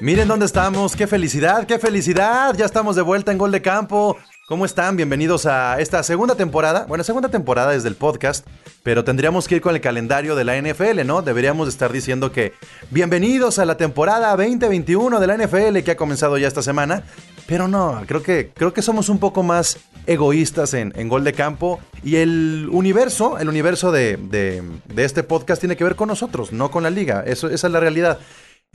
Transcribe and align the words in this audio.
Miren 0.00 0.28
dónde 0.28 0.44
estamos, 0.44 0.94
qué 0.94 1.06
felicidad, 1.06 1.66
qué 1.66 1.78
felicidad. 1.78 2.54
Ya 2.54 2.66
estamos 2.66 2.96
de 2.96 3.02
vuelta 3.02 3.32
en 3.32 3.38
Gol 3.38 3.50
de 3.50 3.62
Campo. 3.62 4.18
¿Cómo 4.46 4.66
están? 4.66 4.94
Bienvenidos 4.94 5.46
a 5.46 5.80
esta 5.80 6.02
segunda 6.02 6.34
temporada. 6.34 6.84
Bueno, 6.86 7.02
segunda 7.02 7.30
temporada 7.30 7.72
desde 7.72 7.88
el 7.88 7.94
podcast, 7.94 8.46
pero 8.82 9.04
tendríamos 9.04 9.48
que 9.48 9.56
ir 9.56 9.62
con 9.62 9.74
el 9.74 9.80
calendario 9.80 10.36
de 10.36 10.44
la 10.44 10.60
NFL, 10.60 11.06
¿no? 11.06 11.22
Deberíamos 11.22 11.66
estar 11.68 11.92
diciendo 11.92 12.30
que 12.30 12.52
bienvenidos 12.90 13.58
a 13.58 13.64
la 13.64 13.78
temporada 13.78 14.36
2021 14.36 15.18
de 15.18 15.26
la 15.26 15.38
NFL 15.38 15.78
que 15.78 15.92
ha 15.92 15.96
comenzado 15.96 16.36
ya 16.36 16.46
esta 16.46 16.62
semana. 16.62 17.02
Pero 17.46 17.66
no, 17.66 18.02
creo 18.06 18.22
que, 18.22 18.50
creo 18.54 18.74
que 18.74 18.82
somos 18.82 19.08
un 19.08 19.18
poco 19.18 19.42
más 19.42 19.78
egoístas 20.06 20.74
en, 20.74 20.92
en 20.96 21.08
Gol 21.08 21.24
de 21.24 21.32
Campo 21.32 21.80
y 22.04 22.16
el 22.16 22.68
universo, 22.70 23.38
el 23.38 23.48
universo 23.48 23.92
de, 23.92 24.16
de, 24.16 24.62
este 25.02 25.22
podcast 25.22 25.60
tiene 25.60 25.76
que 25.76 25.84
ver 25.84 25.96
con 25.96 26.08
nosotros, 26.08 26.52
no 26.52 26.70
con 26.70 26.82
la 26.82 26.90
liga. 26.90 27.24
Esa 27.26 27.48
es 27.48 27.62
la 27.64 27.80
realidad. 27.80 28.18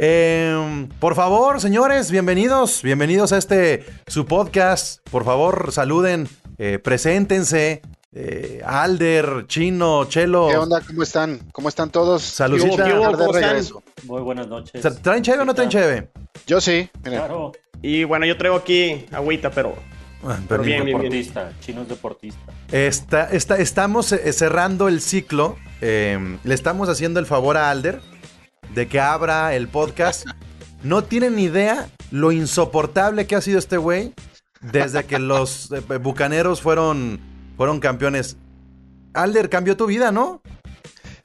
Eh, 0.04 0.88
por 1.00 1.14
favor, 1.14 1.62
señores, 1.62 2.10
bienvenidos, 2.10 2.82
bienvenidos 2.82 3.34
a 3.34 3.38
este 3.38 3.86
su 4.08 4.26
podcast. 4.26 5.08
Por 5.12 5.24
favor, 5.24 5.72
saluden, 5.72 6.28
eh, 6.58 6.80
preséntense. 6.80 7.84
Eh, 8.12 8.64
Alder, 8.66 9.46
Chino, 9.46 10.06
Chelo. 10.06 10.48
¿Qué 10.50 10.58
onda? 10.58 10.82
¿Cómo 10.82 11.04
están? 11.04 11.40
¿Cómo 11.52 11.70
están 11.70 11.92
todos? 11.92 12.24
Saludcita. 12.24 12.84
Muy 14.06 14.22
buenas 14.24 14.48
noches. 14.48 14.82
¿Traen 15.04 15.22
cheve 15.22 15.44
o 15.44 15.46
no 15.46 15.54
traen 15.54 15.70
cheve? 15.70 16.10
Yo 16.48 16.60
sí. 16.60 16.90
Claro. 17.04 17.52
Y 17.84 18.04
bueno, 18.04 18.26
yo 18.26 18.36
traigo 18.38 18.56
aquí 18.58 19.06
agüita, 19.12 19.52
pero 19.52 19.76
Ah, 20.24 20.38
pero 20.48 20.64
bien, 20.64 20.86
deportista, 20.86 21.44
bien. 21.44 21.56
chino 21.62 21.82
es 21.84 21.90
deportista. 21.90 22.42
Está, 22.72 23.30
está, 23.32 23.58
estamos 23.58 24.12
eh, 24.12 24.34
cerrando 24.34 24.88
el 24.88 25.00
ciclo. 25.02 25.58
Eh, 25.80 26.38
le 26.44 26.54
estamos 26.56 26.90
haciendo 26.90 27.20
el 27.20 27.28
favor 27.28 27.58
a 27.58 27.70
Alder 27.70 28.02
de 28.74 28.88
que 28.88 29.00
abra 29.00 29.56
el 29.56 29.68
podcast. 29.68 30.26
No 30.84 31.04
tienen 31.04 31.38
idea 31.40 31.90
lo 32.10 32.32
insoportable 32.32 33.28
que 33.28 33.36
ha 33.36 33.42
sido 33.42 33.60
este 33.60 33.78
güey 33.78 34.14
desde 34.62 35.06
que 35.06 35.20
los 35.20 35.72
eh, 35.72 35.98
bucaneros 35.98 36.62
fueron, 36.62 37.20
fueron 37.58 37.80
campeones. 37.80 38.38
Alder 39.14 39.50
cambió 39.50 39.76
tu 39.76 39.88
vida, 39.88 40.12
¿no? 40.12 40.42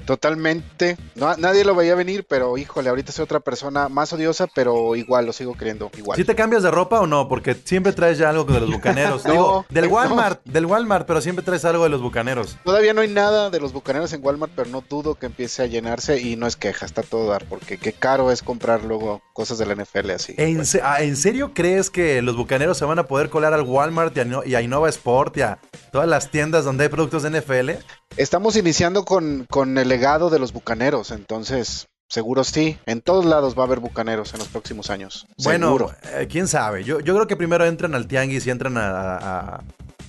Totalmente. 0.07 0.97
No, 1.15 1.37
nadie 1.37 1.65
lo 1.65 1.75
veía 1.75 1.95
venir, 1.95 2.25
pero 2.29 2.57
híjole, 2.57 2.89
ahorita 2.89 3.12
soy 3.12 3.25
otra 3.25 3.41
persona 3.41 3.89
más 3.89 4.12
odiosa, 4.12 4.47
pero 4.55 4.95
igual 4.97 5.27
lo 5.27 5.33
sigo 5.33 5.55
creyendo 5.55 5.91
igual. 5.99 6.17
¿Sí 6.17 6.25
te 6.25 6.35
cambias 6.35 6.62
de 6.62 6.71
ropa 6.71 7.01
o 7.01 7.07
no? 7.07 7.29
Porque 7.29 7.55
siempre 7.55 7.93
traes 7.93 8.19
ya 8.19 8.31
algo 8.31 8.45
de 8.45 8.61
los 8.61 8.71
bucaneros. 8.71 9.25
no, 9.27 9.33
Digo, 9.33 9.67
del 9.69 9.89
Walmart, 9.89 10.41
no. 10.45 10.53
del 10.53 10.67
Walmart, 10.67 11.07
pero 11.07 11.21
siempre 11.21 11.45
traes 11.45 11.65
algo 11.65 11.83
de 11.83 11.91
los 11.91 12.01
bucaneros. 12.01 12.57
Todavía 12.65 12.95
no 12.95 13.01
hay 13.01 13.09
nada 13.09 13.51
de 13.51 13.61
los 13.61 13.73
bucaneros 13.73 14.12
en 14.12 14.25
Walmart, 14.25 14.53
pero 14.55 14.71
no 14.71 14.83
dudo 14.89 15.17
que 15.17 15.27
empiece 15.27 15.62
a 15.62 15.67
llenarse 15.67 16.21
y 16.21 16.37
no 16.37 16.47
es 16.47 16.57
queja, 16.57 16.87
está 16.87 17.03
todo 17.03 17.27
dar, 17.29 17.45
porque 17.47 17.79
qué 17.79 17.93
caro 17.93 18.31
es 18.31 18.43
comprar 18.43 18.84
luego 18.84 19.23
cosas 19.33 19.59
de 19.59 19.67
la 19.67 19.75
NFL 19.75 20.11
así. 20.11 20.34
¿En, 20.39 20.65
se 20.65 20.81
¿En, 21.01 21.17
serio 21.17 21.53
crees 21.53 21.91
que 21.91 22.23
los 22.23 22.37
bucaneros 22.37 22.79
se 22.79 22.84
van 22.84 22.99
a 22.99 23.07
poder 23.07 23.29
colar 23.29 23.53
al 23.53 23.62
Walmart 23.62 24.17
y 24.17 24.21
a, 24.21 24.27
y 24.47 24.55
a 24.55 24.62
Innova 24.62 24.89
Sport 24.89 25.37
y 25.39 25.43
a 25.43 25.59
todas 25.91 26.09
las 26.09 26.31
tiendas 26.31 26.65
donde 26.65 26.84
hay 26.84 26.91
productos 26.91 27.23
de 27.23 27.41
NFL? 27.41 27.71
Estamos 28.17 28.57
iniciando 28.57 29.05
con, 29.05 29.47
con 29.51 29.77
el 29.79 29.89
legado 29.89 30.31
de 30.31 30.39
los 30.39 30.53
bucaneros, 30.53 31.11
entonces 31.11 31.89
seguro 32.09 32.45
sí. 32.45 32.79
En 32.87 33.03
todos 33.03 33.25
lados 33.25 33.57
va 33.57 33.62
a 33.62 33.67
haber 33.67 33.81
bucaneros 33.81 34.33
en 34.33 34.39
los 34.39 34.49
próximos 34.49 34.91
años. 34.91 35.27
Bueno, 35.43 35.67
seguro. 35.67 35.93
Eh, 36.15 36.27
quién 36.31 36.49
sabe. 36.49 36.84
Yo, 36.84 37.01
yo, 37.01 37.15
creo 37.15 37.27
que 37.27 37.37
primero 37.37 37.65
entran 37.65 37.95
al 37.95 38.07
Tianguis 38.07 38.47
y 38.47 38.51
entran 38.51 38.77
a, 38.79 39.17
a, 39.17 39.65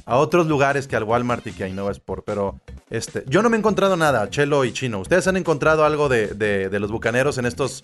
a, 0.06 0.18
otros 0.18 0.48
lugares 0.48 0.88
que 0.88 0.96
al 0.96 1.04
Walmart 1.04 1.46
y 1.48 1.52
que 1.52 1.66
a 1.66 1.68
Innova 1.68 1.92
Sport. 1.92 2.24
Pero 2.26 2.60
este, 2.90 3.24
yo 3.28 3.42
no 3.42 3.50
me 3.50 3.58
he 3.58 3.60
encontrado 3.60 3.98
nada, 3.98 4.30
Chelo 4.30 4.64
y 4.64 4.72
Chino. 4.72 5.00
¿Ustedes 5.00 5.28
han 5.28 5.38
encontrado 5.38 5.84
algo 5.84 6.08
de, 6.08 6.28
de, 6.28 6.70
de 6.70 6.80
los 6.80 6.92
bucaneros 6.92 7.38
en 7.38 7.46
estos, 7.46 7.82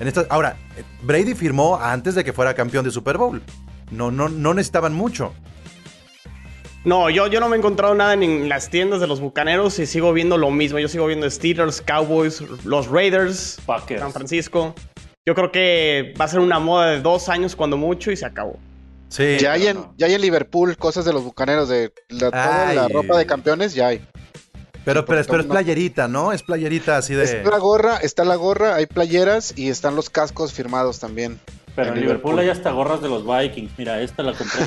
en 0.00 0.08
estas? 0.08 0.26
Ahora, 0.30 0.56
Brady 1.02 1.34
firmó 1.34 1.76
antes 1.76 2.14
de 2.14 2.24
que 2.24 2.32
fuera 2.32 2.54
campeón 2.54 2.84
de 2.84 2.90
Super 2.90 3.18
Bowl. 3.18 3.42
No, 3.90 4.10
no, 4.10 4.28
no 4.28 4.54
necesitaban 4.54 4.94
mucho. 4.94 5.32
No, 6.86 7.10
yo, 7.10 7.26
yo 7.26 7.40
no 7.40 7.48
me 7.48 7.56
he 7.56 7.58
encontrado 7.58 7.96
nada 7.96 8.14
en 8.14 8.48
las 8.48 8.70
tiendas 8.70 9.00
de 9.00 9.08
los 9.08 9.18
bucaneros 9.18 9.76
y 9.80 9.86
sigo 9.86 10.12
viendo 10.12 10.38
lo 10.38 10.52
mismo. 10.52 10.78
Yo 10.78 10.86
sigo 10.86 11.08
viendo 11.08 11.28
Steelers, 11.28 11.82
Cowboys, 11.82 12.40
los 12.64 12.86
Raiders, 12.86 13.58
Packers. 13.66 14.00
San 14.00 14.12
Francisco. 14.12 14.72
Yo 15.26 15.34
creo 15.34 15.50
que 15.50 16.14
va 16.18 16.26
a 16.26 16.28
ser 16.28 16.38
una 16.38 16.60
moda 16.60 16.92
de 16.92 17.00
dos 17.00 17.28
años 17.28 17.56
cuando 17.56 17.76
mucho 17.76 18.12
y 18.12 18.16
se 18.16 18.24
acabó. 18.24 18.60
Sí. 19.08 19.36
Ya 19.40 19.54
hay 19.54 19.66
en, 19.66 19.78
ya 19.96 20.06
hay 20.06 20.14
en 20.14 20.20
Liverpool 20.20 20.76
cosas 20.76 21.04
de 21.04 21.12
los 21.12 21.24
bucaneros, 21.24 21.68
de 21.68 21.92
la, 22.08 22.30
toda 22.30 22.72
la 22.72 22.86
ropa 22.86 23.18
de 23.18 23.26
campeones, 23.26 23.74
ya 23.74 23.88
hay. 23.88 24.06
Pero, 24.84 25.04
pero, 25.04 25.24
pero 25.26 25.40
es 25.40 25.46
playerita, 25.48 26.06
¿no? 26.06 26.32
Es 26.32 26.44
playerita 26.44 26.98
así 26.98 27.14
de. 27.14 27.24
Está 27.24 27.50
la 27.50 27.58
gorra, 27.58 27.96
está 27.96 28.24
la 28.24 28.36
gorra, 28.36 28.76
hay 28.76 28.86
playeras 28.86 29.54
y 29.56 29.70
están 29.70 29.96
los 29.96 30.08
cascos 30.08 30.52
firmados 30.52 31.00
también. 31.00 31.40
Pero 31.76 31.88
en, 31.88 31.94
en 31.94 32.00
Liverpool, 32.00 32.32
Liverpool 32.32 32.38
hay 32.40 32.48
hasta 32.48 32.70
gorras 32.72 33.00
de 33.02 33.08
los 33.08 33.24
Vikings. 33.24 33.72
Mira, 33.78 34.00
esta 34.00 34.22
la 34.22 34.32
compré. 34.32 34.66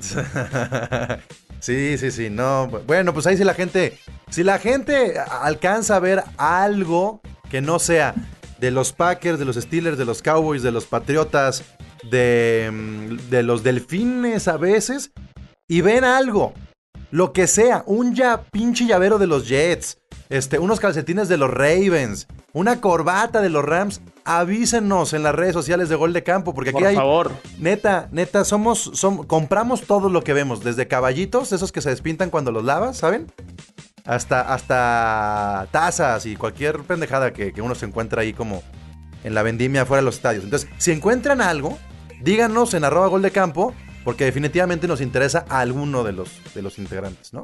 sí, 1.60 1.98
sí, 1.98 2.10
sí, 2.10 2.30
no. 2.30 2.68
Bueno, 2.86 3.12
pues 3.12 3.26
ahí 3.26 3.36
si 3.36 3.44
la 3.44 3.54
gente, 3.54 3.98
si 4.30 4.44
la 4.44 4.58
gente 4.58 5.18
alcanza 5.18 5.96
a 5.96 6.00
ver 6.00 6.22
algo 6.36 7.20
que 7.50 7.60
no 7.60 7.78
sea 7.78 8.14
de 8.60 8.70
los 8.70 8.92
Packers, 8.92 9.38
de 9.38 9.44
los 9.44 9.56
Steelers, 9.56 9.98
de 9.98 10.04
los 10.04 10.22
Cowboys, 10.22 10.62
de 10.62 10.70
los 10.72 10.84
Patriotas, 10.84 11.64
de, 12.10 12.70
mm, 12.72 13.30
de 13.30 13.42
los 13.42 13.62
Delfines 13.62 14.46
a 14.48 14.56
veces, 14.56 15.12
y 15.66 15.80
ven 15.80 16.04
algo, 16.04 16.52
lo 17.10 17.32
que 17.32 17.46
sea, 17.46 17.82
un 17.86 18.14
ya 18.14 18.42
pinche 18.50 18.86
llavero 18.86 19.18
de 19.18 19.26
los 19.26 19.48
Jets, 19.48 19.98
este, 20.28 20.58
unos 20.58 20.80
calcetines 20.80 21.28
de 21.28 21.36
los 21.36 21.50
Ravens, 21.50 22.26
una 22.52 22.80
corbata 22.80 23.40
de 23.40 23.50
los 23.50 23.64
Rams, 23.64 24.00
avísenos 24.24 25.12
en 25.12 25.22
las 25.22 25.34
redes 25.34 25.52
sociales 25.52 25.88
de 25.88 25.96
Gol 25.96 26.12
de 26.12 26.22
Campo, 26.22 26.54
porque 26.54 26.70
aquí 26.70 26.78
Por 26.78 26.86
hay. 26.86 26.96
favor. 26.96 27.32
Neta, 27.58 28.08
neta, 28.12 28.44
somos, 28.44 28.90
somos. 28.94 29.26
Compramos 29.26 29.82
todo 29.82 30.08
lo 30.08 30.24
que 30.24 30.32
vemos, 30.32 30.64
desde 30.64 30.88
caballitos, 30.88 31.52
esos 31.52 31.72
que 31.72 31.80
se 31.80 31.90
despintan 31.90 32.30
cuando 32.30 32.52
los 32.52 32.64
lavas, 32.64 32.96
¿saben? 32.96 33.30
Hasta, 34.04 34.52
hasta 34.52 35.68
tazas 35.70 36.26
y 36.26 36.36
cualquier 36.36 36.80
pendejada 36.80 37.32
que, 37.32 37.52
que 37.52 37.62
uno 37.62 37.74
se 37.74 37.86
encuentra 37.86 38.22
ahí 38.22 38.32
como 38.32 38.62
en 39.24 39.34
la 39.34 39.42
vendimia 39.42 39.86
fuera 39.86 40.02
de 40.02 40.04
los 40.04 40.16
estadios. 40.16 40.44
Entonces, 40.44 40.68
si 40.78 40.92
encuentran 40.92 41.40
algo, 41.40 41.78
díganos 42.22 42.74
en 42.74 42.84
arroba 42.84 43.06
gol 43.06 43.22
de 43.22 43.30
campo, 43.30 43.74
porque 44.04 44.24
definitivamente 44.24 44.86
nos 44.86 45.00
interesa 45.00 45.46
a 45.48 45.60
alguno 45.60 46.04
de 46.04 46.12
los, 46.12 46.28
de 46.54 46.60
los 46.62 46.78
integrantes, 46.78 47.32
¿no? 47.32 47.42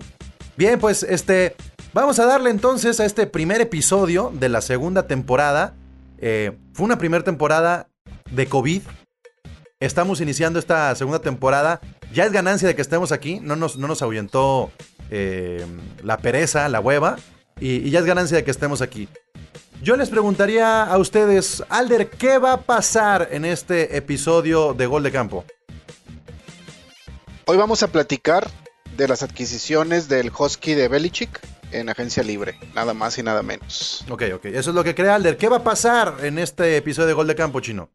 Bien, 0.56 0.78
pues 0.78 1.02
este. 1.02 1.56
Vamos 1.92 2.18
a 2.20 2.26
darle 2.26 2.50
entonces 2.50 3.00
a 3.00 3.04
este 3.04 3.26
primer 3.26 3.60
episodio 3.60 4.30
de 4.34 4.48
la 4.48 4.60
segunda 4.60 5.06
temporada. 5.06 5.74
Eh, 6.20 6.52
fue 6.74 6.84
una 6.84 6.98
primera 6.98 7.24
temporada 7.24 7.88
de 8.30 8.46
COVID. 8.46 8.82
Estamos 9.80 10.20
iniciando 10.20 10.58
esta 10.58 10.94
segunda 10.94 11.20
temporada. 11.20 11.80
Ya 12.12 12.24
es 12.24 12.32
ganancia 12.32 12.68
de 12.68 12.74
que 12.74 12.82
estemos 12.82 13.12
aquí. 13.12 13.40
No 13.40 13.56
nos, 13.56 13.76
no 13.76 13.88
nos 13.88 14.02
ahuyentó 14.02 14.70
eh, 15.10 15.64
la 16.02 16.18
pereza, 16.18 16.68
la 16.68 16.80
hueva. 16.80 17.16
Y, 17.58 17.76
y, 17.76 17.90
ya 17.90 18.00
es 18.00 18.04
ganancia 18.04 18.36
de 18.36 18.44
que 18.44 18.50
estemos 18.50 18.82
aquí. 18.82 19.08
Yo 19.82 19.96
les 19.96 20.10
preguntaría 20.10 20.84
a 20.84 20.98
ustedes, 20.98 21.64
Alder, 21.70 22.10
¿qué 22.10 22.36
va 22.38 22.52
a 22.52 22.60
pasar 22.60 23.28
en 23.30 23.46
este 23.46 23.96
episodio 23.96 24.74
de 24.74 24.86
Gol 24.86 25.02
de 25.02 25.10
Campo? 25.10 25.44
Hoy 27.46 27.56
vamos 27.56 27.82
a 27.82 27.88
platicar 27.88 28.46
de 28.96 29.08
las 29.08 29.22
adquisiciones 29.22 30.08
del 30.08 30.30
Husky 30.36 30.74
de 30.74 30.88
Belichick 30.88 31.40
en 31.72 31.88
agencia 31.88 32.22
libre, 32.22 32.58
nada 32.74 32.94
más 32.94 33.18
y 33.18 33.22
nada 33.22 33.42
menos. 33.42 34.04
Ok, 34.08 34.24
ok, 34.34 34.46
eso 34.46 34.70
es 34.70 34.76
lo 34.76 34.84
que 34.84 34.94
crea 34.94 35.14
Alder. 35.14 35.36
¿Qué 35.36 35.48
va 35.48 35.58
a 35.58 35.64
pasar 35.64 36.14
en 36.22 36.38
este 36.38 36.76
episodio 36.76 37.08
de 37.08 37.14
Gol 37.14 37.26
de 37.26 37.34
Campo 37.34 37.60
Chino? 37.60 37.90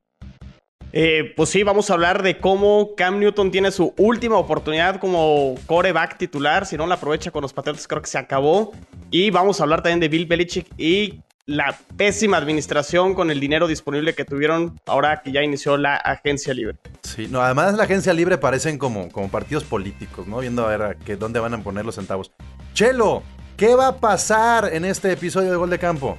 Eh, 0.97 1.33
pues 1.35 1.49
sí, 1.49 1.63
vamos 1.63 1.89
a 1.89 1.93
hablar 1.93 2.23
de 2.23 2.37
cómo 2.37 2.95
Cam 2.95 3.19
Newton 3.19 3.51
tiene 3.51 3.69
su 3.71 3.93
última 3.97 4.37
oportunidad 4.37 4.99
como 4.99 5.55
coreback 5.65 6.17
titular. 6.17 6.65
Si 6.65 6.77
no 6.77 6.87
la 6.87 6.95
aprovecha 6.95 7.31
con 7.31 7.41
los 7.41 7.51
Patriotas, 7.51 7.85
creo 7.85 8.01
que 8.01 8.07
se 8.07 8.17
acabó. 8.17 8.71
Y 9.11 9.29
vamos 9.29 9.59
a 9.59 9.63
hablar 9.63 9.83
también 9.83 9.99
de 9.99 10.07
Bill 10.07 10.25
Belichick 10.25 10.67
y 10.77 11.19
la 11.45 11.77
pésima 11.95 12.37
administración 12.37 13.13
con 13.13 13.29
el 13.29 13.39
dinero 13.39 13.67
disponible 13.67 14.15
que 14.15 14.25
tuvieron 14.25 14.79
ahora 14.87 15.21
que 15.21 15.31
ya 15.31 15.43
inició 15.43 15.77
la 15.77 15.95
agencia 15.95 16.53
libre. 16.53 16.77
Sí, 17.03 17.27
no, 17.29 17.41
además 17.41 17.75
la 17.75 17.83
agencia 17.83 18.13
libre 18.13 18.37
parecen 18.37 18.77
como, 18.77 19.09
como 19.11 19.29
partidos 19.29 19.63
políticos, 19.63 20.27
¿no? 20.27 20.39
Viendo 20.39 20.65
a 20.65 20.69
ver 20.69 20.81
a 20.81 20.95
que, 20.95 21.17
dónde 21.17 21.39
van 21.39 21.53
a 21.53 21.61
poner 21.61 21.85
los 21.85 21.95
centavos. 21.95 22.31
Chelo, 22.73 23.21
¿qué 23.57 23.75
va 23.75 23.87
a 23.87 23.97
pasar 23.97 24.69
en 24.73 24.85
este 24.85 25.11
episodio 25.11 25.51
de 25.51 25.57
Gol 25.57 25.69
de 25.69 25.79
Campo? 25.79 26.17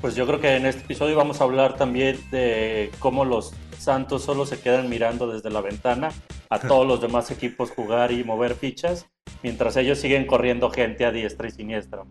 Pues 0.00 0.14
yo 0.14 0.26
creo 0.26 0.40
que 0.40 0.56
en 0.56 0.66
este 0.66 0.82
episodio 0.82 1.16
vamos 1.16 1.40
a 1.40 1.44
hablar 1.44 1.76
también 1.76 2.18
de 2.30 2.90
cómo 2.98 3.24
los 3.24 3.52
Santos 3.78 4.22
solo 4.22 4.46
se 4.46 4.60
quedan 4.60 4.88
mirando 4.88 5.26
desde 5.26 5.50
la 5.50 5.60
ventana 5.60 6.10
a 6.50 6.58
todos 6.66 6.86
los 6.86 7.00
demás 7.00 7.30
equipos 7.30 7.70
jugar 7.70 8.12
y 8.12 8.24
mover 8.24 8.54
fichas, 8.54 9.06
mientras 9.42 9.76
ellos 9.76 9.98
siguen 9.98 10.26
corriendo 10.26 10.70
gente 10.70 11.04
a 11.04 11.10
diestra 11.10 11.48
y 11.48 11.50
siniestra. 11.50 12.02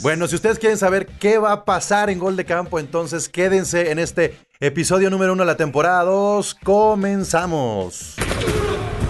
Bueno, 0.00 0.28
si 0.28 0.34
ustedes 0.34 0.58
quieren 0.58 0.76
saber 0.76 1.06
qué 1.06 1.38
va 1.38 1.52
a 1.52 1.64
pasar 1.64 2.10
en 2.10 2.18
Gol 2.18 2.36
de 2.36 2.44
Campo, 2.44 2.78
entonces 2.78 3.28
quédense 3.30 3.90
en 3.90 3.98
este 3.98 4.36
episodio 4.60 5.08
número 5.08 5.32
uno 5.32 5.42
de 5.42 5.46
la 5.46 5.56
temporada 5.56 6.04
2. 6.04 6.54
Comenzamos. 6.62 8.16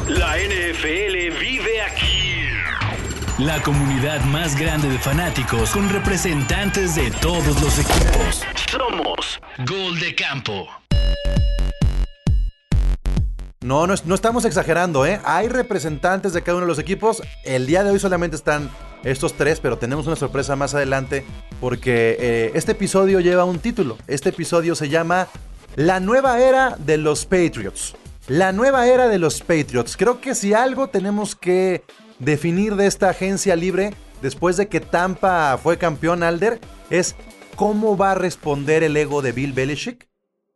La 0.07 0.37
NFL 0.39 0.67
aquí. 0.87 1.06
La 3.39 3.63
comunidad 3.63 4.25
más 4.25 4.59
grande 4.59 4.89
de 4.89 4.99
fanáticos 4.99 5.71
con 5.71 5.89
representantes 5.91 6.95
de 6.95 7.11
todos 7.11 7.61
los 7.61 7.79
equipos. 7.79 8.43
Somos 8.71 9.41
Gol 9.69 10.01
de 10.01 10.15
Campo. 10.15 10.67
No, 13.63 13.87
no, 13.87 13.93
es- 13.95 14.07
no 14.07 14.15
estamos 14.15 14.45
exagerando, 14.47 15.05
¿eh? 15.05 15.21
Hay 15.25 15.49
representantes 15.49 16.33
de 16.33 16.43
cada 16.43 16.57
uno 16.57 16.67
de 16.67 16.71
los 16.71 16.79
equipos. 16.79 17.23
El 17.45 17.67
día 17.67 17.85
de 17.85 17.91
hoy 17.91 17.99
solamente 17.99 18.37
están 18.37 18.71
estos 19.05 19.35
tres, 19.35 19.61
pero 19.61 19.77
tenemos 19.77 20.07
una 20.07 20.17
sorpresa 20.17 20.57
más 20.57 20.75
adelante 20.75 21.25
porque 21.61 22.17
eh, 22.19 22.53
este 22.55 22.73
episodio 22.73 23.21
lleva 23.21 23.45
un 23.45 23.59
título. 23.59 23.99
Este 24.07 24.31
episodio 24.31 24.75
se 24.75 24.89
llama 24.89 25.29
La 25.75 26.01
nueva 26.01 26.39
era 26.41 26.77
de 26.79 26.97
los 26.97 27.27
Patriots. 27.27 27.97
La 28.29 28.53
nueva 28.53 28.87
era 28.87 29.09
de 29.09 29.19
los 29.19 29.41
Patriots. 29.41 29.97
Creo 29.97 30.21
que 30.23 30.35
si 30.35 30.55
algo 30.55 30.89
tenemos 30.89 31.35
que 31.37 31.85
definir 32.19 32.77
de 32.77 32.87
esta 32.87 33.11
agencia 33.11 33.57
libre 33.57 33.95
después 34.23 34.57
de 34.57 34.69
que 34.69 34.81
Tampa 34.81 35.59
fue 35.63 35.79
campeón 35.79 36.23
Alder 36.23 36.61
es 36.91 37.15
cómo 37.57 37.97
va 37.97 38.13
a 38.13 38.15
responder 38.15 38.83
el 38.83 38.97
ego 38.97 39.23
de 39.23 39.33
Bill 39.33 39.53
Belichick 39.53 40.09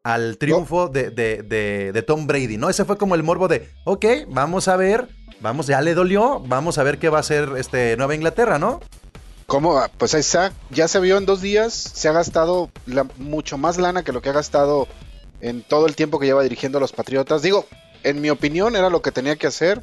al 0.03 0.39
triunfo 0.39 0.89
de, 0.89 1.11
de- 1.11 1.43
de- 1.43 1.93
de 1.93 2.03
Tom 2.03 2.27
Brady, 2.27 2.57
¿no? 2.57 2.71
Ese 2.71 2.85
fue 2.85 2.97
como 2.97 3.15
el 3.15 3.23
morbo 3.23 3.49
de, 3.49 3.69
ok, 3.85 4.07
vamos 4.29 4.67
a 4.69 4.77
ver, 4.77 5.09
vamos, 5.41 5.67
ya 5.67 5.81
le 5.83 5.95
dolió, 5.95 6.41
vamos 6.41 6.79
a 6.79 6.83
ver 6.83 6.99
qué 6.99 7.11
va 7.11 7.19
a 7.19 7.21
hacer 7.21 7.51
este 7.59 7.97
Nueva 7.99 8.15
Inglaterra, 8.15 8.59
¿no? 8.59 8.81
¿Cómo? 9.47 9.77
Ah, 9.79 9.91
Pues 9.99 10.15
ahí 10.15 10.21
está, 10.21 10.53
ya 10.71 10.89
se 10.89 11.01
vio 11.01 11.19
en 11.19 11.27
dos 11.27 11.43
días, 11.43 11.75
se 11.75 12.09
ha 12.09 12.13
gastado 12.13 12.71
la- 12.87 13.07
mucho 13.19 13.59
más 13.59 13.77
lana 13.77 14.03
que 14.03 14.13
lo 14.13 14.23
que 14.23 14.31
ha 14.31 14.33
gastado 14.33 14.89
en 15.43 15.63
todo 15.63 15.87
el 15.87 15.97
tiempo 15.97 16.19
que 16.19 16.27
lleva 16.27 16.43
dirigiendo 16.43 16.79
a 16.79 16.81
los 16.81 16.93
Patriotas. 16.93 17.43
Digo, 17.43 17.67
en 18.03 18.21
mi 18.23 18.31
opinión 18.31 18.77
era 18.77 18.89
lo 18.91 19.03
que 19.03 19.13
tenía 19.13 19.37
que 19.37 19.47
hacer, 19.49 19.83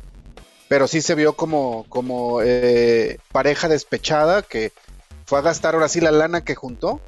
pero 0.67 0.87
sí 0.87 1.01
se 1.01 1.15
vio 1.15 1.33
como, 1.33 1.85
como 1.89 2.41
eh, 2.41 3.17
pareja 3.31 3.67
despechada 3.67 4.41
que 4.41 4.71
fue 5.25 5.39
a 5.39 5.41
gastar 5.41 5.73
ahora 5.75 5.89
sí 5.89 6.01
la 6.01 6.11
lana 6.11 6.41
que 6.43 6.55
juntó. 6.55 7.01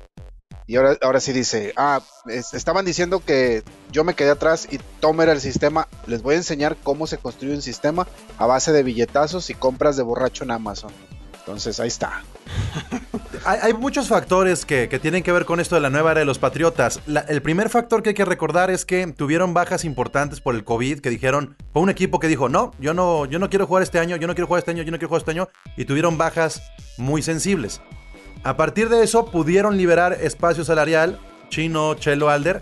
Y 0.68 0.76
ahora, 0.76 0.96
ahora 1.02 1.20
sí 1.20 1.34
dice, 1.34 1.74
ah, 1.78 2.00
es- 2.28 2.54
estaban 2.54 2.86
diciendo 2.86 3.24
que 3.26 3.64
yo 3.92 4.04
me 4.04 4.14
quedé 4.14 4.30
atrás 4.30 4.68
y 4.70 4.80
Tom 5.00 5.20
era 5.22 5.32
el 5.32 5.42
sistema. 5.42 5.88
Les 6.06 6.22
voy 6.22 6.36
a 6.36 6.38
enseñar 6.38 6.78
cómo 6.84 7.08
se 7.08 7.18
construye 7.18 7.56
un 7.56 7.62
sistema 7.64 8.08
a 8.38 8.46
base 8.46 8.72
de 8.72 8.84
billetazos 8.84 9.50
y 9.50 9.56
compras 9.56 9.98
de 9.98 10.04
borracho 10.04 10.44
en 10.44 10.52
Amazon. 10.52 10.92
Entonces 11.50 11.80
ahí 11.80 11.88
está. 11.88 12.22
Hay, 13.44 13.74
muchos 13.74 14.08
factores 14.08 14.66
que, 14.66 14.88
que 14.88 15.00
tienen 15.00 15.24
que 15.24 15.32
ver 15.32 15.46
con 15.46 15.60
esto 15.60 15.74
de 15.74 15.82
la 15.82 15.90
nueva 15.90 16.12
era 16.12 16.20
de 16.20 16.26
los 16.28 16.38
Patriotas. 16.38 17.00
El 17.28 17.42
primer 17.42 17.70
factor 17.70 18.04
que 18.04 18.10
hay 18.10 18.14
que 18.16 18.24
recordar 18.24 18.70
es 18.70 18.86
que 18.86 19.08
tuvieron 19.08 19.56
bajas 19.56 19.84
importantes 19.84 20.42
por 20.42 20.54
el 20.54 20.64
COVID, 20.64 21.00
que 21.00 21.10
dijeron, 21.10 21.56
fue 21.74 21.82
un 21.82 21.90
equipo 21.90 22.20
que 22.20 22.28
dijo, 22.28 22.50
no, 22.50 22.72
yo 22.80 22.94
no, 22.94 23.26
yo 23.26 23.40
no 23.40 23.50
quiero 23.50 23.66
jugar 23.66 23.82
este 23.82 23.98
año, 23.98 24.16
yo 24.18 24.28
no 24.28 24.36
quiero 24.36 24.46
jugar 24.46 24.60
este 24.60 24.70
año, 24.70 24.84
yo 24.84 24.92
no 24.92 25.00
quiero 25.00 25.08
jugar 25.08 25.22
este 25.22 25.32
año, 25.32 25.48
y 25.76 25.86
tuvieron 25.86 26.20
bajas 26.20 26.62
muy 26.98 27.24
sensibles. 27.24 27.82
A 28.44 28.56
partir 28.56 28.88
de 28.88 29.02
eso 29.04 29.26
pudieron 29.26 29.76
liberar 29.76 30.14
espacio 30.22 30.64
salarial, 30.64 31.20
Chino, 31.50 31.96
Chelo, 31.96 32.30
Alder, 32.30 32.62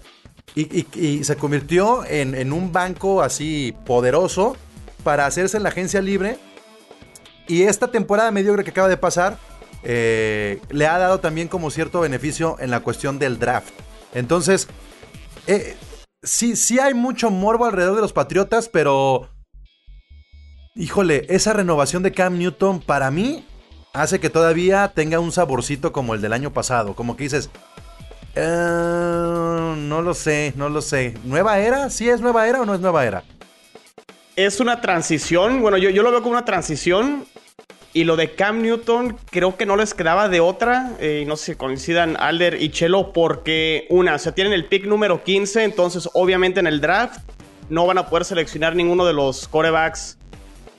y, 0.55 0.61
y- 0.79 0.87
y 0.97 1.23
se 1.25 1.35
convirtió 1.35 2.05
en, 2.05 2.35
en 2.35 2.53
un 2.53 2.71
banco 2.71 3.21
así 3.21 3.75
poderoso 3.85 4.55
para 5.03 5.25
hacerse 5.25 5.57
en 5.57 5.63
la 5.63 5.69
agencia 5.69 6.01
libre. 6.01 6.37
Y 7.47 7.63
esta 7.63 7.89
temporada 7.89 8.31
mediocre 8.31 8.63
que 8.63 8.71
acaba 8.71 8.87
de 8.89 8.97
pasar 8.97 9.37
eh, 9.83 10.59
le 10.69 10.87
ha 10.87 10.97
dado 10.97 11.19
también 11.19 11.47
como 11.47 11.71
cierto 11.71 12.01
beneficio 12.01 12.57
en 12.59 12.71
la 12.71 12.81
cuestión 12.81 13.19
del 13.19 13.39
draft. 13.39 13.73
Entonces, 14.13 14.67
eh, 15.47 15.75
sí, 16.23 16.55
sí 16.55 16.79
hay 16.79 16.93
mucho 16.93 17.29
morbo 17.29 17.65
alrededor 17.65 17.95
de 17.95 18.01
los 18.01 18.13
Patriotas, 18.13 18.69
pero... 18.69 19.29
Híjole, 20.75 21.25
esa 21.29 21.53
renovación 21.53 22.03
de 22.03 22.11
Cam 22.11 22.37
Newton 22.37 22.81
para 22.81 23.09
mí 23.09 23.45
hace 23.93 24.19
que 24.19 24.29
todavía 24.29 24.91
tenga 24.93 25.19
un 25.19 25.31
saborcito 25.31 25.91
como 25.91 26.13
el 26.13 26.21
del 26.21 26.33
año 26.33 26.53
pasado. 26.53 26.95
Como 26.95 27.17
que 27.17 27.23
dices, 27.23 27.49
"Eh, 28.35 29.73
no 29.77 30.01
lo 30.03 30.13
sé, 30.13 30.53
no 30.55 30.69
lo 30.69 30.81
sé. 30.81 31.15
¿Nueva 31.23 31.57
era? 31.59 31.89
¿Sí 31.89 32.07
es 32.07 32.21
nueva 32.21 32.47
era 32.47 32.61
o 32.61 32.65
no 32.65 32.75
es 32.75 32.79
nueva 32.79 33.05
era? 33.05 33.23
Es 34.37 34.59
una 34.59 34.81
transición, 34.81 35.61
bueno, 35.63 35.77
yo, 35.77 35.89
yo 35.89 36.03
lo 36.03 36.11
veo 36.11 36.21
como 36.21 36.33
una 36.33 36.45
transición. 36.45 37.25
Y 37.91 38.03
lo 38.03 38.15
de 38.15 38.35
Cam 38.35 38.61
Newton 38.61 39.17
creo 39.31 39.57
que 39.57 39.65
no 39.65 39.75
les 39.75 39.95
quedaba 39.95 40.29
de 40.29 40.39
otra. 40.39 40.91
eh, 40.99 41.23
no 41.25 41.35
sé 41.35 41.53
si 41.53 41.57
coincidan 41.57 42.15
Alder 42.19 42.61
y 42.61 42.69
Chelo 42.69 43.13
porque 43.13 43.87
una, 43.89 44.13
o 44.13 44.19
sea, 44.19 44.35
tienen 44.35 44.53
el 44.53 44.65
pick 44.65 44.85
número 44.85 45.23
15, 45.23 45.63
entonces 45.63 46.07
obviamente 46.13 46.59
en 46.59 46.67
el 46.67 46.79
draft 46.81 47.21
no 47.69 47.87
van 47.87 47.97
a 47.97 48.09
poder 48.09 48.25
seleccionar 48.25 48.75
ninguno 48.75 49.07
de 49.07 49.13
los 49.13 49.47
corebacks 49.47 50.19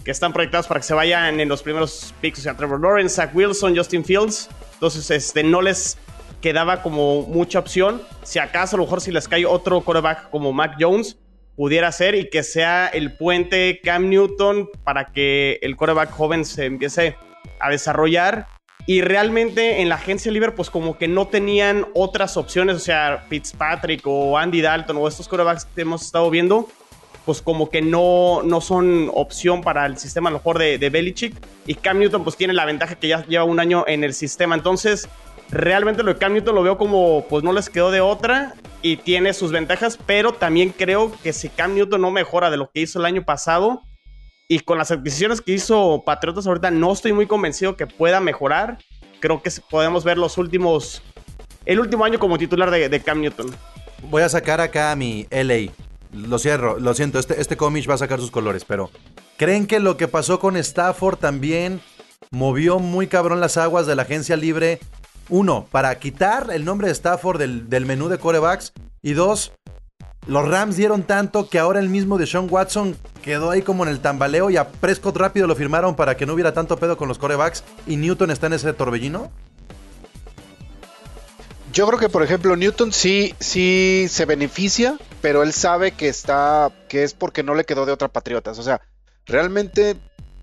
que 0.04 0.12
están 0.12 0.32
proyectados 0.32 0.69
para 0.69 0.78
que 0.78 0.87
se 0.87 0.94
vayan 0.94 1.40
en 1.40 1.49
los 1.49 1.64
primeros 1.64 2.14
picks, 2.20 2.38
o 2.38 2.43
sea, 2.43 2.56
Trevor 2.56 2.81
Lawrence, 2.81 3.16
Zach 3.16 3.34
Wilson, 3.34 3.76
Justin 3.76 4.04
Fields. 4.04 4.49
Entonces, 4.75 5.11
este, 5.11 5.43
no 5.43 5.62
les 5.62 5.99
quedaba 6.40 6.81
como 6.81 7.22
mucha 7.22 7.58
opción. 7.58 8.02
Si 8.22 8.38
acaso, 8.38 8.76
a 8.76 8.78
lo 8.78 8.84
mejor 8.84 9.00
si 9.00 9.11
les 9.11 9.26
cae 9.26 9.44
otro 9.44 9.81
coreback 9.81 10.31
como 10.31 10.52
Mac 10.52 10.76
Jones, 10.78 11.16
pudiera 11.58 11.90
ser 11.90 12.14
y 12.14 12.31
que 12.31 12.44
sea 12.44 12.87
el 12.87 13.16
puente 13.16 13.81
Cam 13.82 14.08
Newton 14.08 14.70
para 14.84 15.06
que 15.06 15.58
el 15.60 15.75
coreback 15.75 16.12
joven 16.12 16.44
se 16.44 16.66
empiece 16.66 17.16
a 17.58 17.69
desarrollar. 17.69 18.46
Y 18.87 19.00
realmente 19.00 19.82
en 19.82 19.88
la 19.88 19.96
agencia 19.96 20.31
libre, 20.31 20.52
pues 20.52 20.70
como 20.70 20.96
que 20.96 21.08
no 21.08 21.26
tenían 21.26 21.88
otras 21.94 22.37
opciones, 22.37 22.76
o 22.76 22.78
sea, 22.78 23.26
Fitzpatrick 23.28 24.02
o 24.05 24.38
Andy 24.38 24.60
Dalton 24.60 24.99
o 24.99 25.08
estos 25.08 25.26
corebacks 25.26 25.64
que 25.64 25.81
hemos 25.81 26.02
estado 26.02 26.31
viendo, 26.31 26.69
pues 27.26 27.43
como 27.43 27.70
que 27.70 27.82
no, 27.82 28.44
no 28.44 28.61
son 28.61 29.11
opción 29.12 29.61
para 29.61 29.84
el 29.87 29.99
sistema 29.99 30.28
a 30.28 30.32
lo 30.32 30.38
mejor 30.38 30.61
de, 30.61 30.78
de 30.78 30.90
Belichick. 30.90 31.34
Y 31.66 31.75
Cam 31.75 31.99
Newton 31.99 32.22
pues 32.22 32.37
tiene 32.37 32.54
la 32.54 32.66
ventaja 32.66 32.94
que 32.94 33.08
ya 33.08 33.26
lleva 33.26 33.43
un 33.43 33.58
año 33.58 33.82
en 33.88 34.04
el 34.04 34.14
sistema. 34.14 34.54
Entonces, 34.54 35.08
realmente 35.50 36.03
lo 36.03 36.12
de 36.12 36.19
Cam 36.19 36.35
Newton 36.35 36.55
lo 36.55 36.62
veo 36.62 36.79
como 36.79 37.27
pues 37.29 37.43
no 37.45 37.53
les 37.53 37.71
quedó 37.71 37.91
de 37.91 38.00
otra 38.00 38.55
y 38.83 38.97
tiene 38.99 39.33
sus 39.33 39.50
ventajas, 39.50 39.99
pero 40.06 40.33
también 40.33 40.71
creo 40.71 41.12
que 41.23 41.33
si 41.33 41.49
Cam 41.49 41.75
Newton 41.75 42.00
no 42.00 42.11
mejora 42.11 42.50
de 42.50 42.56
lo 42.56 42.71
que 42.71 42.81
hizo 42.81 42.99
el 42.99 43.06
año 43.06 43.25
pasado 43.25 43.83
y 44.49 44.61
con 44.61 44.79
las 44.79 44.91
adquisiciones 44.91 45.41
que 45.41 45.53
hizo 45.53 46.03
Patriotas 46.05 46.47
ahorita 46.47 46.71
no 46.71 46.93
estoy 46.93 47.12
muy 47.12 47.27
convencido 47.27 47.77
que 47.77 47.87
pueda 47.87 48.21
mejorar. 48.21 48.79
Creo 49.21 49.43
que 49.43 49.50
podemos 49.69 50.05
ver 50.05 50.17
los 50.17 50.39
últimos, 50.39 51.03
el 51.67 51.81
último 51.81 52.05
año 52.05 52.19
como 52.19 52.39
titular 52.39 52.71
de, 52.71 53.00
Cam 53.00 53.21
Newton. 53.21 53.55
Voy 54.05 54.23
a 54.23 54.29
sacar 54.29 54.61
acá 54.61 54.93
a 54.93 54.97
mi 54.97 55.27
LA. 55.31 55.73
Lo 56.12 56.39
cierro, 56.39 56.79
lo 56.79 56.95
siento, 56.95 57.19
este, 57.19 57.41
este 57.41 57.56
cómic 57.56 57.89
va 57.89 57.95
a 57.95 57.99
sacar 57.99 58.21
sus 58.21 58.31
colores, 58.31 58.65
pero 58.65 58.91
¿creen 59.37 59.67
que 59.67 59.81
lo 59.81 59.99
que 59.99 60.09
pasó 60.09 60.39
con 60.39 60.56
Stafford 60.56 61.19
también 61.19 61.83
movió 62.31 62.79
muy 62.79 63.09
cabrón 63.09 63.41
las 63.41 63.59
aguas 63.59 63.87
de 63.87 63.97
la 63.97 64.03
agencia 64.03 64.37
libre? 64.37 64.79
Uno, 65.28 65.66
para 65.70 65.98
quitar 65.98 66.48
el 66.52 66.64
nombre 66.64 66.88
de 66.88 66.92
Stafford 66.92 67.38
del, 67.38 67.69
del 67.69 67.86
menú 67.86 68.08
de 68.08 68.19
corebacks. 68.19 68.72
Y 69.02 69.12
dos, 69.12 69.52
los 70.28 70.46
Rams 70.46 70.76
dieron 70.76 71.04
tanto 71.04 71.49
que 71.49 71.58
ahora 71.58 71.80
el 71.80 71.88
mismo 71.88 72.18
de 72.18 72.26
Watson 72.38 72.97
quedó 73.23 73.50
ahí 73.50 73.62
como 73.62 73.85
en 73.85 73.88
el 73.88 74.00
tambaleo 74.00 74.50
y 74.50 74.58
a 74.58 74.68
Prescott 74.68 75.16
rápido 75.16 75.47
lo 75.47 75.56
firmaron 75.56 75.97
para 75.97 76.16
que 76.16 76.26
no 76.26 76.35
hubiera 76.35 76.52
tanto 76.52 76.76
pedo 76.76 76.99
con 76.99 77.08
los 77.08 77.18
corebacks 77.18 77.64
y 77.87 77.97
Newton 77.97 78.30
está 78.30 78.47
en 78.49 78.52
ese 78.52 78.73
torbellino. 78.75 79.30
Yo 81.73 81.87
creo 81.87 81.99
que, 81.99 82.08
por 82.08 82.23
ejemplo, 82.23 82.56
Newton 82.56 82.92
sí, 82.92 83.35
sí 83.38 84.06
se 84.11 84.26
beneficia, 84.26 84.99
pero 85.23 85.42
él 85.42 85.52
sabe 85.52 85.92
que 85.92 86.08
está, 86.08 86.73
que 86.88 87.04
es 87.04 87.14
porque 87.14 87.42
no 87.42 87.54
le 87.54 87.64
quedó 87.64 87.87
de 87.87 87.92
otra 87.92 88.08
Patriotas. 88.08 88.58
O 88.58 88.62
sea, 88.62 88.82
realmente 89.25 89.97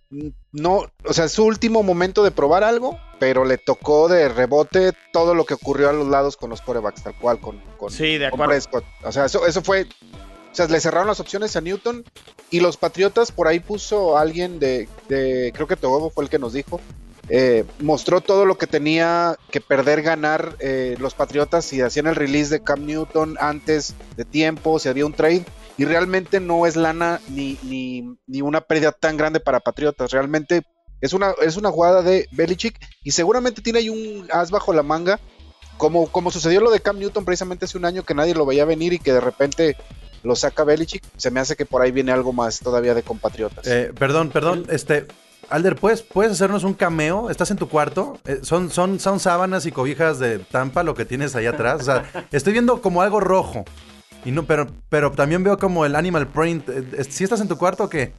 mm, 0.10 0.30
no, 0.52 0.86
o 1.04 1.14
sea, 1.14 1.26
es 1.26 1.32
su 1.32 1.44
último 1.44 1.84
momento 1.84 2.24
de 2.24 2.32
probar 2.32 2.64
algo, 2.64 2.98
pero 3.20 3.46
le 3.46 3.58
tocó 3.58 4.08
de 4.08 4.30
rebote 4.30 4.94
todo 5.12 5.34
lo 5.34 5.46
que 5.46 5.54
ocurrió 5.54 5.90
a 5.90 5.94
los 5.94 6.08
lados 6.08 6.38
con 6.38 6.50
los 6.50 6.62
corebacks, 6.62 7.04
tal 7.04 7.16
cual, 7.18 7.40
con, 7.40 7.60
con, 7.78 7.92
Sí, 7.92 8.18
de 8.18 8.30
con. 8.30 8.48
Prescott. 8.48 8.84
O 9.04 9.12
sea, 9.12 9.26
eso, 9.26 9.46
eso 9.46 9.62
fue, 9.62 9.84
o 9.84 10.56
sea, 10.56 10.68
le 10.68 10.80
cerraron 10.80 11.08
las 11.08 11.20
opciones 11.20 11.56
a 11.56 11.62
Newton 11.62 12.04
y 12.50 12.60
los 12.60 12.78
Patriotas, 12.78 13.32
por 13.32 13.48
ahí 13.48 13.60
puso 13.60 14.18
alguien 14.18 14.60
de, 14.60 14.88
de 15.08 15.52
creo 15.54 15.68
que 15.68 15.76
Togogo 15.76 16.10
fue 16.10 16.24
el 16.24 16.30
que 16.30 16.40
nos 16.40 16.54
dijo, 16.54 16.80
eh, 17.30 17.66
mostró 17.80 18.22
todo 18.22 18.46
lo 18.46 18.58
que 18.58 18.68
tenía 18.68 19.38
que 19.50 19.60
perder 19.60 20.04
ganar 20.04 20.56
eh, 20.60 20.96
los 21.00 21.16
Patriotas 21.16 21.66
si 21.66 21.82
hacían 21.82 22.06
el 22.08 22.16
release 22.16 22.52
de 22.52 22.64
Cam 22.64 22.86
Newton 22.86 23.38
antes 23.40 23.96
de 24.16 24.26
tiempo, 24.26 24.78
si 24.80 24.90
había 24.90 25.06
un 25.06 25.14
trade. 25.14 25.46
Y 25.78 25.86
realmente 25.86 26.40
no 26.40 26.66
es 26.66 26.78
lana 26.78 27.20
ni, 27.28 27.58
ni, 27.64 28.16
ni 28.28 28.42
una 28.42 28.62
pérdida 28.62 28.94
tan 28.94 29.18
grande 29.18 29.40
para 29.40 29.60
Patriotas. 29.60 30.12
Realmente 30.12 30.64
es 31.02 31.14
una, 31.14 31.34
es 31.42 31.58
una 31.58 31.72
jugada 31.72 32.02
de 32.02 32.28
Belichick 32.32 32.80
y 33.04 33.12
seguramente 33.12 33.62
tiene 33.62 33.80
ahí 33.80 33.90
un 33.90 34.28
as 34.32 34.52
bajo 34.52 34.74
la 34.74 34.84
manga. 34.84 35.20
Como, 35.78 36.08
como 36.08 36.32
sucedió 36.32 36.62
lo 36.62 36.72
de 36.72 36.80
Cam 36.80 36.98
Newton 37.00 37.26
precisamente 37.26 37.66
hace 37.66 37.78
un 37.78 37.84
año 37.84 38.04
que 38.04 38.14
nadie 38.14 38.34
lo 38.34 38.46
veía 38.46 38.64
venir 38.64 38.94
y 38.94 39.00
que 39.00 39.12
de 39.12 39.20
repente 39.20 39.76
lo 40.24 40.36
saca 40.36 40.64
Belichick. 40.64 41.04
Se 41.18 41.32
me 41.32 41.40
hace 41.40 41.56
que 41.56 41.66
por 41.66 41.82
ahí 41.82 41.92
viene 41.92 42.12
algo 42.12 42.32
más 42.32 42.60
todavía 42.60 42.94
de 42.94 43.04
compatriotas. 43.04 43.68
Eh, 43.68 43.92
perdón, 43.98 44.30
perdón, 44.30 44.66
este. 44.70 45.06
Alder, 45.48 45.76
¿puedes, 45.76 46.02
¿puedes 46.02 46.32
hacernos 46.32 46.64
un 46.64 46.74
cameo? 46.74 47.30
¿Estás 47.30 47.52
en 47.52 47.58
tu 47.58 47.70
cuarto? 47.70 48.20
Eh, 48.26 48.40
¿son, 48.42 48.72
son, 48.72 49.00
¿Son 49.00 49.20
sábanas 49.20 49.68
y 49.68 49.72
cobijas 49.72 50.18
de 50.18 50.40
Tampa 50.40 50.82
lo 50.82 50.96
que 50.96 51.06
tienes 51.06 51.36
ahí 51.36 51.46
atrás? 51.46 51.82
O 51.82 51.86
sea, 51.86 52.28
estoy 52.32 52.54
viendo 52.54 52.82
como 52.82 53.04
algo 53.04 53.20
rojo. 53.20 53.64
Y 54.24 54.32
no, 54.32 54.48
pero, 54.48 54.66
pero 54.90 55.12
también 55.12 55.44
veo 55.44 55.60
como 55.60 55.86
el 55.86 55.96
animal 55.96 56.28
print. 56.28 56.68
Eh, 56.68 57.04
¿Sí 57.08 57.24
estás 57.24 57.42
en 57.42 57.48
tu 57.48 57.58
cuarto 57.58 57.84
o 57.84 57.90
qué? 57.90 58.14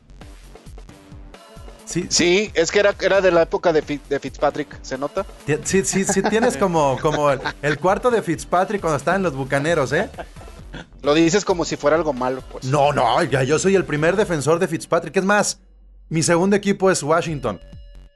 Sí, 1.87 2.07
Sí, 2.11 2.51
es 2.55 2.71
que 2.71 2.81
era, 2.81 2.95
era 3.01 3.21
de 3.21 3.31
la 3.31 3.43
época 3.43 3.73
de, 3.73 3.81
Fi- 3.81 4.01
de 4.09 4.21
Fitzpatrick, 4.21 4.79
¿se 4.83 4.99
nota? 4.99 5.25
sí, 5.65 5.85
sí, 5.85 6.05
sí 6.05 6.21
tienes 6.23 6.57
como, 6.59 6.99
como 7.01 7.31
el, 7.31 7.41
el 7.63 7.79
cuarto 7.79 8.11
de 8.11 8.21
Fitzpatrick 8.23 8.81
cuando 8.81 8.97
estaba 8.99 9.17
en 9.17 9.23
los 9.23 9.35
bucaneros, 9.35 9.93
¿eh? 9.93 10.11
Lo 11.03 11.15
dices 11.15 11.45
como 11.45 11.65
si 11.65 11.77
fuera 11.77 11.97
algo 11.97 12.13
malo, 12.13 12.43
pues. 12.51 12.65
No, 12.67 12.93
no, 12.93 13.23
ya 13.23 13.43
yo 13.45 13.59
soy 13.59 13.75
el 13.77 13.85
primer 13.85 14.17
defensor 14.17 14.59
de 14.59 14.69
Fitzpatrick. 14.69 15.17
Es 15.17 15.25
más, 15.25 15.61
mi 16.09 16.23
segundo 16.23 16.57
equipo 16.57 16.91
es 16.91 17.03
Washington. 17.03 17.61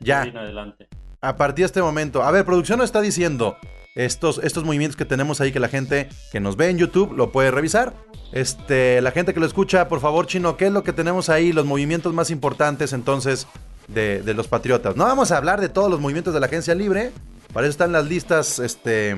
Ya. 0.00 0.22
Adelante. 0.22 0.88
A 1.20 1.36
partir 1.36 1.62
de 1.62 1.66
este 1.66 1.82
momento. 1.82 2.22
A 2.22 2.30
ver, 2.30 2.44
producción 2.44 2.78
nos 2.78 2.86
está 2.86 3.00
diciendo 3.00 3.56
estos, 3.94 4.40
estos 4.42 4.64
movimientos 4.64 4.96
que 4.96 5.04
tenemos 5.04 5.40
ahí 5.40 5.52
que 5.52 5.60
la 5.60 5.68
gente 5.68 6.08
que 6.30 6.40
nos 6.40 6.56
ve 6.56 6.70
en 6.70 6.78
YouTube 6.78 7.12
lo 7.16 7.32
puede 7.32 7.50
revisar. 7.50 7.94
Este, 8.32 9.00
la 9.00 9.10
gente 9.10 9.34
que 9.34 9.40
lo 9.40 9.46
escucha, 9.46 9.88
por 9.88 10.00
favor, 10.00 10.26
Chino, 10.26 10.56
¿qué 10.56 10.66
es 10.66 10.72
lo 10.72 10.84
que 10.84 10.92
tenemos 10.92 11.28
ahí? 11.28 11.52
Los 11.52 11.66
movimientos 11.66 12.14
más 12.14 12.30
importantes 12.30 12.92
entonces 12.92 13.46
de, 13.88 14.22
los 14.34 14.48
Patriotas. 14.48 14.96
No 14.96 15.04
vamos 15.04 15.32
a 15.32 15.36
hablar 15.36 15.60
de 15.60 15.68
todos 15.68 15.90
los 15.90 16.00
movimientos 16.00 16.32
de 16.32 16.40
la 16.40 16.46
agencia 16.46 16.74
libre. 16.74 17.12
Para 17.52 17.66
eso 17.66 17.72
están 17.72 17.92
las 17.92 18.06
listas 18.06 18.60
este, 18.60 19.16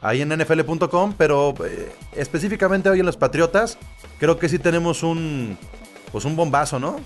ahí 0.00 0.22
en 0.22 0.30
nfl.com. 0.30 1.14
Pero 1.18 1.54
eh, 1.64 1.92
específicamente 2.14 2.88
hoy 2.88 3.00
en 3.00 3.06
los 3.06 3.18
Patriotas, 3.18 3.78
creo 4.18 4.38
que 4.38 4.48
sí 4.48 4.58
tenemos 4.58 5.02
un, 5.02 5.58
pues 6.10 6.24
un 6.24 6.36
bombazo, 6.36 6.78
¿no? 6.78 6.96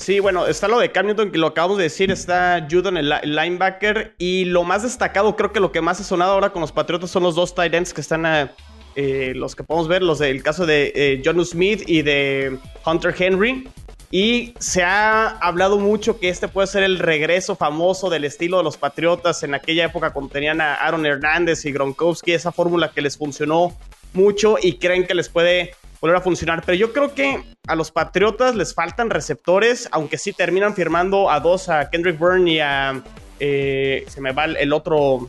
Sí, 0.00 0.18
bueno, 0.18 0.46
está 0.46 0.66
lo 0.66 0.78
de 0.78 0.90
Cam 0.92 1.04
Newton, 1.08 1.30
que 1.30 1.36
lo 1.36 1.48
acabamos 1.48 1.76
de 1.76 1.82
decir, 1.82 2.10
está 2.10 2.66
Judon, 2.70 2.96
el, 2.96 3.10
li- 3.10 3.16
el 3.22 3.36
linebacker, 3.36 4.14
y 4.16 4.46
lo 4.46 4.64
más 4.64 4.82
destacado, 4.82 5.36
creo 5.36 5.52
que 5.52 5.60
lo 5.60 5.72
que 5.72 5.82
más 5.82 6.00
ha 6.00 6.04
sonado 6.04 6.32
ahora 6.32 6.54
con 6.54 6.62
los 6.62 6.72
Patriotas 6.72 7.10
son 7.10 7.22
los 7.22 7.34
dos 7.34 7.54
tight 7.54 7.74
ends 7.74 7.92
que 7.92 8.00
están, 8.00 8.50
eh, 8.96 9.32
los 9.36 9.54
que 9.54 9.62
podemos 9.62 9.88
ver, 9.88 10.02
los 10.02 10.18
del 10.18 10.42
caso 10.42 10.64
de 10.64 10.90
eh, 10.94 11.22
John 11.22 11.44
Smith 11.44 11.82
y 11.86 12.00
de 12.00 12.56
Hunter 12.86 13.14
Henry, 13.18 13.68
y 14.10 14.54
se 14.58 14.82
ha 14.82 15.36
hablado 15.36 15.78
mucho 15.78 16.18
que 16.18 16.30
este 16.30 16.48
puede 16.48 16.66
ser 16.66 16.82
el 16.82 16.98
regreso 16.98 17.54
famoso 17.54 18.08
del 18.08 18.24
estilo 18.24 18.56
de 18.56 18.64
los 18.64 18.78
Patriotas 18.78 19.42
en 19.42 19.54
aquella 19.54 19.84
época 19.84 20.14
cuando 20.14 20.32
tenían 20.32 20.62
a 20.62 20.76
Aaron 20.76 21.04
Hernández 21.04 21.66
y 21.66 21.72
Gronkowski, 21.72 22.32
esa 22.32 22.52
fórmula 22.52 22.90
que 22.90 23.02
les 23.02 23.18
funcionó 23.18 23.76
mucho 24.14 24.56
y 24.60 24.78
creen 24.78 25.06
que 25.06 25.14
les 25.14 25.28
puede 25.28 25.74
volver 26.00 26.16
a 26.16 26.20
funcionar. 26.20 26.62
Pero 26.64 26.76
yo 26.76 26.92
creo 26.92 27.14
que 27.14 27.42
a 27.66 27.74
los 27.74 27.90
Patriotas 27.90 28.54
les 28.54 28.74
faltan 28.74 29.10
receptores, 29.10 29.88
aunque 29.92 30.18
sí 30.18 30.32
terminan 30.32 30.74
firmando 30.74 31.30
a 31.30 31.40
dos, 31.40 31.68
a 31.68 31.90
Kendrick 31.90 32.18
Byrne 32.18 32.50
y 32.52 32.60
a... 32.60 33.02
eh, 33.38 34.04
se 34.08 34.20
me 34.20 34.32
va 34.32 34.44
el, 34.46 34.72
otro 34.72 35.28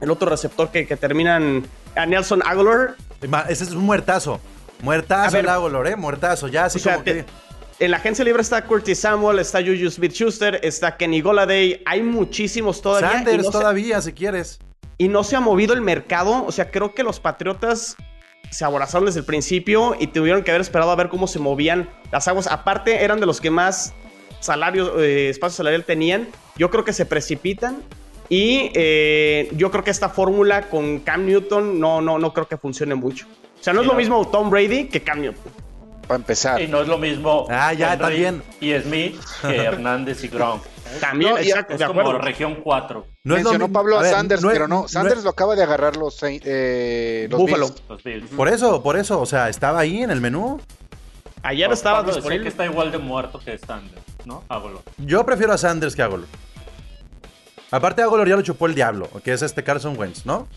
el 0.00 0.10
otro 0.10 0.28
receptor 0.28 0.70
que, 0.70 0.86
que 0.86 0.96
terminan 0.96 1.66
a 1.94 2.04
Nelson 2.06 2.42
Aguilar. 2.44 2.96
Ese 3.48 3.64
es 3.64 3.70
un 3.70 3.84
muertazo. 3.84 4.40
Muertazo 4.82 5.32
ver. 5.32 5.44
el 5.44 5.48
Agolor, 5.48 5.86
¿eh? 5.88 5.96
Muertazo. 5.96 6.48
Ya 6.48 6.66
así 6.66 6.78
O 6.78 6.82
sea, 6.82 6.94
como 6.94 7.04
te- 7.04 7.24
que... 7.24 7.46
En 7.78 7.90
la 7.90 7.98
agencia 7.98 8.24
libre 8.24 8.40
está 8.40 8.62
Curtis 8.64 9.00
Samuel, 9.00 9.38
está 9.38 9.60
Juju 9.60 9.90
Smith-Schuster, 9.90 10.60
está 10.62 10.96
Kenny 10.96 11.20
Goladay. 11.20 11.82
Hay 11.84 12.02
muchísimos 12.02 12.80
todavía. 12.80 13.10
Sanders 13.12 13.38
no 13.44 13.44
se- 13.44 13.58
todavía, 13.58 14.00
si 14.00 14.12
quieres. 14.12 14.58
y 14.98 15.08
no 15.08 15.24
se 15.24 15.36
ha 15.36 15.40
movido 15.40 15.74
el 15.74 15.82
mercado. 15.82 16.44
O 16.46 16.52
sea, 16.52 16.70
creo 16.70 16.94
que 16.94 17.02
los 17.02 17.20
Patriotas 17.20 17.96
se 18.50 18.64
aborazaron 18.64 19.06
desde 19.06 19.20
el 19.20 19.26
principio 19.26 19.96
y 19.98 20.06
tuvieron 20.08 20.42
que 20.42 20.50
haber 20.50 20.60
esperado 20.60 20.90
a 20.90 20.96
ver 20.96 21.08
cómo 21.08 21.26
se 21.26 21.38
movían 21.38 21.88
las 22.12 22.28
aguas. 22.28 22.46
Aparte, 22.46 23.04
eran 23.04 23.20
de 23.20 23.26
los 23.26 23.40
que 23.40 23.50
más 23.50 23.92
salario, 24.40 25.00
eh, 25.00 25.28
espacio 25.28 25.56
salarial 25.58 25.84
tenían. 25.84 26.28
Yo 26.56 26.70
creo 26.70 26.84
que 26.84 26.92
se 26.92 27.06
precipitan. 27.06 27.82
Y 28.28 28.70
eh, 28.74 29.48
yo 29.56 29.70
creo 29.70 29.84
que 29.84 29.90
esta 29.92 30.08
fórmula 30.08 30.62
con 30.62 30.98
Cam 31.00 31.26
Newton 31.26 31.78
no, 31.78 32.00
no, 32.00 32.18
no 32.18 32.32
creo 32.32 32.48
que 32.48 32.56
funcione 32.56 32.94
mucho. 32.96 33.26
O 33.60 33.62
sea, 33.62 33.72
no 33.72 33.82
es 33.82 33.86
lo 33.86 33.92
no. 33.92 33.98
mismo 33.98 34.26
Tom 34.28 34.50
Brady 34.50 34.86
que 34.88 35.00
Cam 35.02 35.20
Newton. 35.20 35.52
Para 36.08 36.16
empezar. 36.16 36.60
Y 36.60 36.66
no 36.68 36.80
es 36.80 36.88
lo 36.88 36.98
mismo 36.98 37.46
Ah, 37.50 37.72
ya, 37.72 37.92
Henry 37.94 38.02
también. 38.04 38.42
y 38.60 38.72
Smith 38.80 39.16
que 39.42 39.56
Hernández 39.64 40.24
y 40.24 40.28
Gronk. 40.28 40.62
También, 41.00 41.32
No, 41.32 41.38
exacto, 41.38 41.74
Es 41.74 41.80
de 41.80 41.86
como 41.86 42.12
región 42.18 42.56
4, 42.62 43.06
No 43.24 43.34
Mencionó 43.34 43.68
Pablo 43.70 43.98
a, 43.98 44.02
ver, 44.02 44.12
Sanders, 44.12 44.42
no 44.42 44.50
es- 44.50 44.54
pero 44.54 44.68
no. 44.68 44.82
no 44.82 44.88
Sanders 44.88 45.18
es- 45.18 45.24
lo 45.24 45.30
acaba 45.30 45.54
de 45.54 45.62
agarrar 45.62 45.96
los, 45.96 46.18
eh, 46.22 47.26
los 47.30 47.40
Buffalo. 47.40 47.66
Bills. 47.68 47.82
los 47.88 48.02
Bills. 48.02 48.30
Por 48.30 48.48
eso, 48.48 48.82
por 48.82 48.96
eso. 48.96 49.20
O 49.20 49.26
sea, 49.26 49.48
estaba 49.48 49.80
ahí 49.80 50.02
en 50.02 50.10
el 50.10 50.20
menú. 50.20 50.60
Ayer 51.42 51.70
estaba 51.70 52.02
disponible. 52.02 52.42
que 52.42 52.48
está 52.48 52.64
igual 52.64 52.90
de 52.90 52.98
muerto 52.98 53.38
que 53.38 53.56
Sanders, 53.58 54.02
¿no? 54.24 54.42
Yo 54.98 55.24
prefiero 55.24 55.52
a 55.52 55.58
Sanders 55.58 55.94
que 55.94 56.02
a. 56.02 56.26
Aparte, 57.70 58.02
Agolor 58.02 58.28
ya 58.28 58.36
lo 58.36 58.42
chupó 58.42 58.66
el 58.66 58.74
diablo, 58.74 59.08
que 59.24 59.32
es 59.32 59.42
este 59.42 59.62
Carson 59.64 59.98
Wentz, 59.98 60.24
¿no? 60.24 60.48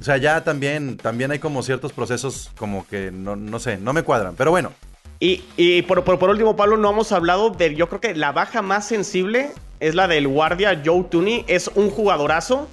O 0.00 0.02
sea, 0.02 0.16
ya 0.16 0.42
también, 0.44 0.96
también 0.96 1.30
hay 1.30 1.38
como 1.38 1.62
ciertos 1.62 1.92
procesos 1.92 2.50
como 2.58 2.86
que 2.86 3.10
no, 3.10 3.36
no 3.36 3.58
sé, 3.58 3.76
no 3.76 3.92
me 3.92 4.02
cuadran. 4.02 4.34
Pero 4.34 4.50
bueno, 4.50 4.72
Y, 5.20 5.44
y 5.56 5.82
por, 5.82 6.02
por, 6.02 6.18
por 6.18 6.30
último, 6.30 6.56
Pablo, 6.56 6.76
no 6.78 6.90
hemos 6.90 7.12
hablado 7.12 7.50
de, 7.50 7.74
yo 7.74 7.88
creo 7.88 8.00
que 8.00 8.14
la 8.14 8.32
baja 8.32 8.62
más 8.62 8.88
sensible 8.88 9.50
es 9.78 9.94
la 9.94 10.08
del 10.08 10.26
guardia 10.26 10.80
Joe 10.84 11.04
Tooney. 11.04 11.44
Es 11.46 11.70
un 11.74 11.90
jugadorazo 11.90 12.68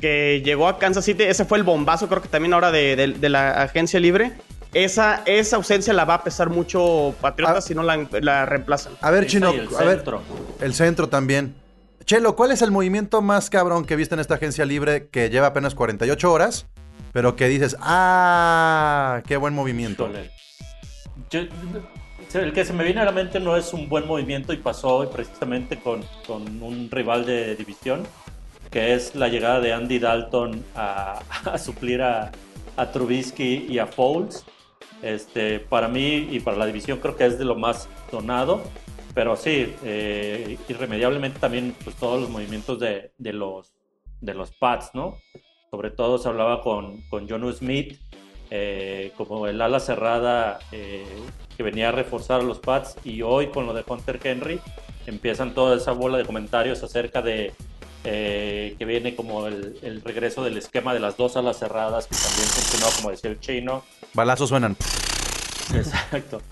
que 0.00 0.42
llegó 0.44 0.66
a 0.66 0.78
Kansas 0.80 1.04
City. 1.04 1.22
Ese 1.22 1.44
fue 1.44 1.58
el 1.58 1.64
bombazo, 1.64 2.08
creo 2.08 2.20
que 2.20 2.28
también 2.28 2.54
ahora 2.54 2.72
de, 2.72 2.96
de- 2.96 3.06
de 3.08 3.28
la 3.28 3.62
agencia 3.62 4.00
libre. 4.00 4.32
Esa, 4.74 5.22
esa 5.26 5.56
ausencia 5.56 5.92
la 5.92 6.04
va 6.06 6.14
a 6.14 6.24
pesar 6.24 6.48
mucho 6.50 7.14
Patriotas 7.20 7.58
Ah. 7.58 7.60
si 7.60 7.74
no 7.74 7.82
la, 7.82 8.08
la 8.20 8.46
reemplazan. 8.46 8.94
a 9.00 9.10
ver, 9.10 9.26
Chino, 9.26 9.50
el 9.50 9.68
a 9.78 9.84
ver, 9.84 9.96
centro. 9.98 10.22
el 10.60 10.74
centro 10.74 11.08
también. 11.08 11.54
Chelo, 12.04 12.34
¿cuál 12.34 12.50
es 12.52 12.62
el 12.62 12.70
movimiento 12.72 13.22
más 13.22 13.48
cabrón 13.50 13.84
que 13.84 13.94
viste 13.96 14.14
en 14.14 14.20
esta 14.20 14.34
agencia 14.34 14.64
libre 14.64 15.06
que 15.08 15.30
lleva 15.30 15.48
apenas 15.48 15.74
48 15.76 16.32
horas, 16.32 16.66
pero 17.12 17.36
que 17.36 17.46
dices, 17.48 17.76
ah, 17.80 19.20
qué 19.28 19.36
buen 19.36 19.54
movimiento? 19.54 20.10
Yo- 21.30 21.40
el 22.34 22.52
que 22.52 22.64
se 22.64 22.72
me 22.72 22.84
viene 22.84 23.00
a 23.00 23.04
la 23.04 23.12
mente 23.12 23.40
no 23.40 23.56
es 23.56 23.72
un 23.72 23.88
buen 23.88 24.06
movimiento 24.06 24.52
y 24.52 24.56
pasó 24.56 24.96
hoy 24.98 25.08
precisamente 25.08 25.78
con, 25.78 26.02
con 26.26 26.62
un 26.62 26.90
rival 26.90 27.26
de 27.26 27.56
división, 27.56 28.06
que 28.70 28.94
es 28.94 29.14
la 29.14 29.28
llegada 29.28 29.60
de 29.60 29.72
Andy 29.72 29.98
Dalton 29.98 30.64
a, 30.74 31.20
a 31.44 31.58
suplir 31.58 32.00
a, 32.02 32.30
a 32.76 32.90
Trubisky 32.90 33.66
y 33.68 33.78
a 33.78 33.86
Foles. 33.86 34.44
Este, 35.02 35.58
para 35.58 35.88
mí 35.88 36.28
y 36.30 36.38
para 36.40 36.56
la 36.56 36.64
división 36.66 37.00
creo 37.00 37.16
que 37.16 37.26
es 37.26 37.36
de 37.38 37.44
lo 37.44 37.56
más 37.56 37.88
donado, 38.12 38.62
pero 39.14 39.34
sí, 39.34 39.74
eh, 39.84 40.56
irremediablemente 40.68 41.40
también 41.40 41.74
pues, 41.82 41.96
todos 41.96 42.20
los 42.20 42.30
movimientos 42.30 42.78
de, 42.78 43.12
de 43.18 43.32
los, 43.32 43.74
de 44.20 44.32
los 44.32 44.52
Pats, 44.52 44.90
¿no? 44.94 45.18
Sobre 45.72 45.90
todo 45.90 46.18
se 46.18 46.28
hablaba 46.28 46.62
con, 46.62 47.02
con 47.08 47.28
Jonu 47.28 47.50
Smith, 47.52 47.98
eh, 48.54 49.12
como 49.16 49.46
el 49.46 49.62
ala 49.62 49.80
cerrada 49.80 50.58
eh, 50.72 51.06
que 51.56 51.62
venía 51.62 51.88
a 51.88 51.92
reforzar 51.92 52.40
a 52.40 52.44
los 52.44 52.58
Pats 52.58 52.96
y 53.02 53.22
hoy 53.22 53.46
con 53.46 53.64
lo 53.64 53.72
de 53.72 53.82
Hunter 53.86 54.20
Henry 54.22 54.60
empiezan 55.06 55.54
toda 55.54 55.74
esa 55.76 55.92
bola 55.92 56.18
de 56.18 56.26
comentarios 56.26 56.82
acerca 56.82 57.22
de 57.22 57.54
eh, 58.04 58.74
que 58.78 58.84
viene 58.84 59.16
como 59.16 59.46
el, 59.46 59.78
el 59.80 60.02
regreso 60.02 60.44
del 60.44 60.58
esquema 60.58 60.92
de 60.92 61.00
las 61.00 61.16
dos 61.16 61.36
alas 61.38 61.58
cerradas 61.58 62.06
que 62.08 62.14
también 62.16 62.46
funcionó 62.48 62.86
como 62.96 63.10
decía 63.10 63.30
el 63.30 63.40
chino 63.40 63.84
Balazos 64.12 64.50
suenan. 64.50 64.76
exacto 65.74 66.42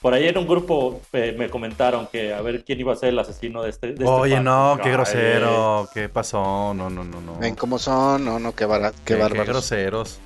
por 0.00 0.14
ahí 0.14 0.28
en 0.28 0.38
un 0.38 0.46
grupo 0.46 1.00
eh, 1.12 1.34
me 1.36 1.50
comentaron 1.50 2.06
que 2.06 2.32
a 2.32 2.40
ver 2.40 2.62
quién 2.64 2.78
iba 2.78 2.92
a 2.92 2.96
ser 2.96 3.08
el 3.08 3.18
asesino 3.18 3.64
de 3.64 3.70
este, 3.70 3.88
de 3.88 3.94
este 3.94 4.06
Oye, 4.06 4.38
no, 4.40 4.78
qué 4.80 4.92
grosero, 4.92 5.88
qué 5.92 6.08
pasó, 6.08 6.72
no, 6.72 6.88
no, 6.88 7.02
no, 7.02 7.20
no. 7.20 7.36
Ven 7.40 7.56
cómo 7.56 7.80
son, 7.80 8.24
no, 8.24 8.38
no, 8.38 8.54
qué, 8.54 8.64
bara- 8.64 8.92
qué 8.92 8.96
Qué, 9.04 9.14
qué 9.14 9.20
bárbaros. 9.20 9.48
groseros. 9.48 10.20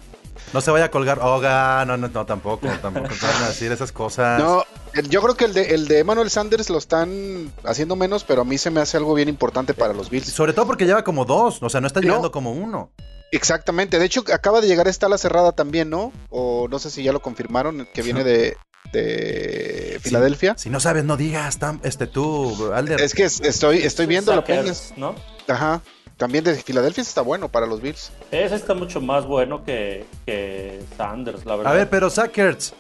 No 0.53 0.61
se 0.61 0.71
vaya 0.71 0.87
a 0.87 0.91
colgar. 0.91 1.19
Oga, 1.21 1.85
no, 1.85 1.97
no, 1.97 2.09
no, 2.09 2.27
tampoco, 2.27 2.67
tampoco. 2.83 3.09
Van 3.23 3.43
a 3.45 3.49
decir 3.49 3.71
esas 3.73 3.93
cosas. 3.93 4.39
No, 4.41 4.65
yo 5.09 5.23
creo 5.23 5.35
que 5.37 5.45
el 5.47 5.55
de, 5.55 5.75
el 5.75 5.89
de 5.89 6.01
Emmanuel 6.01 6.31
Sanders 6.31 6.71
lo 6.71 6.79
están 6.79 7.53
haciendo 7.65 7.97
menos, 7.97 8.25
pero 8.25 8.43
a 8.43 8.45
mí 8.45 8.59
se 8.59 8.71
me 8.71 8.81
hace 8.81 8.97
algo 8.97 9.15
bien 9.15 9.29
importante 9.29 9.75
para 9.75 9.93
los 9.95 10.11
Bills. 10.11 10.31
Sobre 10.33 10.53
todo 10.53 10.67
porque 10.67 10.87
lleva 10.87 11.05
como 11.05 11.25
dos, 11.25 11.62
o 11.62 11.69
sea, 11.71 11.81
no 11.81 11.87
está 11.87 12.01
No. 12.01 12.07
llegando 12.07 12.31
como 12.33 12.53
uno. 12.53 12.91
Exactamente, 13.31 13.99
de 13.99 14.05
hecho 14.05 14.25
acaba 14.33 14.61
de 14.61 14.67
llegar 14.69 14.89
esta 14.89 15.07
ala 15.07 15.17
cerrada 15.17 15.53
también, 15.53 15.89
¿no? 15.89 16.12
O 16.29 16.69
no 16.69 16.79
sé 16.79 16.91
si 16.91 17.03
ya 17.03 17.12
lo 17.12 17.23
confirmaron, 17.23 17.89
que 17.95 18.03
viene 18.03 18.25
de, 18.25 18.59
de 18.93 19.99
Filadelfia. 20.03 20.55
Si 20.59 20.69
no 20.71 20.81
sabes, 20.81 21.05
no 21.05 21.17
digas, 21.17 21.59
tam- 21.59 21.81
este 21.83 22.07
tú, 22.07 22.73
Alder. 22.75 23.01
Es 23.01 23.15
que 23.15 23.25
es- 23.25 23.41
estoy, 23.41 23.79
estoy 23.79 24.05
viendo 24.07 24.35
Sackers, 24.35 24.59
apenas. 24.59 24.93
¿no? 24.97 25.15
Ajá. 25.49 25.81
También 26.23 26.45
de 26.45 26.55
Filadelfia 26.55 27.02
está 27.02 27.21
bueno 27.21 27.49
para 27.49 27.67
los 27.67 27.83
Bills. 27.83 28.12
Ese 28.31 28.55
está 28.55 28.75
mucho 28.75 29.00
más 29.00 29.26
bueno 29.26 29.64
que, 29.64 30.07
que 30.25 30.81
Sanders, 30.97 31.45
la 31.45 31.57
verdad. 31.57 31.73
A 31.73 31.75
ver, 31.75 31.91
pero 31.91 32.11
Sackers 32.11 32.75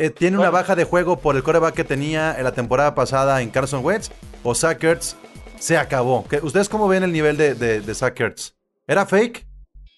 eh, 0.00 0.10
tiene 0.10 0.38
una 0.38 0.50
baja 0.50 0.74
de 0.74 0.82
juego 0.82 1.20
por 1.20 1.36
el 1.36 1.44
coreback 1.44 1.72
que 1.76 1.84
tenía 1.84 2.34
en 2.36 2.42
la 2.42 2.50
temporada 2.50 2.96
pasada 2.96 3.40
en 3.42 3.50
Carson 3.50 3.84
Wentz 3.84 4.10
o 4.42 4.56
Sackers 4.56 5.14
se 5.60 5.78
acabó. 5.78 6.26
¿Qué- 6.28 6.40
¿Ustedes 6.42 6.68
cómo 6.68 6.88
ven 6.88 7.04
el 7.04 7.12
nivel 7.12 7.36
de, 7.36 7.54
de? 7.54 7.80
¿Era 8.88 9.06
fake? 9.06 9.46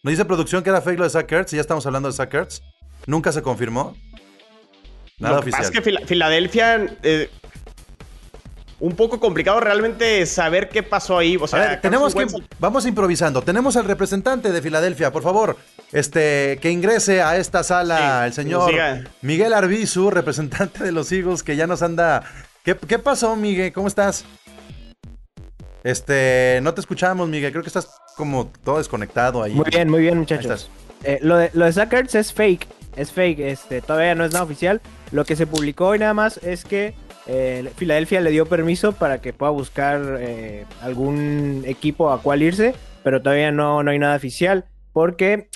¿Nos 0.02 0.10
dice 0.10 0.26
producción 0.26 0.62
que 0.62 0.68
era 0.68 0.82
fake 0.82 0.98
lo 0.98 1.04
de 1.04 1.10
Zach 1.10 1.32
Ertz? 1.32 1.54
Y 1.54 1.56
ya 1.56 1.62
estamos 1.62 1.86
hablando 1.86 2.10
de 2.10 2.14
Zach 2.14 2.34
Ertz. 2.34 2.60
¿Nunca 3.06 3.32
se 3.32 3.40
confirmó? 3.40 3.96
Nada 5.18 5.36
Lo 5.36 5.42
que 5.42 5.50
pasa 5.50 5.62
oficial. 5.62 5.64
es 5.64 5.70
que 5.70 5.80
Fila- 5.80 6.06
Filadelfia. 6.06 6.98
eh, 7.02 7.30
un 8.84 8.94
poco 8.94 9.18
complicado 9.18 9.60
realmente 9.60 10.26
saber 10.26 10.68
qué 10.68 10.82
pasó 10.82 11.16
ahí. 11.16 11.38
O 11.40 11.46
sea, 11.46 11.58
a 11.62 11.68
ver, 11.68 11.80
tenemos 11.80 12.14
que 12.14 12.20
Carson 12.20 12.42
Wentz- 12.42 12.46
vamos 12.58 12.84
improvisando. 12.84 13.40
Tenemos 13.40 13.78
al 13.78 13.86
representante 13.86 14.52
de 14.52 14.60
Filadelfia, 14.60 15.10
por 15.10 15.22
favor, 15.22 15.56
este 15.90 16.58
que 16.60 16.70
ingrese 16.70 17.22
a 17.22 17.38
esta 17.38 17.62
sala 17.62 18.20
Sí, 18.20 18.26
el 18.26 18.32
señor. 18.34 18.72
Miguel 19.22 19.54
Arbizu, 19.54 20.10
representante 20.10 20.84
de 20.84 20.92
los 20.92 21.10
Eagles, 21.12 21.42
que 21.42 21.56
ya 21.56 21.66
nos 21.66 21.80
anda. 21.80 22.24
¿Qué, 22.62 22.76
qué 22.76 22.98
pasó, 22.98 23.34
Miguel? 23.36 23.72
¿Cómo 23.72 23.88
estás? 23.88 24.26
Este, 25.82 26.60
no 26.62 26.74
te 26.74 26.82
escuchamos, 26.82 27.26
Miguel. 27.26 27.52
Creo 27.52 27.62
que 27.62 27.68
estás 27.68 27.88
como 28.16 28.52
todo 28.64 28.76
desconectado 28.78 29.42
ahí. 29.42 29.54
Muy 29.54 29.64
bien, 29.70 29.88
muy 29.90 30.00
bien, 30.02 30.18
muchachos. 30.18 30.70
Eh, 31.04 31.20
lo, 31.22 31.38
de, 31.38 31.50
lo 31.54 31.64
de 31.64 31.70
es 32.12 32.32
fake. 32.34 32.68
es 32.96 33.12
fake, 33.12 33.40
este, 33.40 33.80
todavía 33.80 34.14
no 34.14 34.26
es 34.26 34.32
nada 34.32 34.44
oficial. 34.44 34.82
Lo 35.10 35.24
que 35.24 35.36
se 35.36 35.46
publicó 35.46 35.94
y 35.94 35.98
nada 35.98 36.12
más 36.12 36.38
es 36.42 36.64
que 36.64 36.94
eh, 37.26 37.70
Filadelfia 37.76 38.20
le 38.20 38.30
dio 38.30 38.46
permiso 38.46 38.92
para 38.92 39.20
que 39.20 39.32
pueda 39.32 39.50
buscar 39.50 40.18
eh, 40.20 40.64
algún 40.80 41.62
equipo 41.66 42.10
a 42.10 42.20
cual 42.20 42.42
irse, 42.42 42.74
pero 43.02 43.22
todavía 43.22 43.50
no, 43.50 43.82
no 43.82 43.90
hay 43.90 43.98
nada 43.98 44.16
oficial, 44.16 44.66
porque 44.92 45.48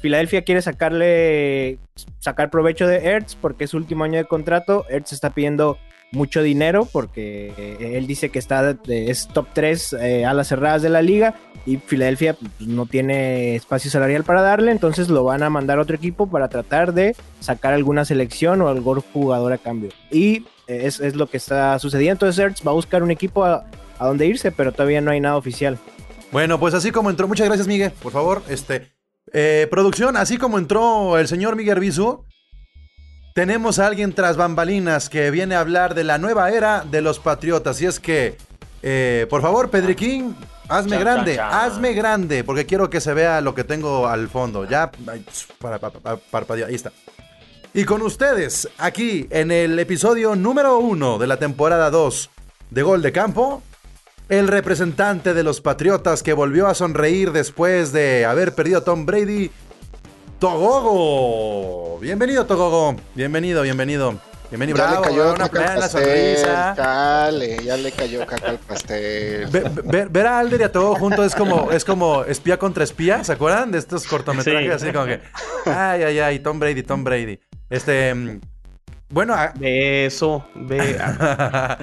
Filadelfia 0.00 0.42
quiere 0.42 0.62
sacarle 0.62 1.78
sacar 2.18 2.50
provecho 2.50 2.86
de 2.86 3.06
Ertz 3.06 3.36
porque 3.36 3.64
es 3.64 3.70
su 3.70 3.76
último 3.76 4.04
año 4.04 4.18
de 4.18 4.24
contrato. 4.24 4.84
Ertz 4.88 5.12
está 5.12 5.30
pidiendo 5.30 5.78
mucho 6.10 6.42
dinero 6.42 6.86
porque 6.92 7.54
eh, 7.56 7.96
él 7.96 8.06
dice 8.06 8.28
que 8.28 8.38
está 8.38 8.76
es 8.86 9.28
top 9.28 9.46
3 9.54 9.94
a 10.26 10.34
las 10.34 10.48
cerradas 10.48 10.82
de 10.82 10.90
la 10.90 11.00
liga 11.00 11.34
y 11.64 11.76
Filadelfia 11.78 12.34
pues, 12.34 12.68
no 12.68 12.86
tiene 12.86 13.54
espacio 13.54 13.90
salarial 13.90 14.24
para 14.24 14.42
darle, 14.42 14.72
entonces 14.72 15.08
lo 15.08 15.24
van 15.24 15.42
a 15.42 15.50
mandar 15.50 15.78
a 15.78 15.82
otro 15.82 15.96
equipo 15.96 16.28
para 16.28 16.48
tratar 16.48 16.92
de 16.92 17.14
sacar 17.40 17.72
alguna 17.72 18.04
selección 18.04 18.60
o 18.62 18.68
algún 18.68 19.00
jugador 19.00 19.52
a 19.52 19.58
cambio. 19.58 19.90
Y 20.10 20.44
es, 20.66 21.00
es 21.00 21.16
lo 21.16 21.26
que 21.28 21.36
está 21.36 21.78
sucediendo. 21.78 22.12
Entonces 22.26 22.38
Ertz 22.38 22.66
va 22.66 22.70
a 22.70 22.74
buscar 22.74 23.02
un 23.02 23.10
equipo 23.10 23.44
a, 23.44 23.64
a 23.98 24.06
donde 24.06 24.26
irse, 24.26 24.52
pero 24.52 24.72
todavía 24.72 25.00
no 25.00 25.10
hay 25.10 25.20
nada 25.20 25.36
oficial. 25.36 25.78
Bueno, 26.30 26.58
pues 26.58 26.74
así 26.74 26.90
como 26.90 27.10
entró, 27.10 27.28
muchas 27.28 27.46
gracias 27.46 27.68
Miguel, 27.68 27.92
por 28.02 28.10
favor, 28.10 28.42
este, 28.48 28.90
eh, 29.32 29.68
producción, 29.70 30.16
así 30.16 30.38
como 30.38 30.58
entró 30.58 31.18
el 31.18 31.28
señor 31.28 31.56
Miguel 31.56 31.78
Bisu, 31.78 32.24
tenemos 33.34 33.78
a 33.78 33.86
alguien 33.86 34.12
tras 34.12 34.36
bambalinas 34.36 35.08
que 35.08 35.30
viene 35.30 35.54
a 35.54 35.60
hablar 35.60 35.94
de 35.94 36.04
la 36.04 36.18
nueva 36.18 36.50
era 36.50 36.84
de 36.90 37.00
los 37.00 37.18
Patriotas. 37.18 37.80
Y 37.80 37.86
es 37.86 37.98
que, 37.98 38.36
eh, 38.82 39.26
por 39.30 39.40
favor, 39.40 39.70
Pedriquín, 39.70 40.36
hazme 40.68 40.92
Chan, 40.96 41.00
grande, 41.00 41.36
chan, 41.36 41.50
chan. 41.50 41.60
hazme 41.60 41.92
grande, 41.94 42.44
porque 42.44 42.66
quiero 42.66 42.90
que 42.90 43.00
se 43.00 43.14
vea 43.14 43.40
lo 43.40 43.54
que 43.54 43.64
tengo 43.64 44.06
al 44.06 44.28
fondo. 44.28 44.68
Ya, 44.68 44.90
para, 45.58 45.78
para, 45.78 45.98
para, 45.98 46.16
parpadeo, 46.18 46.66
ahí 46.66 46.74
está. 46.74 46.92
Y 47.74 47.84
con 47.84 48.02
ustedes, 48.02 48.68
aquí 48.78 49.26
en 49.30 49.50
el 49.50 49.78
episodio 49.78 50.36
número 50.36 50.78
uno 50.78 51.18
de 51.18 51.26
la 51.26 51.38
temporada 51.38 51.90
2 51.90 52.30
de 52.70 52.82
Gol 52.82 53.00
de 53.00 53.12
Campo, 53.12 53.62
el 54.28 54.48
representante 54.48 55.32
de 55.32 55.42
los 55.42 55.60
Patriotas 55.62 56.22
que 56.22 56.34
volvió 56.34 56.66
a 56.66 56.74
sonreír 56.74 57.32
después 57.32 57.92
de 57.92 58.26
haber 58.26 58.54
perdido 58.54 58.78
a 58.80 58.84
Tom 58.84 59.06
Brady, 59.06 59.50
Togogo. 60.38 61.98
Bienvenido, 62.00 62.44
Togogo. 62.44 62.96
Bienvenido, 63.14 63.62
bienvenido. 63.62 64.18
Bienvenido. 64.50 64.76
Ya 64.76 64.86
Bravo, 64.86 65.02
le 65.04 65.08
cayó 65.08 65.34
una 65.34 65.48
caca 65.48 65.74
pastel, 65.76 66.02
sonrisa. 66.36 66.74
Dale, 66.76 67.64
ya 67.64 67.76
le 67.78 67.90
cayó 67.92 68.26
caca 68.26 68.50
al 68.50 68.58
pastel. 68.58 69.46
Ve- 69.50 69.70
Ver, 69.84 70.08
ver 70.10 70.26
a 70.26 70.38
Alder 70.40 70.60
y 70.60 70.64
a 70.64 70.72
Togogo 70.72 70.96
junto 70.96 71.24
es 71.24 71.34
como, 71.34 71.70
es 71.70 71.86
como 71.86 72.24
espía 72.24 72.58
contra 72.58 72.84
espía, 72.84 73.24
¿se 73.24 73.32
acuerdan? 73.32 73.70
De 73.72 73.78
estos 73.78 74.06
cortometrajes 74.06 74.66
Sí. 74.82 74.88
así 74.88 74.92
como 74.92 75.06
que, 75.06 75.20
ay, 75.64 76.02
ay, 76.02 76.18
ay, 76.18 76.38
Tom 76.40 76.58
Brady, 76.58 76.82
Tom 76.82 77.02
Brady. 77.02 77.40
Este, 77.72 78.38
bueno, 79.08 79.32
a- 79.36 79.52
Beso, 79.58 80.44
ve. 80.54 80.98
ah, 81.00 81.78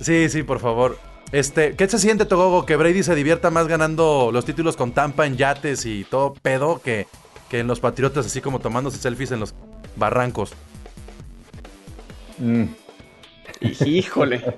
Sí, 0.00 0.28
sí, 0.28 0.44
por 0.44 0.60
favor. 0.60 0.96
Este, 1.32 1.74
¿qué 1.76 1.88
se 1.88 1.98
siente, 1.98 2.24
Togogo, 2.24 2.64
que 2.66 2.76
Brady 2.76 3.02
se 3.02 3.14
divierta 3.16 3.50
más 3.50 3.66
ganando 3.68 4.30
los 4.32 4.44
títulos 4.44 4.76
con 4.76 4.92
Tampa 4.92 5.26
en 5.26 5.36
yates 5.36 5.86
y 5.86 6.04
todo 6.04 6.34
pedo 6.34 6.80
que, 6.82 7.06
que 7.48 7.58
en 7.60 7.66
los 7.66 7.80
Patriotas, 7.80 8.26
así 8.26 8.40
como 8.40 8.60
tomándose 8.60 8.98
selfies 8.98 9.32
en 9.32 9.40
los 9.40 9.54
barrancos? 9.96 10.52
Mm, 12.38 12.64
Híjole. 13.84 14.56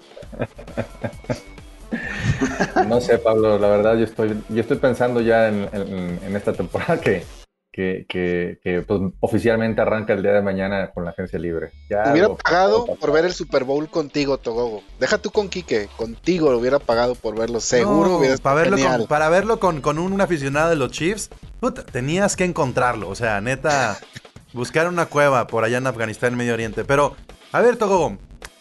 no 2.89 3.01
sé, 3.01 3.19
Pablo, 3.19 3.59
la 3.59 3.69
verdad 3.69 3.97
yo 3.97 4.05
estoy, 4.05 4.43
yo 4.49 4.61
estoy 4.61 4.77
pensando 4.79 5.21
ya 5.21 5.49
en, 5.49 5.69
en- 5.73 6.21
en 6.25 6.37
esta 6.37 6.53
temporada 6.53 6.99
que, 7.01 7.25
que, 7.73 8.05
que- 8.09 8.59
que, 8.63 8.83
pues, 8.83 9.01
oficialmente 9.21 9.81
arranca 9.81 10.13
el 10.13 10.23
día 10.23 10.33
de 10.33 10.43
mañana 10.43 10.91
con 10.93 11.05
la 11.07 11.13
agencia 11.13 11.39
libre. 11.39 11.73
Ya 11.89 12.13
Hubiera 12.13 12.29
lo- 12.29 12.37
pagado 12.37 12.85
lo- 12.87 12.97
por 12.97 13.13
ver 13.13 13.25
el 13.25 13.33
Super 13.33 13.65
Bowl 13.65 13.89
contigo, 13.89 14.37
Togogo. 14.39 14.83
Deja 15.01 15.17
tú 15.19 15.31
con 15.31 15.49
Quique, 15.49 15.89
contigo 15.97 16.51
lo 16.53 16.59
hubiera 16.59 16.79
pagado 16.79 17.15
por 17.15 17.35
verlo. 17.39 17.61
Seguro 17.61 18.21
No, 18.21 18.37
para 18.43 18.55
verlo, 18.57 18.77
con, 18.79 19.07
para 19.07 19.29
verlo 19.31 19.59
con, 19.59 19.81
con 19.81 19.99
un, 19.99 20.21
aficionado 20.21 20.69
de 20.71 20.77
los 20.77 20.91
Chiefs, 20.91 21.31
puta, 21.61 21.83
tenías 21.85 22.37
que 22.37 22.45
encontrarlo. 22.45 23.09
O 23.09 23.15
sea, 23.15 23.41
neta, 23.41 23.99
buscar 24.53 24.87
una 24.87 25.07
cueva 25.07 25.47
por 25.47 25.65
allá 25.65 25.79
en 25.79 25.87
Afganistán, 25.87 26.37
Medio 26.37 26.53
Oriente. 26.53 26.85
Pero, 26.85 27.17
a 27.53 27.61
ver, 27.63 27.77
Togogo, 27.79 28.19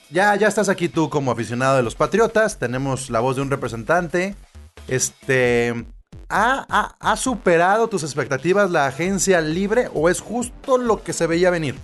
ya, 0.09 0.35
ya 0.37 0.47
estás 0.47 0.69
aquí 0.69 0.87
tú 0.87 1.09
como 1.09 1.31
aficionado 1.31 1.75
de 1.75 1.83
los 1.83 1.95
Patriotas. 1.95 2.59
Tenemos 2.59 3.09
la 3.09 3.19
voz 3.19 3.35
de 3.35 3.41
un 3.41 3.49
representante. 3.51 4.35
Este. 4.87 5.73
¿Ha, 6.33 7.15
superado 7.17 7.89
tus 7.89 8.03
expectativas 8.03 8.71
la 8.71 8.85
agencia 8.85 9.41
libre 9.41 9.89
o 9.93 10.09
es 10.09 10.21
justo 10.21 10.77
lo 10.77 11.03
que 11.03 11.11
se 11.11 11.27
veía 11.27 11.49
venir? 11.49 11.75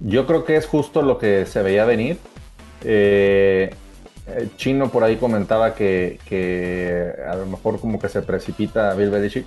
Yo 0.00 0.26
creo 0.26 0.44
que 0.44 0.56
es 0.56 0.66
justo 0.66 1.02
lo 1.02 1.18
que 1.18 1.46
se 1.46 1.62
veía 1.62 1.84
venir. 1.84 2.18
Eh, 2.82 3.70
eh, 4.26 4.48
Chino 4.56 4.90
por 4.90 5.04
ahí 5.04 5.16
comentaba 5.16 5.74
que, 5.74 6.18
que 6.26 7.12
a 7.28 7.36
lo 7.36 7.46
mejor 7.46 7.78
como 7.78 8.00
que 8.00 8.08
se 8.08 8.22
precipita 8.22 8.94
Bill 8.94 9.10
Belichick. 9.10 9.46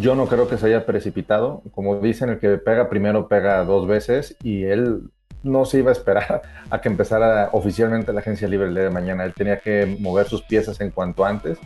Yo 0.00 0.14
no 0.14 0.26
creo 0.26 0.48
que 0.48 0.58
se 0.58 0.66
haya 0.66 0.84
precipitado. 0.84 1.62
Como 1.72 2.00
dicen, 2.00 2.30
el 2.30 2.38
que 2.40 2.58
pega 2.58 2.88
primero 2.88 3.28
pega 3.28 3.64
dos 3.64 3.86
veces 3.86 4.36
y 4.42 4.64
él 4.64 5.02
no 5.42 5.64
se 5.64 5.78
iba 5.78 5.90
a 5.90 5.92
esperar 5.92 6.42
a 6.70 6.80
que 6.80 6.88
empezara 6.88 7.50
oficialmente 7.52 8.12
la 8.12 8.20
agencia 8.20 8.48
libre 8.48 8.68
el 8.68 8.74
día 8.74 8.84
de 8.84 8.90
mañana. 8.90 9.24
Él 9.24 9.34
tenía 9.34 9.58
que 9.60 9.96
mover 10.00 10.26
sus 10.26 10.42
piezas 10.42 10.80
en 10.80 10.90
cuanto 10.90 11.24
antes, 11.24 11.58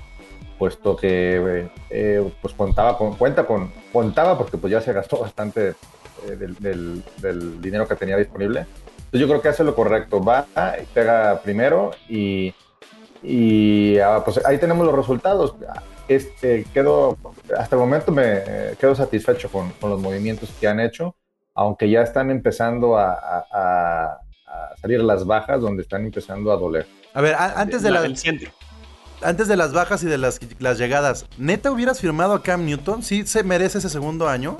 puesto 0.58 0.96
que 0.96 1.36
eh, 1.36 1.68
eh, 1.90 2.32
pues 2.42 2.54
contaba 2.54 2.96
con, 2.98 3.14
cuenta 3.16 3.46
con, 3.46 3.72
contaba 3.92 4.36
porque 4.38 4.56
pues 4.58 4.70
ya 4.72 4.80
se 4.80 4.92
gastó 4.92 5.18
bastante 5.18 5.74
eh, 6.28 6.36
del, 6.38 6.54
del- 6.56 7.02
del 7.18 7.60
dinero 7.60 7.86
que 7.88 7.94
tenía 7.96 8.16
disponible. 8.16 8.66
Entonces 8.96 9.20
yo 9.20 9.28
creo 9.28 9.40
que 9.42 9.48
hace 9.48 9.64
lo 9.64 9.74
correcto, 9.74 10.22
va 10.22 10.46
y 10.80 10.84
pega 10.86 11.40
primero 11.42 11.90
y, 12.08 12.54
y 13.22 13.98
ah, 13.98 14.22
pues 14.24 14.44
ahí 14.44 14.58
tenemos 14.58 14.86
los 14.86 14.94
resultados. 14.94 15.54
Este, 16.08 16.64
quedo, 16.74 17.16
hasta 17.58 17.76
el 17.76 17.80
momento 17.80 18.12
me 18.12 18.22
eh, 18.46 18.74
quedo 18.78 18.94
satisfecho 18.94 19.48
con, 19.50 19.70
con 19.80 19.90
los 19.90 20.00
movimientos 20.00 20.50
que 20.60 20.66
han 20.68 20.78
hecho, 20.80 21.14
aunque 21.54 21.88
ya 21.88 22.02
están 22.02 22.30
empezando 22.30 22.96
a, 22.98 23.12
a- 23.12 23.46
a- 23.52 24.20
a 24.46 24.76
salir 24.76 25.00
las 25.02 25.24
bajas, 25.26 25.60
donde 25.60 25.82
están 25.82 26.04
empezando 26.04 26.52
a 26.52 26.56
doler. 26.56 26.86
A 27.14 27.20
ver, 27.20 27.34
a- 27.34 27.60
antes 27.60 27.82
de, 27.82 27.90
La 27.90 28.00
la. 28.00 28.06
Antes 29.24 29.48
de 29.48 29.56
las 29.56 29.72
bajas 29.72 30.02
y 30.02 30.06
de 30.06 30.18
las, 30.18 30.38
llegadas, 30.78 31.26
¿neta 31.38 31.72
hubieras 31.72 32.00
firmado 32.00 32.34
a 32.34 32.42
Cam 32.42 32.64
Newton? 32.64 33.02
¿Sí 33.02 33.26
se 33.26 33.42
merece 33.42 33.78
ese 33.78 33.88
segundo 33.88 34.28
año? 34.28 34.58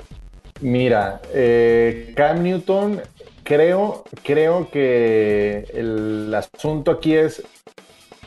Mira, 0.61 1.21
eh, 1.33 2.13
Cam 2.15 2.43
Newton, 2.43 3.01
creo, 3.43 4.03
creo 4.23 4.69
que 4.71 5.67
el 5.73 6.33
asunto 6.33 6.91
aquí 6.91 7.15
es, 7.15 7.43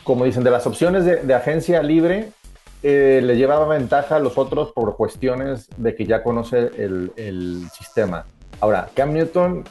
como 0.04 0.24
dicen, 0.24 0.44
de 0.44 0.50
las 0.50 0.66
opciones 0.66 1.04
de, 1.04 1.34
agencia 1.34 1.82
libre, 1.82 2.30
eh, 2.82 3.20
le 3.22 3.36
llevaba 3.36 3.66
ventaja 3.66 4.16
a 4.16 4.18
los 4.20 4.38
otros 4.38 4.72
por 4.72 4.96
cuestiones 4.96 5.68
de 5.76 5.94
que 5.94 6.06
ya 6.06 6.22
conoce 6.22 6.70
el 6.76 7.68
sistema. 7.76 8.24
Ahora, 8.60 8.88
Cam 8.94 9.12
Newton 9.12 9.64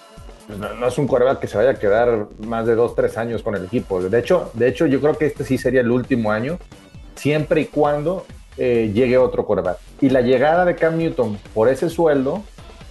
pues, 0.48 0.58
no, 0.58 0.88
es 0.88 0.98
un 0.98 1.08
coreback 1.08 1.40
que 1.40 1.48
se 1.48 1.58
vaya 1.58 1.72
a 1.72 1.76
quedar 1.76 2.28
más 2.40 2.66
de 2.66 2.74
dos, 2.74 2.96
tres 2.96 3.18
años 3.18 3.44
con 3.44 3.56
el 3.56 3.66
equipo. 3.66 4.02
De 4.02 4.18
hecho, 4.18 4.50
de 4.54 4.70
hecho, 4.70 4.86
yo 4.86 5.02
creo 5.02 5.18
que 5.18 5.26
este 5.26 5.44
sí 5.44 5.58
sería 5.58 5.82
el 5.82 5.92
último 5.92 6.32
año, 6.32 6.58
siempre 7.16 7.62
y 7.62 7.66
cuando 7.66 8.26
eh, 8.58 8.90
llegue 8.94 9.18
otro 9.18 9.46
coreback. 9.46 9.78
Y 10.00 10.10
la 10.10 10.22
llegada 10.22 10.64
de 10.64 10.76
Cam 10.76 10.98
Newton 10.98 11.38
por 11.54 11.68
ese 11.68 11.90
sueldo 11.90 12.44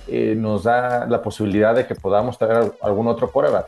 eh, 0.06 0.34
nos 0.36 0.64
da 0.64 1.06
la 1.06 1.22
posibilidad 1.22 1.74
de 1.74 1.86
que 1.86 1.94
podamos 1.94 2.36
traer 2.36 2.72
algún 2.82 3.08
otro 3.08 3.32
coreback. 3.32 3.66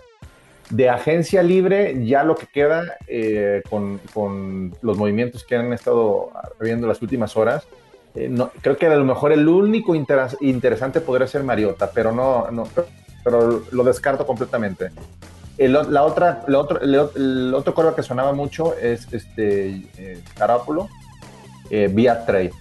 De 0.68 0.90
agencia 0.90 1.42
libre, 1.42 2.05
ya 2.05 2.24
lo 2.24 2.37
que 2.37 2.46
queda 2.46 2.98
eh, 3.07 3.62
con, 3.70 4.74
los 4.83 4.98
movimientos 4.98 5.44
que 5.44 5.57
han 5.57 5.72
estado 5.72 6.31
habiendo 6.61 6.87
las 6.87 7.01
últimas 7.01 7.37
horas, 7.38 7.66
no, 8.14 8.51
creo 8.62 8.77
que 8.77 8.87
a 8.87 8.96
lo 8.96 9.05
mejor 9.05 9.31
el 9.31 9.46
único 9.46 9.94
interes- 9.94 10.37
interesante 10.40 11.01
podría 11.01 11.29
ser 11.29 11.44
Mariota, 11.44 11.90
pero 11.94 12.11
no 12.11 12.66
pero 13.24 13.62
lo 13.70 13.85
descarto 13.85 14.26
completamente. 14.26 14.90
El, 15.57 15.72
la 15.72 16.04
otra, 16.04 16.44
la 16.46 16.59
otro, 16.59 16.81
el, 16.81 16.94
el 16.94 17.54
otro 17.54 17.74
coreback 17.74 17.96
que 17.96 18.02
sonaba 18.02 18.33
mucho 18.33 18.76
es 18.76 19.12
este 19.12 19.90
eh, 19.96 20.22
Garoppolo, 20.38 20.88
eh, 21.70 21.88
vía 21.92 22.24
trade. 22.24 22.52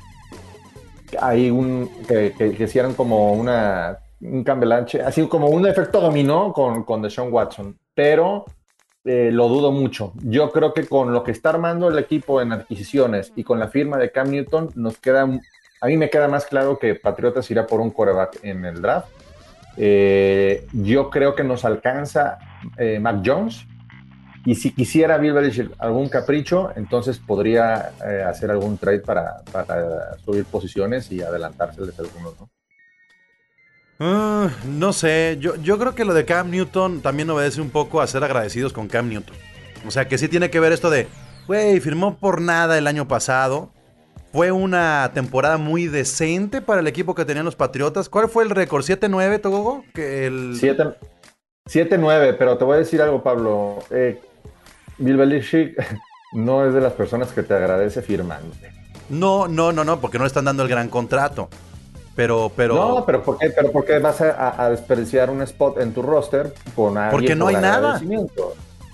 Hay 1.22 1.52
un 1.52 1.90
que, 2.08 2.34
que, 2.38 2.54
que 2.54 2.64
hicieron 2.64 2.94
como 2.94 3.34
una 3.34 4.00
un 4.22 4.44
cambelanche, 4.44 5.02
así 5.02 5.28
como 5.28 5.48
un 5.48 5.68
efecto 5.68 6.02
dominó 6.02 6.52
con, 6.54 6.84
con 6.84 7.02
Deshaun 7.02 7.32
Watson, 7.32 7.78
pero 7.94 8.46
eh, 9.06 9.30
lo 9.32 9.48
dudo 9.48 9.72
mucho. 9.72 10.14
Yo 10.24 10.52
creo 10.52 10.74
que 10.74 10.88
con 10.88 11.14
lo 11.14 11.24
que 11.24 11.32
está 11.32 11.50
armando 11.50 11.88
el 11.88 12.00
equipo 12.00 12.42
en 12.42 12.52
adquisiciones 12.52 13.32
y 13.36 13.44
con 13.44 13.60
la 13.60 13.68
firma 13.68 13.98
de 13.98 14.12
Cam 14.12 14.32
Newton, 14.32 14.72
nos 14.76 14.98
queda, 14.98 15.22
a 15.22 15.88
mí 15.88 15.98
me 15.98 16.10
queda 16.10 16.28
más 16.28 16.46
claro 16.46 16.80
que 16.80 16.96
Patriotas 16.96 17.50
irá 17.52 17.68
por 17.68 17.80
un 17.80 17.92
coreback 17.92 18.40
en 18.44 18.66
el 18.66 18.82
draft. 18.82 19.10
Eh, 19.78 20.68
yo 20.74 21.10
creo 21.10 21.36
que 21.36 21.44
nos 21.44 21.64
alcanza 21.64 22.40
eh, 22.78 23.00
Mac 23.00 23.22
Jones. 23.24 23.66
Y 24.46 24.56
si 24.56 24.72
quisiera 24.72 25.18
Bill 25.18 25.34
Belichick 25.34 25.72
algún 25.78 26.08
capricho, 26.08 26.72
entonces 26.76 27.20
podría 27.20 27.92
eh, 28.06 28.24
hacer 28.24 28.50
algún 28.50 28.78
trade 28.78 29.00
para, 29.00 29.44
subir 30.24 30.46
posiciones 30.46 31.12
y 31.12 31.22
adelantárseles 31.22 32.00
algunos, 32.00 32.40
¿no? 32.40 32.50
Ah, 34.00 34.50
no 34.66 34.94
sé, 34.94 35.38
yo, 35.40 35.56
yo 35.56 35.78
creo 35.78 35.96
que 35.96 36.06
lo 36.06 36.14
de 36.14 36.24
Cam 36.24 36.52
Newton 36.52 37.02
también 37.02 37.30
obedece 37.30 37.60
un 37.60 37.72
poco 37.72 38.00
a 38.00 38.08
ser 38.08 38.24
agradecidos 38.24 38.72
con 38.72 38.88
Cam 38.88 39.10
Newton. 39.10 39.36
O 39.86 39.92
sea, 39.92 40.08
que 40.08 40.18
sí 40.18 40.28
tiene 40.28 40.50
que 40.50 40.60
ver 40.60 40.72
esto 40.72 40.90
de, 40.90 41.08
güey, 41.48 41.80
firmó 41.80 42.18
por 42.18 42.40
nada 42.40 42.78
el 42.78 42.88
año 42.88 43.08
pasado. 43.08 43.72
Fue 44.32 44.52
una 44.52 45.12
temporada 45.14 45.58
muy 45.58 45.88
decente 45.88 46.62
para 46.62 46.82
el 46.82 46.88
equipo 46.88 47.16
que 47.16 47.26
tenían 47.26 47.46
los 47.46 47.56
Patriotas. 47.56 48.10
¿Cuál 48.10 48.30
fue 48.30 48.44
el 48.44 48.50
récord? 48.50 48.84
¿7-9, 48.84 49.42
Togogo? 49.42 49.84
El... 49.96 50.60
7-9, 50.60 52.36
pero 52.38 52.58
te 52.58 52.64
voy 52.64 52.76
a 52.76 52.80
decir 52.80 53.02
algo, 53.02 53.24
Pablo. 53.24 53.80
Eh, 53.90 54.22
Bill 54.98 55.18
Belichick 55.18 55.78
no 56.34 56.66
es 56.66 56.74
de 56.74 56.82
las 56.82 56.94
personas 56.94 57.32
que 57.32 57.44
te 57.44 57.54
agradece 57.54 58.02
firmando. 58.02 58.56
No, 59.10 59.48
no, 59.48 59.72
no, 59.72 59.84
no, 59.84 60.00
porque 60.00 60.18
no 60.18 60.26
le 60.26 60.28
están 60.28 60.46
dando 60.46 60.64
el 60.64 60.70
gran 60.70 60.90
contrato. 60.90 61.50
Pero, 62.16 62.52
pero. 62.56 62.74
No, 62.74 63.06
pero 63.06 63.22
¿por 63.22 63.38
qué, 63.38 63.52
pero 63.52 63.72
¿por 63.72 63.86
qué 63.86 64.00
vas 64.00 64.22
a, 64.22 64.64
a 64.64 64.72
desperdiciar 64.72 65.30
un 65.30 65.44
spot 65.44 65.80
en 65.80 65.94
tu 65.94 66.02
roster 66.02 66.52
nada? 66.92 67.12
Porque 67.12 67.36
no 67.36 67.48
hay 67.48 67.58
nada. 67.58 68.02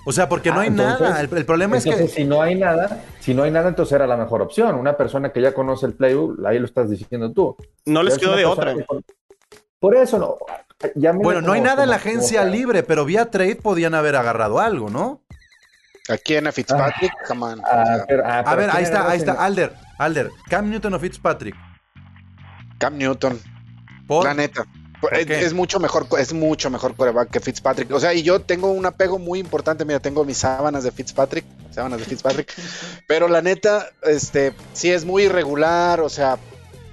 O 0.06 0.12
sea, 0.12 0.28
porque 0.28 0.50
no 0.50 0.58
Ah, 0.58 0.62
hay 0.62 0.68
entonces- 0.68 1.00
nada. 1.00 1.20
El, 1.20 1.36
el 1.36 1.46
problema 1.46 1.76
es 1.78 1.84
que. 1.84 2.08
Si 2.08 2.24
no 2.24 2.42
hay 2.42 2.54
nada, 2.56 3.02
si 3.20 3.32
no 3.34 3.42
hay 3.42 3.50
nada, 3.50 3.68
entonces 3.68 3.92
era 3.94 4.06
la 4.06 4.16
mejor 4.16 4.42
opción. 4.42 4.74
Una 4.74 4.96
persona 4.96 5.32
que 5.32 5.40
ya 5.40 5.54
conoce 5.54 5.86
el 5.86 5.94
playbook, 5.94 6.44
ahí 6.46 6.58
lo 6.58 6.66
estás 6.66 6.90
diciendo 6.90 7.32
tú. 7.32 7.56
No 7.86 8.02
les 8.02 8.14
Es 8.14 8.20
quedó 8.20 8.36
de 8.36 8.44
otra. 8.44 8.74
que 8.74 8.84
Por 9.78 9.96
eso 9.96 10.18
no. 10.18 10.36
llámele 10.94 11.24
Bueno, 11.24 11.40
no 11.40 11.52
hay 11.52 11.60
como- 11.60 11.70
nada 11.70 11.84
en 11.84 11.90
la 11.90 11.96
agencia 11.96 12.40
como- 12.40 12.52
libre, 12.52 12.82
pero 12.82 13.04
vía 13.04 13.30
trade 13.30 13.56
podían 13.56 13.94
haber 13.94 14.16
agarrado 14.16 14.60
algo, 14.60 14.90
¿no? 14.90 15.22
Aquí 16.10 16.34
en 16.36 16.46
a 16.46 16.52
Fitzpatrick, 16.52 17.12
come 17.26 17.44
on. 17.46 17.62
Ah, 17.64 18.04
pero- 18.06 18.24
ah, 18.26 18.40
A 18.40 18.54
ver, 18.56 18.66
¿quién 18.66 18.76
ahí 18.76 18.84
está, 18.84 19.10
ahí 19.10 19.18
está. 19.18 19.32
Alder, 19.42 19.72
Alder. 19.98 20.30
Cam 20.50 20.68
Newton 20.68 20.92
o 20.92 20.98
Fitzpatrick. 20.98 21.54
Cam 22.78 22.98
Newton, 22.98 23.38
Por- 24.06 24.24
la 24.24 24.34
neta. 24.34 24.64
Es, 25.12 25.52
mucho 25.52 25.80
mejor, 25.80 26.06
es 26.18 26.32
mucho 26.32 26.70
mejor 26.70 26.94
quarterback 26.94 27.30
que 27.30 27.40
Fitzpatrick. 27.40 27.90
O 27.92 28.00
sea, 28.00 28.14
y 28.14 28.22
yo 28.22 28.40
tengo 28.40 28.70
un 28.70 28.86
apego 28.86 29.18
muy 29.18 29.38
importante. 29.38 29.84
Mira, 29.84 30.00
tengo 30.00 30.24
mis 30.24 30.38
sábanas 30.38 30.84
de 30.84 30.92
Fitzpatrick, 30.92 31.44
sábanas 31.70 32.00
de 32.00 32.06
Fitzpatrick. 32.06 32.52
pero 33.06 33.28
la 33.28 33.42
neta, 33.42 33.90
este, 34.02 34.52
sí 34.72 34.90
es 34.90 35.04
muy 35.04 35.24
irregular. 35.24 36.00
O 36.00 36.08
sea, 36.08 36.38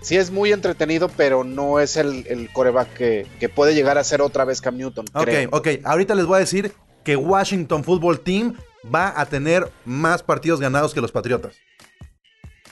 sí 0.02 0.18
es 0.18 0.32
muy 0.32 0.52
entretenido, 0.52 1.10
pero 1.10 1.44
no 1.44 1.80
es 1.80 1.98
el, 1.98 2.26
el 2.28 2.50
que, 2.98 3.28
que 3.40 3.50
puede 3.50 3.74
llegar 3.74 3.98
a 3.98 4.04
ser 4.04 4.22
otra 4.22 4.46
vez 4.46 4.62
Cam 4.62 4.78
Newton. 4.78 5.06
Ok, 5.14 5.24
creo. 5.24 5.50
ok. 5.52 5.68
Ahorita 5.84 6.16
les 6.16 6.26
voy 6.26 6.38
a 6.38 6.40
decir 6.40 6.74
que 7.04 7.16
Washington 7.16 7.84
Football 7.84 8.20
Team 8.22 8.56
va 8.94 9.14
a 9.20 9.26
tener 9.26 9.70
más 9.86 10.24
partidos 10.24 10.60
ganados 10.60 10.94
que 10.94 11.02
los 11.02 11.12
Patriotas. 11.12 11.56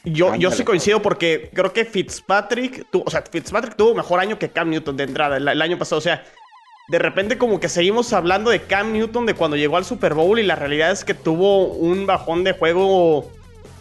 Yo, 0.05 0.35
yo 0.35 0.49
sí 0.51 0.63
coincido 0.63 1.01
porque 1.01 1.49
creo 1.53 1.73
que 1.73 1.85
Fitzpatrick, 1.85 2.89
tu- 2.89 3.03
o 3.05 3.09
sea, 3.09 3.21
Fitzpatrick 3.21 3.75
tuvo 3.75 3.95
mejor 3.95 4.19
año 4.19 4.39
que 4.39 4.49
Cam 4.49 4.69
Newton 4.69 4.95
de 4.97 5.03
entrada 5.03 5.38
el, 5.38 5.47
el 5.47 5.62
año 5.62 5.77
pasado. 5.77 5.97
O 5.99 6.01
sea, 6.01 6.23
de 6.88 6.99
repente 6.99 7.38
como 7.38 7.59
que 7.59 7.69
seguimos 7.69 8.13
hablando 8.13 8.49
de 8.49 8.62
Cam 8.62 8.93
Newton 8.93 9.25
de 9.25 9.33
cuando 9.33 9.57
llegó 9.57 9.77
al 9.77 9.85
Super 9.85 10.13
Bowl 10.13 10.39
y 10.39 10.43
la 10.43 10.55
realidad 10.55 10.91
es 10.91 11.03
que 11.03 11.13
tuvo 11.13 11.65
un 11.65 12.05
bajón 12.05 12.43
de 12.43 12.53
juego 12.53 13.29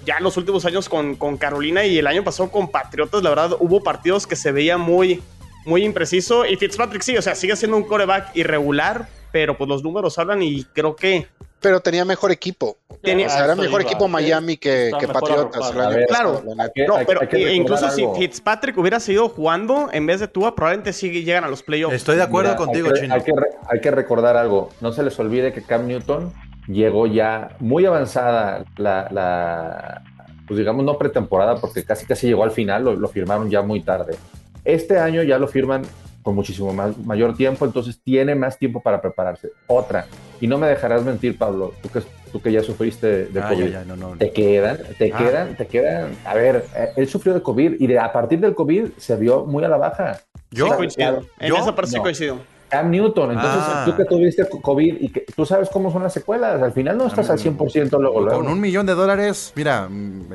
ya 0.04 0.16
en 0.18 0.24
los 0.24 0.36
últimos 0.36 0.64
años 0.64 0.88
con, 0.88 1.14
con 1.14 1.36
Carolina 1.36 1.84
y 1.84 1.98
el 1.98 2.06
año 2.06 2.24
pasado 2.24 2.50
con 2.50 2.70
Patriotas. 2.70 3.22
La 3.22 3.30
verdad, 3.30 3.52
hubo 3.60 3.82
partidos 3.82 4.26
que 4.26 4.36
se 4.36 4.52
veía 4.52 4.76
muy, 4.76 5.22
muy 5.66 5.84
impreciso. 5.84 6.44
Y 6.46 6.56
Fitzpatrick 6.56 7.02
sí, 7.02 7.16
o 7.16 7.22
sea, 7.22 7.34
sigue 7.34 7.54
siendo 7.56 7.76
un 7.76 7.84
coreback 7.84 8.34
irregular, 8.34 9.08
pero 9.32 9.56
pues 9.56 9.68
los 9.68 9.82
números 9.84 10.18
hablan 10.18 10.42
y 10.42 10.64
creo 10.64 10.96
que 10.96 11.26
Pero 11.60 11.80
tenía 11.80 12.04
mejor 12.04 12.30
equipo. 12.30 12.76
Tenía- 13.02 13.26
o 13.26 13.30
sea, 13.30 13.44
era 13.44 13.52
Eso 13.54 13.62
mejor 13.62 13.80
iba. 13.80 13.90
equipo 13.90 14.06
Miami 14.08 14.56
que, 14.56 14.92
que 15.00 15.08
Patriotas. 15.08 15.74
ver, 15.74 16.06
Claro. 16.06 16.42
que- 16.74 16.86
No, 16.86 16.96
hay- 16.96 17.04
pero 17.04 17.20
hay 17.20 17.26
que 17.28 17.36
recordar 17.36 17.54
incluso 17.54 17.90
si. 17.90 18.06
Fitzpatrick 18.16 18.78
hubiera 18.78 19.00
seguido 19.00 19.28
jugando 19.28 19.88
en 19.92 20.06
vez 20.06 20.20
de 20.20 20.28
Tua, 20.28 20.54
probablemente 20.54 20.92
sí 20.92 21.10
llegan 21.10 21.44
a 21.44 21.48
los 21.48 21.62
playoffs. 21.62 21.94
Estoy 21.96 22.16
de 22.16 22.22
acuerdo 22.22 22.50
Mira, 22.50 22.56
contigo, 22.58 22.86
hay 22.88 22.92
que, 22.94 23.00
Chino. 23.00 23.14
Hay 23.14 23.22
que, 23.22 23.32
re- 23.32 23.56
hay 23.68 23.80
que 23.80 23.90
recordar 23.90 24.36
algo. 24.36 24.70
No 24.80 24.92
se 24.92 25.02
les 25.02 25.18
olvide 25.18 25.52
que 25.52 25.62
Cam 25.62 25.86
Newton 25.88 26.32
llegó 26.68 27.06
ya 27.06 27.56
muy 27.60 27.86
avanzada 27.86 28.64
la, 28.76 29.08
la- 29.10 30.02
pues 30.46 30.58
digamos, 30.58 30.84
no 30.84 30.96
pretemporada, 30.96 31.56
porque 31.56 31.84
casi 31.84 32.06
casi 32.06 32.26
llegó 32.28 32.44
al 32.44 32.50
final, 32.52 32.84
lo, 32.84 32.94
lo 32.94 33.08
firmaron 33.08 33.50
ya 33.50 33.62
muy 33.62 33.80
tarde. 33.82 34.16
Este 34.64 34.98
año 34.98 35.22
ya 35.22 35.38
lo 35.38 35.48
firman 35.48 35.82
con 36.28 36.34
muchísimo 36.34 36.74
más, 36.74 36.94
mayor 36.98 37.34
tiempo, 37.34 37.64
entonces 37.64 37.98
tiene 38.04 38.34
más 38.34 38.58
tiempo 38.58 38.82
para 38.82 39.00
prepararse. 39.00 39.48
Otra, 39.66 40.04
y 40.42 40.46
no 40.46 40.58
me 40.58 40.66
dejarás 40.66 41.02
mentir, 41.02 41.38
Pablo, 41.38 41.72
tú 41.82 41.88
que, 41.88 42.02
tú 42.30 42.42
que 42.42 42.52
ya 42.52 42.62
sufriste 42.62 43.24
de 43.24 43.40
Ay, 43.42 43.54
COVID. 43.56 43.66
ay, 43.68 43.74
ay, 43.80 43.84
no, 43.88 43.96
no. 43.96 44.10
Te 44.18 44.30
quedan, 44.30 44.78
te 44.98 45.10
Ah. 45.10 45.16
quedan, 45.16 45.56
te 45.56 45.66
quedan. 45.66 46.10
A 46.26 46.34
ver, 46.34 46.66
eh, 46.76 46.90
él 46.96 47.08
sufrió 47.08 47.32
de 47.32 47.40
COVID 47.40 47.80
y 47.80 47.86
de, 47.86 47.98
a 47.98 48.12
partir 48.12 48.40
del 48.40 48.54
COVID 48.54 48.88
se 48.98 49.16
vio 49.16 49.46
muy 49.46 49.64
a 49.64 49.68
la 49.68 49.78
baja. 49.78 50.20
Yo, 50.50 50.66
Sí 50.66 50.72
coincido. 50.76 51.22
En 51.38 51.48
¿Yo? 51.48 51.56
esa 51.56 51.74
parte 51.74 51.92
sí 51.92 51.96
No. 51.96 52.02
coincido. 52.02 52.36
Cam 52.68 52.90
Newton, 52.90 53.30
entonces 53.32 53.62
Ah. 53.64 53.84
tú 53.86 53.96
que 53.96 54.04
tuviste 54.04 54.46
COVID 54.46 54.96
y 55.00 55.08
que 55.08 55.24
tú 55.34 55.46
sabes 55.46 55.70
cómo 55.70 55.90
son 55.90 56.02
las 56.02 56.12
secuelas, 56.12 56.60
al 56.60 56.72
final 56.72 56.98
no 56.98 57.06
estás 57.06 57.30
al 57.30 57.38
100% 57.38 57.98
luego, 57.98 58.20
luego. 58.20 58.36
con 58.42 58.52
un 58.52 58.60
millón 58.60 58.84
de 58.84 58.92
dólares, 58.92 59.54
mira, 59.56 59.88
mm, 59.88 60.34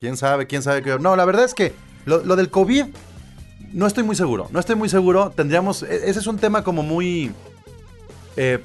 quién 0.00 0.16
sabe, 0.16 0.48
quién 0.48 0.62
sabe 0.62 0.82
qué. 0.82 0.98
No, 0.98 1.14
la 1.14 1.24
verdad 1.24 1.44
es 1.44 1.54
que 1.54 1.72
lo, 2.06 2.24
lo 2.24 2.34
del 2.34 2.50
COVID, 2.50 2.86
no 3.72 3.86
estoy 3.86 4.04
muy 4.04 4.16
seguro. 4.16 4.48
No 4.50 4.60
estoy 4.60 4.76
muy 4.76 4.88
seguro. 4.88 5.30
Tendríamos. 5.30 5.82
e- 5.82 6.08
Ese 6.10 6.20
es 6.20 6.26
un 6.26 6.38
tema 6.38 6.62
como 6.64 6.82
muy. 6.82 7.32
eh, 8.36 8.62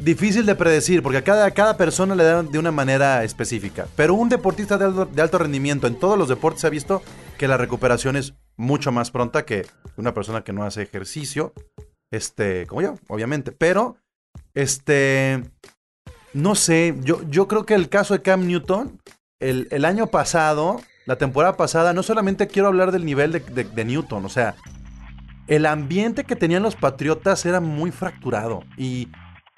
difícil 0.00 0.46
de 0.46 0.54
predecir, 0.54 1.02
porque 1.02 1.18
a 1.18 1.24
cada, 1.24 1.50
cada 1.50 1.76
persona 1.76 2.14
le 2.14 2.22
dan 2.22 2.52
de 2.52 2.58
una 2.60 2.70
manera 2.70 3.24
específica. 3.24 3.88
Pero 3.96 4.14
un 4.14 4.28
deportista 4.28 4.78
de 4.78 4.84
alto, 4.84 5.06
de 5.06 5.22
alto 5.22 5.38
rendimiento 5.38 5.88
en 5.88 5.98
todos 5.98 6.16
los 6.16 6.28
deportes 6.28 6.64
ha 6.64 6.70
visto 6.70 7.02
que 7.36 7.48
la 7.48 7.56
recuperación 7.56 8.14
es 8.14 8.34
mucho 8.56 8.92
más 8.92 9.10
pronta 9.10 9.44
que 9.44 9.66
una 9.96 10.14
persona 10.14 10.44
que 10.44 10.52
no 10.52 10.62
hace 10.64 10.82
ejercicio. 10.82 11.52
Este, 12.12 12.66
como 12.68 12.80
yo, 12.82 12.94
obviamente. 13.08 13.50
Pero, 13.52 13.96
este. 14.54 15.42
No 16.34 16.54
sé, 16.54 16.94
yo, 17.02 17.22
yo 17.28 17.48
creo 17.48 17.64
que 17.66 17.74
el 17.74 17.88
caso 17.88 18.14
de 18.14 18.22
Cam 18.22 18.46
Newton, 18.46 19.00
el, 19.40 19.66
el 19.70 19.84
año 19.84 20.08
pasado, 20.08 20.80
la 21.08 21.16
temporada 21.16 21.56
pasada, 21.56 21.94
no 21.94 22.02
solamente 22.02 22.48
quiero 22.48 22.68
hablar 22.68 22.92
del 22.92 23.06
nivel 23.06 23.32
de, 23.32 23.40
de- 23.40 23.84
Newton, 23.86 24.26
o 24.26 24.28
sea, 24.28 24.56
el 25.46 25.64
ambiente 25.64 26.24
que 26.24 26.36
tenían 26.36 26.62
los 26.62 26.76
Patriotas 26.76 27.46
era 27.46 27.60
muy 27.60 27.90
fracturado. 27.90 28.62
Y 28.76 29.08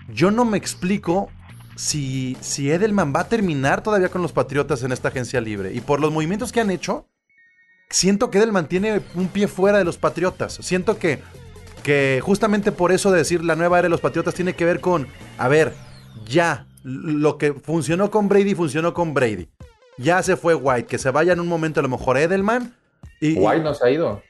yo 0.08 0.30
no 0.30 0.44
me 0.44 0.56
explico 0.56 1.28
si, 1.74 2.36
si 2.40 2.70
Edelman 2.70 3.12
va 3.12 3.22
a 3.22 3.28
terminar 3.28 3.82
todavía 3.82 4.10
con 4.10 4.22
los 4.22 4.32
Patriotas 4.32 4.84
en 4.84 4.92
esta 4.92 5.08
agencia 5.08 5.40
libre. 5.40 5.74
Y 5.74 5.80
por 5.80 5.98
los 5.98 6.12
movimientos 6.12 6.52
que 6.52 6.60
han 6.60 6.70
hecho, 6.70 7.08
siento 7.88 8.30
que 8.30 8.38
Edelman 8.38 8.68
tiene 8.68 9.02
un 9.16 9.26
pie 9.26 9.48
fuera 9.48 9.78
de 9.78 9.84
los 9.84 9.96
Patriotas. 9.98 10.52
Siento 10.62 11.00
que, 11.00 11.18
que 11.82 12.20
justamente 12.22 12.70
por 12.70 12.92
eso 12.92 13.10
de 13.10 13.18
decir 13.18 13.42
la 13.42 13.56
nueva 13.56 13.80
era 13.80 13.86
de 13.86 13.90
los 13.90 14.00
Patriotas 14.00 14.34
tiene 14.34 14.54
que 14.54 14.64
ver 14.66 14.80
con, 14.80 15.08
a 15.36 15.48
ver, 15.48 15.74
ya, 16.24 16.68
lo 16.84 17.38
que 17.38 17.54
funcionó 17.54 18.08
con 18.08 18.28
Brady, 18.28 18.54
funcionó 18.54 18.94
con 18.94 19.14
Brady. 19.14 19.48
Ya 20.00 20.22
se 20.22 20.36
fue 20.36 20.54
White, 20.54 20.86
que 20.86 20.98
se 20.98 21.10
vaya 21.10 21.32
en 21.32 21.40
un 21.40 21.48
momento 21.48 21.80
a 21.80 21.82
lo 21.82 21.88
mejor 21.88 22.16
Edelman. 22.16 22.74
Y, 23.20 23.34
White 23.38 23.62
no 23.62 23.74
se 23.74 23.86
ha 23.86 23.90
ido, 23.90 24.22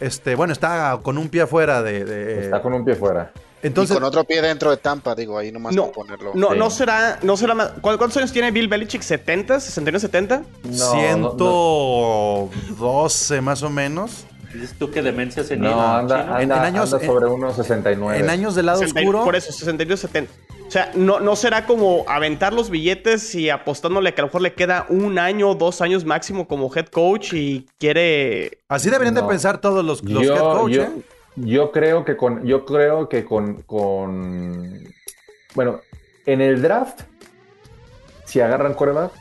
este, 0.00 0.34
bueno, 0.36 0.52
está 0.52 0.98
con 1.02 1.18
un 1.18 1.28
pie 1.28 1.42
afuera 1.42 1.82
de. 1.82 2.04
de- 2.04 2.44
está 2.44 2.62
con 2.62 2.72
un 2.72 2.84
pie 2.84 2.94
fuera. 2.94 3.32
Entonces, 3.60 3.96
y 3.96 3.98
con 3.98 4.04
otro 4.04 4.22
pie 4.22 4.40
dentro 4.40 4.70
de 4.70 4.76
Tampa, 4.76 5.16
digo, 5.16 5.36
ahí 5.36 5.50
nomás 5.50 5.74
No, 5.74 5.90
ponerlo. 5.90 6.30
No, 6.34 6.52
Sí. 6.52 6.58
no 6.58 6.70
será, 6.70 7.18
no 7.22 7.36
será 7.36 7.54
más. 7.56 7.72
¿cuál- 7.80 7.98
¿Cuántos 7.98 8.16
años 8.18 8.30
tiene 8.32 8.52
Bill 8.52 8.68
Belichick? 8.68 9.02
¿70? 9.02 9.58
¿61, 9.58 9.98
70? 9.98 10.42
No, 10.62 10.70
no, 11.16 12.16
112 12.76 13.40
más 13.40 13.62
o 13.64 13.70
menos. 13.70 14.24
Dices 14.52 14.74
tú 14.78 14.90
que 14.90 15.02
demencia 15.02 15.44
senil. 15.44 15.70
No, 15.70 15.80
anda, 15.96 16.40
En- 16.42 16.52
años- 16.52 16.92
anda 16.92 17.06
sobre 17.06 17.26
unos 17.26 17.56
69. 17.56 18.18
En 18.18 18.30
años 18.30 18.54
del 18.54 18.66
lado 18.66 18.78
60 18.78 19.00
oscuro. 19.00 19.24
Por 19.24 19.36
eso, 19.36 19.52
62, 19.52 20.00
70. 20.00 20.32
O 20.66 20.70
sea, 20.70 20.90
no, 20.94 21.20
no 21.20 21.34
será 21.36 21.64
como 21.66 22.04
aventar 22.08 22.52
los 22.52 22.68
billetes 22.70 23.34
y 23.34 23.48
apostándole 23.50 24.12
que 24.14 24.20
a 24.20 24.24
lo 24.24 24.28
mejor 24.28 24.42
le 24.42 24.52
queda 24.54 24.86
un 24.88 25.18
año, 25.18 25.54
dos 25.54 25.80
años 25.80 26.04
máximo 26.04 26.46
como 26.48 26.70
head 26.74 26.86
coach 26.86 27.32
y 27.34 27.66
quiere. 27.78 28.58
Así 28.68 28.90
deberían 28.90 29.14
de 29.14 29.22
No. 29.22 29.28
pensar 29.28 29.60
todos 29.60 29.84
los, 29.84 30.02
los 30.04 30.22
yo, 30.24 30.34
head 30.34 30.40
coach, 30.40 30.72
yo, 30.72 30.82
¿eh? 30.82 30.90
yo 31.36 31.72
creo 31.72 32.04
que 32.04 32.16
con, 32.16 32.44
yo 32.44 32.64
creo 32.66 33.08
que 33.08 33.24
con, 33.24 33.62
con, 33.62 34.84
bueno, 35.54 35.80
en 36.26 36.40
el 36.42 36.60
draft, 36.60 37.00
si 38.24 38.40
agarran 38.40 38.74
coreback, 38.74 39.12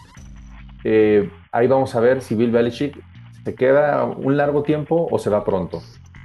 eh, 0.84 1.30
ahí 1.52 1.68
vamos 1.68 1.96
a 1.96 2.00
ver 2.02 2.22
si 2.22 2.36
Bill 2.36 2.52
Belichick 2.52 2.98
se 3.48 3.56
queda 3.56 4.04
un 4.04 4.36
largo 4.36 4.62
tiempo 4.62 5.08
o 5.10 5.18
se 5.20 5.30
va 5.30 5.46
pronto. 5.46 5.82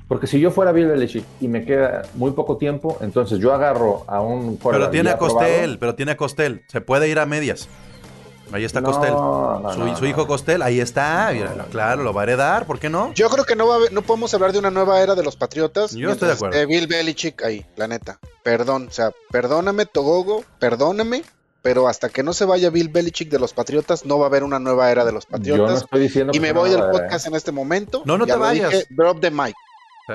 Porque 0.09 0.27
si 0.27 0.41
yo 0.41 0.51
fuera 0.51 0.73
Bill 0.73 0.89
Belichick 0.89 1.25
y 1.41 1.47
me 1.47 1.65
queda 1.65 2.03
muy 2.15 2.33
poco 2.33 2.57
tiempo, 2.57 2.99
entonces 3.01 3.39
yo 3.39 3.55
agarro 3.55 4.03
a 4.09 4.21
un 4.21 4.57
Pero 4.59 4.91
tiene 4.91 5.11
a 5.11 5.19
Costel, 5.19 5.47
probado. 5.61 5.79
pero 5.79 5.95
tiene 5.95 6.13
a 6.13 6.17
Costel. 6.17 6.65
Se 6.67 6.81
puede 6.81 7.09
ir 7.09 7.21
a 7.21 7.27
medias. 7.27 7.69
Ahí 8.51 8.65
está 8.65 8.81
No, 8.81 8.89
Costel. 8.91 9.13
no, 9.13 9.73
su, 9.73 9.79
no, 9.79 9.97
su 9.97 10.03
no. 10.03 10.09
hijo 10.11 10.27
Costel, 10.27 10.63
ahí 10.63 10.81
está. 10.81 11.31
claro, 11.71 12.03
lo 12.03 12.13
va 12.13 12.23
a 12.23 12.25
heredar, 12.25 12.67
¿por 12.67 12.81
qué 12.81 12.91
no? 12.91 13.13
Yo 13.15 13.31
creo 13.31 13.45
que 13.45 13.55
no 13.55 13.69
va 13.69 13.75
a 13.75 13.77
haber- 13.77 13.93
no 13.93 14.03
podemos 14.03 14.35
hablar 14.35 14.53
de 14.53 14.59
una 14.59 14.73
nueva 14.73 15.01
era 15.01 15.15
de 15.15 15.23
los 15.23 15.37
Patriotas. 15.37 15.93
Yo 15.93 16.11
estoy 16.11 16.27
de 16.29 16.35
acuerdo. 16.35 16.67
Bill 16.67 16.89
Belichick 16.89 17.41
ahí, 17.45 17.65
la 17.77 17.87
neta. 17.87 18.19
Perdón, 18.43 18.89
o 18.91 18.93
sea, 18.93 19.13
perdóname, 19.31 19.87
Togogo, 19.87 20.43
perdóname, 20.59 21.23
pero 21.62 21.88
hasta 21.88 22.09
que 22.09 22.22
no 22.22 22.33
se 22.33 22.44
vaya 22.44 22.70
Bill 22.70 22.88
Belichick 22.88 23.31
de 23.31 23.38
los 23.38 23.53
Patriotas, 23.55 24.05
no 24.05 24.18
va 24.18 24.27
a 24.27 24.29
haber 24.29 24.42
una 24.44 24.59
nueva 24.59 24.90
era 24.90 25.05
de 25.05 25.12
los 25.12 25.25
Yo 25.25 25.31
no 25.31 25.38
Patriotas. 25.38 25.83
estoy 25.83 26.01
diciendo 26.01 26.33
y 26.35 26.40
me 26.40 26.53
voy 26.53 26.70
del 26.70 26.81
era. 26.81 26.90
podcast 26.90 27.27
en 27.29 27.35
este 27.37 27.53
momento. 27.53 28.03
No, 28.05 28.18
no 28.18 28.27
Ya 28.27 28.35
te 28.35 28.40
vayas. 28.40 28.70
dije, 28.72 28.87
drop 28.90 29.20
the 29.20 29.31
mic. 29.31 29.55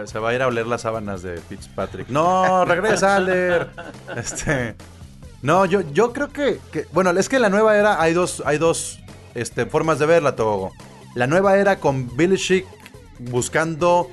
Se, 0.05 0.19
va 0.19 0.29
a 0.29 0.33
ir 0.33 0.41
a 0.41 0.47
oler 0.47 0.67
las 0.67 0.81
sábanas 0.81 1.23
de 1.23 1.37
Fitzpatrick. 1.37 2.09
No, 2.09 2.65
regresa, 2.65 3.15
Alder. 3.15 3.69
Este. 4.17 4.75
No, 5.41 5.65
yo, 5.65 5.81
yo 5.93 6.11
creo 6.13 6.29
que, 6.33 6.59
que- 6.71 6.85
Bueno, 6.91 7.11
es 7.11 7.29
que 7.29 7.39
la 7.39 7.49
nueva 7.49 7.77
era 7.77 8.01
hay 8.01 8.13
dos, 8.13 8.43
hay 8.45 8.57
dos 8.57 8.99
este, 9.33 9.65
formas 9.65 9.97
de 9.99 10.05
verla, 10.05 10.35
Togo. 10.35 10.71
La 11.15 11.25
nueva 11.27 11.57
era 11.57 11.79
con 11.79 12.15
Belichick 12.17 12.65
buscando 13.19 14.09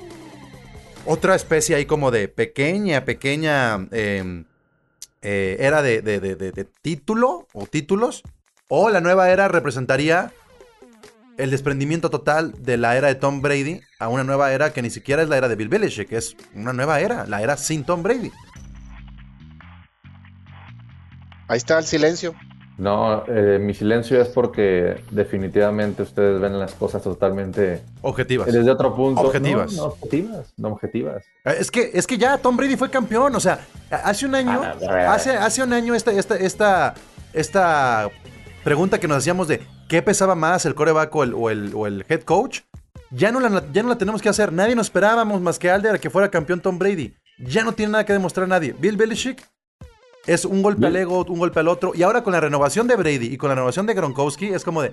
otra 1.05 1.35
especie 1.35 1.75
ahí 1.75 1.85
como 1.85 2.09
de 2.09 2.27
pequeña, 2.29 3.03
pequeña 3.05 3.87
eh, 3.91 4.43
eh, 5.25 5.57
era 5.59 5.81
de, 5.81 6.01
de- 6.01 6.19
de- 6.19 6.35
de- 6.35 6.65
título 6.81 7.47
o 7.53 7.65
títulos. 7.65 8.21
O 8.67 8.89
la 8.89 9.01
nueva 9.01 9.29
era 9.29 9.47
representaría 9.47 10.31
el 11.37 11.51
desprendimiento 11.51 12.09
total 12.09 12.53
de 12.63 12.77
la 12.77 12.95
era 12.95 13.07
de 13.09 13.15
Tom 13.15 13.41
Brady 13.41 13.81
a 13.99 14.07
una 14.07 14.23
nueva 14.23 14.53
era 14.53 14.71
que 14.71 14.81
ni 14.81 14.89
siquiera 14.89 15.21
es 15.23 15.29
la 15.29 15.37
era 15.37 15.49
de 15.49 15.55
Bill 15.55 15.67
Belichick, 15.69 16.07
que 16.09 16.17
es 16.17 16.35
una 16.53 16.71
nueva 16.73 16.99
era, 17.01 17.25
la 17.25 17.41
era 17.41 17.57
sin 17.57 17.83
Tom 17.83 18.03
Brady. 18.03 18.31
Ahí 21.47 21.57
está 21.57 21.77
el 21.77 21.85
silencio. 21.85 22.33
No, 22.77 23.23
eh, 23.27 23.57
mi 23.61 23.73
silencio 23.73 24.21
es 24.21 24.27
porque 24.27 25.01
definitivamente 25.11 26.03
ustedes 26.03 26.41
ven 26.41 26.59
las 26.59 26.73
cosas 26.73 27.01
totalmente 27.01 27.81
Objetivas. 28.01 28.51
desde 28.51 28.69
otro 28.69 28.93
punto. 28.93 29.21
Objetivas. 29.21 29.71
No, 29.73 29.77
no 29.83 29.87
objetivas, 29.87 30.53
no 30.57 30.67
objetivas. 30.69 31.23
Eh, 31.45 31.55
Es 31.59 31.71
que, 31.71 31.91
es 31.93 32.05
que 32.05 32.17
ya 32.17 32.37
Tom 32.37 32.57
Brady 32.57 32.75
fue 32.75 32.89
campeón. 32.89 33.33
O 33.35 33.39
sea, 33.39 33.59
hace 33.89 34.25
un 34.25 34.35
año. 34.35 34.61
Hace, 35.07 35.37
hace 35.37 35.63
un 35.63 35.71
año 35.71 35.95
esta, 35.95 36.11
esta, 36.11 36.35
esta, 36.35 36.93
esta 37.33 38.09
pregunta 38.63 38.99
que 38.99 39.07
nos 39.07 39.17
hacíamos 39.19 39.47
de 39.47 39.61
qué 39.87 40.01
pesaba 40.01 40.35
más, 40.35 40.65
el 40.65 40.75
coreback 40.75 41.15
o 41.15 41.23
el, 41.23 41.33
o 41.33 41.49
el, 41.49 41.71
o 41.73 41.87
el 41.87 42.05
head 42.09 42.23
coach. 42.23 42.61
Ya 43.11 43.31
no, 43.31 43.39
la, 43.39 43.63
ya 43.71 43.83
no 43.83 43.89
la 43.89 43.97
tenemos 43.97 44.21
que 44.21 44.27
hacer. 44.27 44.51
Nadie 44.51 44.75
nos 44.75 44.87
esperábamos 44.87 45.39
más 45.39 45.57
que 45.59 45.69
Alder 45.71 45.95
a 45.95 45.97
que 45.99 46.09
fuera 46.09 46.29
campeón 46.29 46.59
Tom 46.59 46.77
Brady. 46.77 47.13
Ya 47.37 47.63
no 47.63 47.71
tiene 47.71 47.93
nada 47.93 48.05
que 48.05 48.11
demostrar 48.13 48.47
nadie. 48.47 48.75
Bill 48.77 48.97
Belichick 48.97 49.47
es 50.27 50.45
un 50.45 50.61
golpe 50.61 50.87
al 50.87 50.95
ego, 50.95 51.25
un 51.27 51.39
golpe 51.39 51.59
al 51.59 51.67
otro. 51.67 51.91
Y 51.95 52.03
ahora 52.03 52.23
con 52.23 52.33
la 52.33 52.39
renovación 52.39 52.87
de 52.87 52.95
Brady 52.95 53.27
y 53.27 53.37
con 53.37 53.49
la 53.49 53.55
renovación 53.55 53.85
de 53.85 53.93
Gronkowski 53.93 54.47
es 54.47 54.63
como 54.63 54.81
de. 54.81 54.91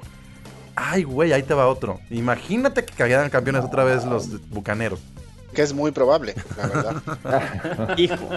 Ay, 0.75 1.03
güey, 1.03 1.33
ahí 1.33 1.43
te 1.43 1.55
va 1.55 1.69
otro. 1.69 2.01
Imagínate 2.11 2.85
que 2.85 2.95
quedaran 2.95 3.29
campeones 3.31 3.65
otra 3.65 3.85
vez 3.85 4.05
los 4.05 4.49
bucaneros. 4.49 5.01
Que 5.53 5.61
es 5.61 5.75
muy 5.75 5.91
probable, 5.91 6.35
la 6.57 6.67
verdad. 6.67 7.95
Hijo. 7.99 8.29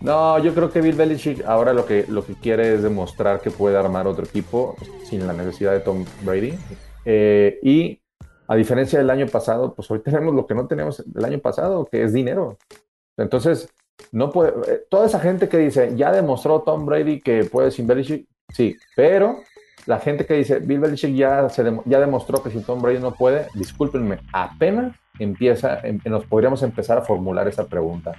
No, 0.00 0.38
yo 0.38 0.54
creo 0.54 0.70
que 0.70 0.80
Bill 0.80 0.96
Belichick 0.96 1.44
ahora 1.44 1.74
lo 1.74 1.84
que, 1.84 2.06
lo 2.08 2.24
que 2.24 2.34
quiere 2.34 2.74
es 2.74 2.82
demostrar 2.82 3.40
que 3.40 3.50
puede 3.50 3.76
armar 3.76 4.06
otro 4.06 4.24
equipo 4.24 4.74
sin 5.04 5.26
la 5.26 5.34
necesidad 5.34 5.72
de 5.72 5.80
Tom 5.80 6.06
Brady. 6.22 6.54
Eh, 7.04 7.58
y 7.62 8.00
a 8.48 8.56
diferencia 8.56 8.98
del 8.98 9.10
año 9.10 9.26
pasado, 9.26 9.74
pues 9.74 9.90
hoy 9.90 9.98
tenemos 9.98 10.34
lo 10.34 10.46
que 10.46 10.54
no 10.54 10.66
teníamos 10.66 11.00
el 11.14 11.24
año 11.24 11.38
pasado, 11.40 11.86
que 11.90 12.04
es 12.04 12.12
dinero. 12.14 12.56
Entonces, 13.18 13.68
no 14.12 14.30
puede, 14.30 14.50
eh, 14.72 14.82
toda 14.90 15.06
esa 15.06 15.20
gente 15.20 15.48
que 15.48 15.58
dice, 15.58 15.92
ya 15.96 16.12
demostró 16.12 16.60
Tom 16.62 16.86
Brady 16.86 17.20
que 17.20 17.44
puede 17.44 17.70
sin 17.70 17.86
Belichick, 17.86 18.26
sí, 18.52 18.76
pero 18.94 19.42
la 19.86 19.98
gente 20.00 20.26
que 20.26 20.34
dice, 20.34 20.58
Bill 20.58 20.80
Belichick 20.80 21.14
ya, 21.14 21.48
se 21.48 21.64
ya 21.86 22.00
demostró 22.00 22.42
que 22.42 22.50
sin 22.50 22.62
Tom 22.64 22.82
Brady 22.82 22.98
no 22.98 23.14
puede, 23.14 23.48
discúlpenme, 23.54 24.18
apenas 24.32 24.96
empieza, 25.18 25.80
em- 25.80 26.00
nos 26.04 26.24
podríamos 26.26 26.62
empezar 26.62 26.98
a 26.98 27.02
formular 27.02 27.48
esa 27.48 27.66
pregunta. 27.66 28.12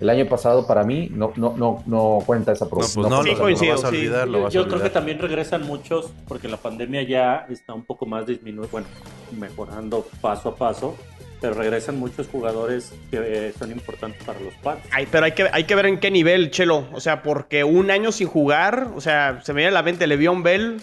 El 0.00 0.10
año 0.10 0.26
pasado 0.26 0.66
para 0.66 0.82
mí 0.82 1.08
no, 1.12 1.32
no, 1.36 1.54
no, 1.56 1.82
no 1.86 2.18
cuenta 2.26 2.50
esa 2.52 2.64
No, 2.64 2.70
pregunta. 2.70 2.94
pues 2.94 3.08
no, 3.08 3.22
Sí, 3.22 3.28
lo- 3.28 3.34
lo, 3.36 3.40
coincido, 3.42 3.72
vas 3.72 3.84
a 3.84 3.90
sí. 3.90 4.02
Yo, 4.06 4.48
yo 4.48 4.68
creo 4.68 4.82
que 4.82 4.90
también 4.90 5.18
regresan 5.20 5.62
muchos 5.66 6.12
porque 6.26 6.48
la 6.48 6.56
pandemia 6.56 7.02
ya 7.04 7.46
está 7.48 7.74
un 7.74 7.84
poco 7.84 8.04
más 8.04 8.26
disminuida, 8.26 8.68
bueno, 8.72 8.88
mejorando 9.38 10.04
paso 10.20 10.48
a 10.50 10.56
paso, 10.56 10.96
pero 11.44 11.56
regresan 11.60 11.98
muchos 11.98 12.26
jugadores 12.28 12.90
que 13.10 13.18
eh, 13.48 13.52
son 13.58 13.70
importantes 13.70 14.22
para 14.24 14.40
los 14.40 14.54
Pats. 14.62 14.80
Ay, 14.90 15.06
pero 15.10 15.26
hay 15.26 15.32
que, 15.32 15.46
hay 15.52 15.64
que 15.64 15.74
ver 15.74 15.84
en 15.84 16.00
qué 16.00 16.10
nivel, 16.10 16.50
Chelo. 16.50 16.86
O 16.94 17.00
sea, 17.00 17.22
porque 17.22 17.64
un 17.64 17.90
año 17.90 18.12
sin 18.12 18.28
jugar, 18.28 18.88
o 18.96 19.00
sea, 19.02 19.40
se 19.44 19.52
me 19.52 19.58
viene 19.58 19.68
a 19.68 19.74
la 19.74 19.82
mente 19.82 20.06
Le'Veon 20.06 20.42
Bell, 20.42 20.80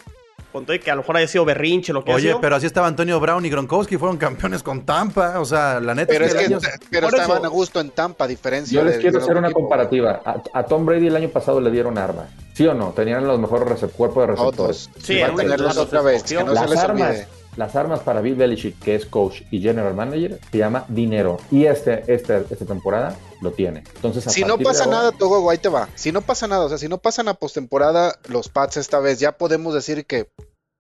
con 0.52 0.65
todo 0.65 0.76
y 0.76 0.80
que 0.80 0.91
a 0.91 0.95
lo 0.95 1.02
mejor 1.02 1.17
haya 1.17 1.28
sido 1.28 1.45
berrinche 1.45 1.93
lo 1.93 2.04
que 2.04 2.12
ha 2.12 2.15
Oye, 2.15 2.28
sido. 2.28 2.41
pero 2.41 2.58
así 2.58 2.67
estaba 2.67 2.86
Antonio 2.86 3.19
Brown 3.19 3.43
y 3.43 3.50
Gronkowski, 3.50 3.97
fueron 3.97 4.17
campeones 4.17 4.62
con 4.62 4.86
Tampa. 4.86 5.39
O 5.39 5.45
sea, 5.45 5.80
la 5.80 5.95
neta 5.95 6.13
Pero 6.13 6.26
es 6.26 6.36
que 6.36 6.58
pero 6.91 7.08
eso- 7.08 7.17
estaban 7.17 7.43
a 7.43 7.47
gusto 7.47 7.80
en 7.80 7.89
Tampa, 7.89 8.26
a 8.26 8.28
diferencia 8.28 8.80
Yo 8.80 8.86
les 8.86 8.97
de- 8.97 9.02
quiero 9.02 9.17
de 9.17 9.24
hacer 9.24 9.38
una 9.38 9.47
equipo. 9.47 9.62
comparativa. 9.62 10.21
A, 10.24 10.60
a 10.60 10.63
Tom 10.65 10.86
Brady 10.86 11.08
el 11.08 11.15
año 11.15 11.30
pasado 11.30 11.60
le 11.60 11.71
dieron 11.71 11.97
armas. 11.97 12.28
¿Sí 12.54 12.67
o 12.67 12.76
no? 12.76 12.89
Tenían 12.91 13.26
los 13.26 13.39
mejores 13.39 13.80
cuerpos 13.95 14.28
de 14.28 14.28
receptores. 14.36 14.89
Todos. 14.93 15.04
Sí, 15.04 15.19
va 15.21 15.28
a 15.30 15.36
tenerlos 15.36 15.76
los 15.76 15.86
otra 15.88 16.02
vez, 16.04 16.21
que 16.21 16.36
no 16.36 16.50
se 16.50 16.54
las 16.54 16.69
les 16.69 16.80
armas, 16.80 17.10
olvide. 17.10 17.28
Las 17.58 17.76
armas 17.76 18.00
para 18.02 18.22
Bill 18.22 18.36
Belichick, 18.36 18.80
que 18.80 18.96
es 18.96 19.06
coach 19.06 19.42
y 19.52 19.62
general 19.62 19.94
manager, 19.94 20.40
se 20.52 20.58
llama 20.58 20.86
dinero. 20.88 21.40
Y 21.52 21.66
este, 21.66 22.04
este, 22.14 22.46
esta 22.50 22.66
temporada 22.66 23.18
lo 23.42 23.52
tiene. 23.52 23.84
Entonces, 23.96 24.26
a 24.28 24.30
Si 24.30 24.44
no 24.44 24.58
pasa 24.58 24.86
ahora- 24.86 24.98
nada, 24.98 25.12
Togo, 25.12 25.50
ahí 25.50 25.58
te 25.58 25.70
va. 25.70 25.90
Si 25.96 26.12
no 26.12 26.22
pasa 26.22 26.48
nada, 26.48 26.66
o 26.66 26.70
sea, 26.70 26.78
si 26.78 26.88
no 26.88 26.98
pasan 27.00 27.28
a 27.28 27.34
postemporada 27.34 28.16
los 28.30 28.50
Pats 28.50 28.78
esta 28.78 29.00
vez, 29.00 29.20
ya 29.20 29.34
podemos 29.38 29.74
decir 29.74 30.06
que 30.06 30.30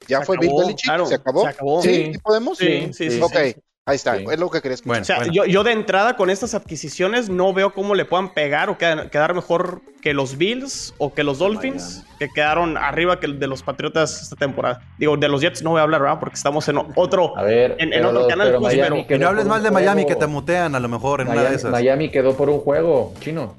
ya 0.07 0.19
Se 0.19 0.25
fue 0.25 0.37
acabó, 0.37 0.55
Bill 0.57 0.65
Belichick, 0.65 0.85
claro, 0.85 1.05
¿se 1.05 1.15
acabó? 1.15 1.41
se 1.43 1.47
acabó. 1.49 1.81
¿Sí? 1.81 1.89
Sí. 1.93 2.11
¿Sí 2.13 2.19
podemos? 2.19 2.57
Sí, 2.57 2.89
sí, 2.93 3.11
sí, 3.11 3.21
Ok, 3.21 3.33
sí. 3.45 3.55
Ahí 3.91 3.95
está, 3.97 4.17
Sí. 4.17 4.25
es 4.31 4.39
lo 4.39 4.49
que 4.49 4.57
escuchar. 4.57 4.81
Bueno, 4.85 5.01
O 5.01 5.05
sea, 5.05 5.17
bueno. 5.17 5.33
yo, 5.33 5.45
yo 5.45 5.63
de 5.63 5.71
entrada 5.71 6.15
con 6.15 6.29
estas 6.29 6.53
adquisiciones 6.53 7.29
no 7.29 7.53
veo 7.53 7.73
cómo 7.73 7.93
le 7.95 8.05
puedan 8.05 8.33
pegar 8.33 8.69
o 8.69 8.77
quedar, 8.77 9.09
quedar 9.09 9.33
mejor 9.35 9.81
que 10.01 10.13
los 10.13 10.37
Bills 10.37 10.93
o 10.97 11.13
que 11.13 11.23
los 11.23 11.37
Dolphins, 11.39 12.03
que 12.17 12.27
quedaron 12.29 12.75
arriba 12.77 13.19
que 13.19 13.27
el 13.27 13.39
de 13.39 13.47
los 13.47 13.61
Patriotas 13.63 14.21
esta 14.21 14.35
temporada. 14.35 14.81
Digo, 14.97 15.15
de 15.17 15.27
los 15.27 15.41
Jets 15.41 15.61
no 15.61 15.71
voy 15.71 15.79
a 15.79 15.83
hablar, 15.83 16.01
¿verdad? 16.01 16.19
Porque 16.19 16.35
estamos 16.35 16.67
en 16.69 16.77
otro, 16.95 17.37
A 17.37 17.43
ver, 17.43 17.75
en, 17.79 17.93
otro 18.03 18.11
los- 18.21 18.27
canal. 18.27 18.47
pero 18.47 18.59
pues, 18.61 18.75
Miami 18.75 18.89
pero- 18.89 19.01
Y 19.01 19.05
quedó 19.05 19.19
no 19.19 19.27
hables 19.27 19.45
mal 19.45 19.61
de 19.63 19.71
Miami, 19.71 20.01
juego. 20.03 20.07
que 20.19 20.25
te 20.25 20.27
mutean 20.27 20.73
a 20.75 20.79
lo 20.79 20.87
mejor 20.89 21.21
en 21.21 21.27
una 21.27 21.35
de 21.35 21.39
Miami, 21.41 21.55
esas. 21.55 21.71
Miami 21.71 22.09
quedó 22.09 22.33
por 22.35 22.49
un 22.49 22.59
juego, 22.59 23.13
chino. 23.19 23.55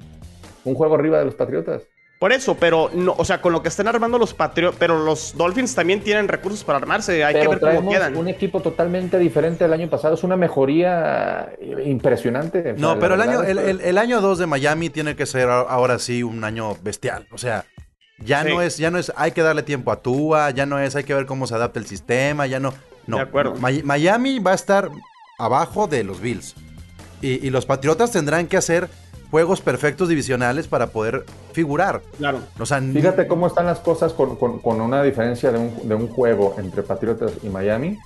Un 0.65 0.75
juego 0.75 0.95
arriba 0.95 1.19
de 1.19 1.25
los 1.25 1.35
Patriotas. 1.35 1.81
Por 2.23 2.31
eso, 2.31 2.55
pero 2.55 2.89
no, 2.93 3.15
o 3.17 3.25
sea, 3.25 3.41
con 3.41 3.51
lo 3.51 3.61
que 3.61 3.67
están 3.67 3.85
armando 3.89 4.17
los 4.17 4.33
Patriotas, 4.33 4.77
pero 4.79 4.97
los 5.03 5.35
Dolphins 5.35 5.75
también 5.75 5.99
tienen 5.99 6.29
recursos 6.29 6.63
para 6.63 6.77
armarse. 6.77 7.21
Hay 7.21 7.33
que 7.33 7.45
ver 7.49 7.59
cómo 7.59 7.91
quedan. 7.91 8.15
un 8.15 8.29
equipo 8.29 8.61
totalmente 8.61 9.19
diferente 9.19 9.65
del 9.65 9.73
año 9.73 9.89
pasado. 9.89 10.13
Es 10.13 10.23
una 10.23 10.37
mejoría 10.37 11.51
impresionante. 11.83 12.59
O 12.59 12.63
sea, 12.63 12.73
No, 12.77 12.97
pero 12.97 13.15
el 13.15 13.21
año, 13.23 13.43
el, 13.43 13.57
es 13.57 13.63
que- 13.65 13.69
el- 13.71 13.81
el 13.81 13.97
año 13.97 14.21
2 14.21 14.39
de 14.39 14.45
Miami 14.47 14.89
tiene 14.89 15.17
que 15.17 15.25
ser 15.25 15.49
a- 15.49 15.59
ahora 15.63 15.99
sí 15.99 16.23
un 16.23 16.45
año 16.45 16.77
bestial. 16.81 17.27
O 17.33 17.37
sea, 17.37 17.65
ya 18.19 18.43
Sí. 18.43 18.47
no 18.49 18.61
es, 18.61 18.77
ya 18.77 18.89
no 18.89 18.99
es, 18.99 19.11
hay 19.17 19.31
que 19.31 19.41
darle 19.41 19.63
tiempo 19.63 19.91
a 19.91 20.01
Tua, 20.01 20.49
ya 20.51 20.65
no 20.65 20.79
es, 20.79 20.95
hay 20.95 21.03
que 21.03 21.13
ver 21.13 21.25
cómo 21.25 21.45
se 21.45 21.55
adapta 21.55 21.79
el 21.79 21.87
sistema, 21.87 22.47
ya 22.47 22.61
no. 22.61 22.73
No. 23.05 23.17
De 23.17 23.23
acuerdo. 23.23 23.55
Mi- 23.55 23.83
Miami 23.83 24.39
va 24.39 24.51
a 24.51 24.55
estar 24.55 24.89
abajo 25.39 25.87
de 25.87 26.05
los 26.05 26.21
Bills. 26.21 26.55
Y, 27.21 27.45
y 27.45 27.49
los 27.49 27.65
Patriotas 27.65 28.11
tendrán 28.13 28.47
que 28.47 28.55
hacer 28.55 28.87
juegos 29.33 29.61
perfectos 29.61 30.09
divisionales 30.09 30.67
para 30.67 30.91
poder 30.91 31.25
figurar. 31.53 32.03
Claro. 32.19 32.37
O 32.59 32.67
sea, 32.67 32.79
Fíjate 32.79 33.25
cómo 33.27 33.47
están 33.47 33.65
las 33.65 33.79
cosas 33.79 34.13
con, 34.13 34.35
con- 34.35 34.59
con 34.59 34.79
una 34.79 35.01
diferencia 35.01 35.51
de 35.51 35.57
un, 35.57 35.89
de 35.89 35.95
un 35.95 36.07
juego 36.07 36.53
entre 36.59 36.83
Patriotas 36.83 37.31
y 37.41 37.49
Miami, 37.49 37.97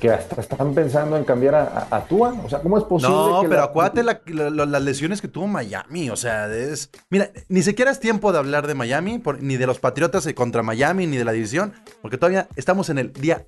que 0.00 0.10
hasta 0.10 0.40
están 0.40 0.74
pensando 0.74 1.16
en 1.16 1.22
cambiar 1.22 1.54
a, 1.54 1.86
a, 1.92 1.96
a 1.98 2.04
Tua. 2.06 2.34
O 2.44 2.48
sea, 2.48 2.58
¿cómo 2.58 2.76
es 2.76 2.82
posible? 2.82 3.14
No, 3.14 3.42
que 3.42 3.48
pero 3.50 3.60
la- 3.60 3.66
acuérdate 3.68 4.02
la- 4.02 4.20
la- 4.26 4.50
la- 4.50 4.66
las 4.66 4.82
lesiones 4.82 5.20
que 5.20 5.28
tuvo 5.28 5.46
Miami. 5.46 6.10
O 6.10 6.16
sea, 6.16 6.52
es. 6.52 6.90
Mira, 7.08 7.30
ni 7.48 7.62
siquiera 7.62 7.92
es 7.92 8.00
tiempo 8.00 8.32
de 8.32 8.38
hablar 8.38 8.66
de 8.66 8.74
Miami, 8.74 9.20
por- 9.20 9.40
ni 9.40 9.56
de 9.56 9.68
los 9.68 9.78
Patriotas 9.78 10.26
contra 10.34 10.64
Miami, 10.64 11.06
ni 11.06 11.18
de 11.18 11.24
la 11.24 11.30
división, 11.30 11.72
porque 12.00 12.18
todavía 12.18 12.48
estamos 12.56 12.90
en 12.90 12.98
el 12.98 13.12
día 13.12 13.44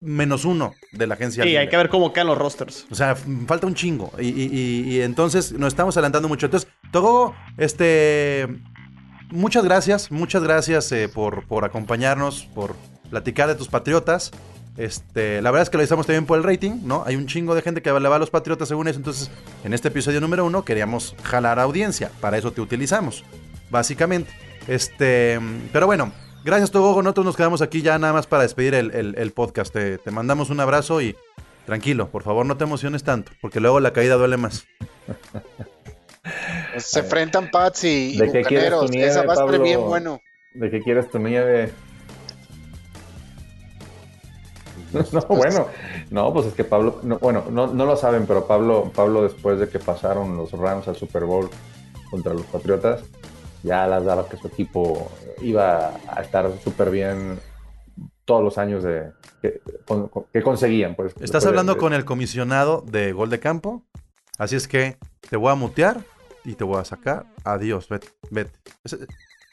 menos 0.00 0.44
uno 0.44 0.74
de 0.92 1.06
la 1.06 1.14
agencia. 1.14 1.42
Sí, 1.44 1.56
hay 1.56 1.68
que 1.68 1.76
ver 1.76 1.88
cómo 1.88 2.12
quedan 2.12 2.28
los 2.28 2.38
rosters. 2.38 2.86
O 2.90 2.94
sea, 2.94 3.16
falta 3.46 3.66
un 3.66 3.74
chingo. 3.74 4.12
Y, 4.18 4.26
y- 4.28 4.50
y- 4.52 4.96
y 4.96 5.00
entonces 5.02 5.52
nos 5.52 5.68
estamos 5.68 5.96
adelantando 5.96 6.28
mucho. 6.28 6.46
Entonces, 6.46 6.68
Togo, 6.92 7.34
este. 7.56 8.46
Muchas 9.30 9.62
gracias, 9.64 10.10
muchas 10.10 10.42
gracias 10.42 10.90
eh, 10.92 11.06
por, 11.06 11.46
por 11.46 11.66
acompañarnos, 11.66 12.44
por 12.54 12.74
platicar 13.10 13.46
de 13.46 13.54
tus 13.56 13.68
patriotas. 13.68 14.30
Este, 14.78 15.42
la 15.42 15.50
verdad 15.50 15.64
es 15.64 15.70
que 15.70 15.76
lo 15.76 15.82
hicimos 15.82 16.06
también 16.06 16.24
por 16.24 16.38
el 16.38 16.44
rating, 16.44 16.80
¿no? 16.84 17.02
Hay 17.04 17.16
un 17.16 17.26
chingo 17.26 17.54
de 17.54 17.60
gente 17.60 17.82
que 17.82 17.90
le 17.92 18.08
va 18.08 18.16
a 18.16 18.18
los 18.18 18.30
patriotas 18.30 18.68
según 18.68 18.88
eso. 18.88 18.98
Entonces, 18.98 19.30
en 19.64 19.74
este 19.74 19.88
episodio 19.88 20.20
número 20.22 20.46
uno 20.46 20.64
queríamos 20.64 21.14
jalar 21.24 21.58
audiencia. 21.58 22.10
Para 22.22 22.38
eso 22.38 22.52
te 22.52 22.60
utilizamos, 22.62 23.22
básicamente. 23.70 24.30
Este, 24.66 25.38
pero 25.74 25.84
bueno, 25.86 26.10
gracias 26.48 26.70
Togo. 26.70 27.00
Nosotros 27.02 27.26
nos 27.26 27.36
quedamos 27.36 27.62
aquí 27.62 27.82
ya 27.82 27.98
nada 27.98 28.12
más 28.12 28.26
para 28.26 28.42
despedir 28.42 28.74
el, 28.74 28.90
el- 28.94 29.14
el 29.18 29.30
podcast. 29.32 29.72
Te, 29.72 29.98
te 29.98 30.10
mandamos 30.10 30.50
un 30.50 30.60
abrazo 30.60 31.00
y 31.00 31.14
tranquilo, 31.66 32.08
por 32.08 32.22
favor 32.22 32.46
no 32.46 32.56
te 32.56 32.64
emociones 32.64 33.04
tanto, 33.04 33.30
porque 33.40 33.60
luego 33.60 33.78
la 33.80 33.92
caída 33.92 34.14
duele 34.16 34.36
más. 34.38 34.64
Se 36.78 37.00
enfrentan 37.00 37.50
Pats 37.50 37.84
y, 37.84 38.14
y 38.14 38.18
¿De 38.18 38.30
qué 38.32 38.42
quieres 38.42 38.70
tu 38.70 38.74
Bucaneros. 38.76 38.90
nieve, 38.90 39.10
Esa 39.10 39.22
va 39.22 39.30
a 39.30 39.34
estar 39.34 39.46
Pablo? 39.46 39.62
bien 39.62 39.80
bueno. 39.82 40.20
¿De 40.54 40.70
qué 40.70 40.80
quieres 40.82 41.10
tu 41.10 41.18
nieve? 41.18 41.72
No, 45.12 45.20
bueno, 45.28 45.66
no, 46.10 46.32
pues 46.32 46.46
es 46.46 46.54
que 46.54 46.64
Pablo, 46.64 47.00
no, 47.02 47.18
bueno, 47.18 47.44
no, 47.50 47.66
no 47.66 47.84
lo 47.84 47.94
saben, 47.96 48.24
pero 48.26 48.46
Pablo, 48.46 48.90
Pablo 48.94 49.22
después 49.22 49.60
de 49.60 49.68
que 49.68 49.78
pasaron 49.78 50.34
los 50.38 50.50
Rams 50.52 50.88
al 50.88 50.96
Super 50.96 51.24
Bowl 51.24 51.50
contra 52.10 52.32
los 52.32 52.46
Patriotas, 52.46 53.02
ya 53.62 53.86
las 53.86 54.04
daba 54.04 54.28
que 54.28 54.36
su 54.36 54.46
equipo 54.46 55.10
iba 55.42 55.92
a 56.08 56.20
estar 56.22 56.50
súper 56.62 56.90
bien 56.90 57.38
todos 58.24 58.42
los 58.44 58.58
años 58.58 58.82
de 58.84 59.10
que, 59.42 59.60
con- 59.86 60.08
con- 60.08 60.24
que 60.32 60.42
conseguían. 60.42 60.94
Pues, 60.94 61.14
¿Estás 61.20 61.46
hablando 61.46 61.74
de- 61.74 61.80
con 61.80 61.92
el 61.94 62.04
comisionado 62.04 62.84
de 62.86 63.12
gol 63.12 63.30
de 63.30 63.40
campo? 63.40 63.82
Así 64.38 64.54
es 64.56 64.68
que 64.68 64.96
te 65.28 65.36
voy 65.36 65.50
a 65.50 65.54
mutear 65.54 66.00
y 66.44 66.54
te 66.54 66.64
voy 66.64 66.78
a 66.80 66.84
sacar. 66.84 67.26
Adiós, 67.44 67.88
vete, 67.88 68.08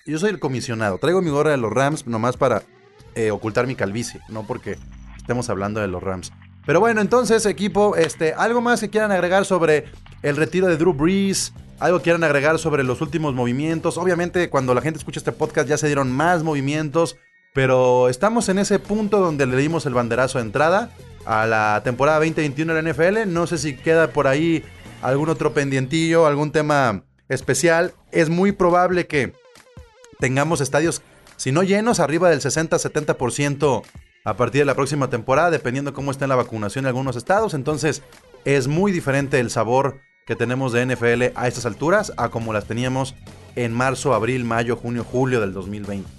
Yo 0.06 0.20
soy 0.20 0.30
el 0.30 0.40
comisionado. 0.40 0.98
Traigo 1.00 1.22
mi 1.22 1.32
gorra 1.32 1.52
de 1.52 1.58
los 1.58 1.72
Rams 1.74 2.06
nomás 2.06 2.38
para 2.38 2.62
eh, 3.16 3.32
ocultar 3.32 3.66
mi 3.66 3.76
calvicie, 3.76 4.20
no 4.30 4.46
porque 4.46 4.78
estemos 5.18 5.50
hablando 5.50 5.80
de 5.80 5.88
los 5.88 6.04
Rams. 6.04 6.32
Pero 6.66 6.80
bueno, 6.80 7.02
entonces, 7.02 7.46
equipo, 7.46 7.96
este, 7.96 8.34
algo 8.34 8.60
más 8.62 8.82
que 8.82 8.90
quieran 8.90 9.12
agregar 9.12 9.46
sobre 9.46 9.86
el 10.22 10.36
retiro 10.36 10.68
de 10.68 10.78
Drew 10.78 10.94
Brees, 10.94 11.54
algo 11.80 12.02
quieran 12.02 12.24
agregar 12.24 12.58
sobre 12.60 12.84
los 12.84 13.02
últimos 13.02 13.34
movimientos. 13.34 13.98
Obviamente, 13.98 14.50
cuando 14.50 14.74
la 14.74 14.82
gente 14.82 14.98
escucha 14.98 15.20
este 15.20 15.32
podcast 15.32 15.68
ya 15.68 15.78
se 15.78 15.88
dieron 15.88 16.12
más 16.12 16.44
movimientos, 16.44 17.18
pero 17.54 18.10
estamos 18.10 18.50
en 18.50 18.60
ese 18.60 18.80
punto 18.80 19.20
donde 19.20 19.46
le 19.46 19.58
dimos 19.58 19.86
el 19.86 19.94
banderazo 19.94 20.38
de 20.38 20.46
entrada 20.46 20.92
a 21.26 21.46
la 21.46 21.82
temporada 21.84 22.20
2021 22.20 22.74
de 22.74 22.82
la 22.82 22.92
NFL. 22.92 23.34
No 23.34 23.48
sé 23.48 23.58
si 23.58 23.76
queda 23.76 24.10
por 24.10 24.28
ahí 24.28 24.64
algún 25.02 25.30
otro 25.30 25.54
pendientillo, 25.54 26.26
algún 26.26 26.52
tema 26.52 27.04
especial. 27.30 27.94
Es 28.12 28.30
muy 28.30 28.52
probable 28.52 29.08
que 29.08 29.34
tengamos 30.20 30.62
estadios, 30.62 31.02
si 31.38 31.52
no 31.52 31.64
llenos, 31.64 32.00
arriba 32.00 32.30
del 32.30 32.42
60-70% 32.42 33.84
a 34.24 34.38
partir 34.38 34.62
de 34.62 34.66
la 34.66 34.76
próxima 34.76 35.10
temporada, 35.10 35.52
dependiendo 35.52 35.94
cómo 35.94 36.12
esté 36.12 36.26
la 36.28 36.36
vacunación 36.36 36.86
en 36.86 36.88
algunos 36.88 37.16
estados. 37.16 37.54
Entonces, 37.54 38.02
es 38.44 38.68
muy 38.68 38.92
diferente 38.92 39.40
el 39.40 39.50
sabor 39.50 40.00
que 40.26 40.36
tenemos 40.36 40.74
de 40.74 40.86
NFL 40.88 41.38
a 41.38 41.48
estas 41.48 41.68
alturas 41.68 42.12
a 42.18 42.30
como 42.30 42.52
las 42.52 42.66
teníamos 42.66 43.14
en 43.56 43.72
marzo, 43.72 44.16
abril, 44.16 44.44
mayo, 44.44 44.76
junio, 44.76 45.06
julio 45.10 45.40
del 45.40 45.54
2020. 45.54 46.10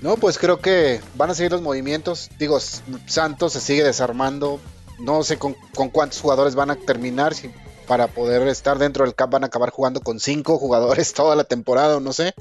No, 0.00 0.16
pues 0.16 0.38
creo 0.38 0.60
que 0.60 1.00
van 1.16 1.28
a 1.28 1.34
seguir 1.34 1.52
los 1.52 1.60
movimientos. 1.60 2.30
Digo, 2.38 2.58
Santos 2.58 3.52
se 3.52 3.60
sigue 3.60 3.84
desarmando. 3.84 4.58
No 4.98 5.22
sé 5.22 5.38
con, 5.38 5.54
cuántos 5.92 6.22
jugadores 6.22 6.54
van 6.54 6.70
a 6.70 6.76
terminar. 6.76 7.34
Si 7.34 7.50
para 7.86 8.06
poder 8.06 8.48
estar 8.48 8.78
dentro 8.78 9.04
del 9.04 9.14
cap 9.14 9.30
van 9.30 9.44
a 9.44 9.48
acabar 9.48 9.68
jugando 9.68 10.00
con 10.00 10.20
cinco 10.20 10.58
jugadores 10.58 11.12
toda 11.14 11.36
la 11.36 11.44
temporada, 11.44 11.98
o 11.98 12.00
no 12.00 12.14
sé. 12.14 12.34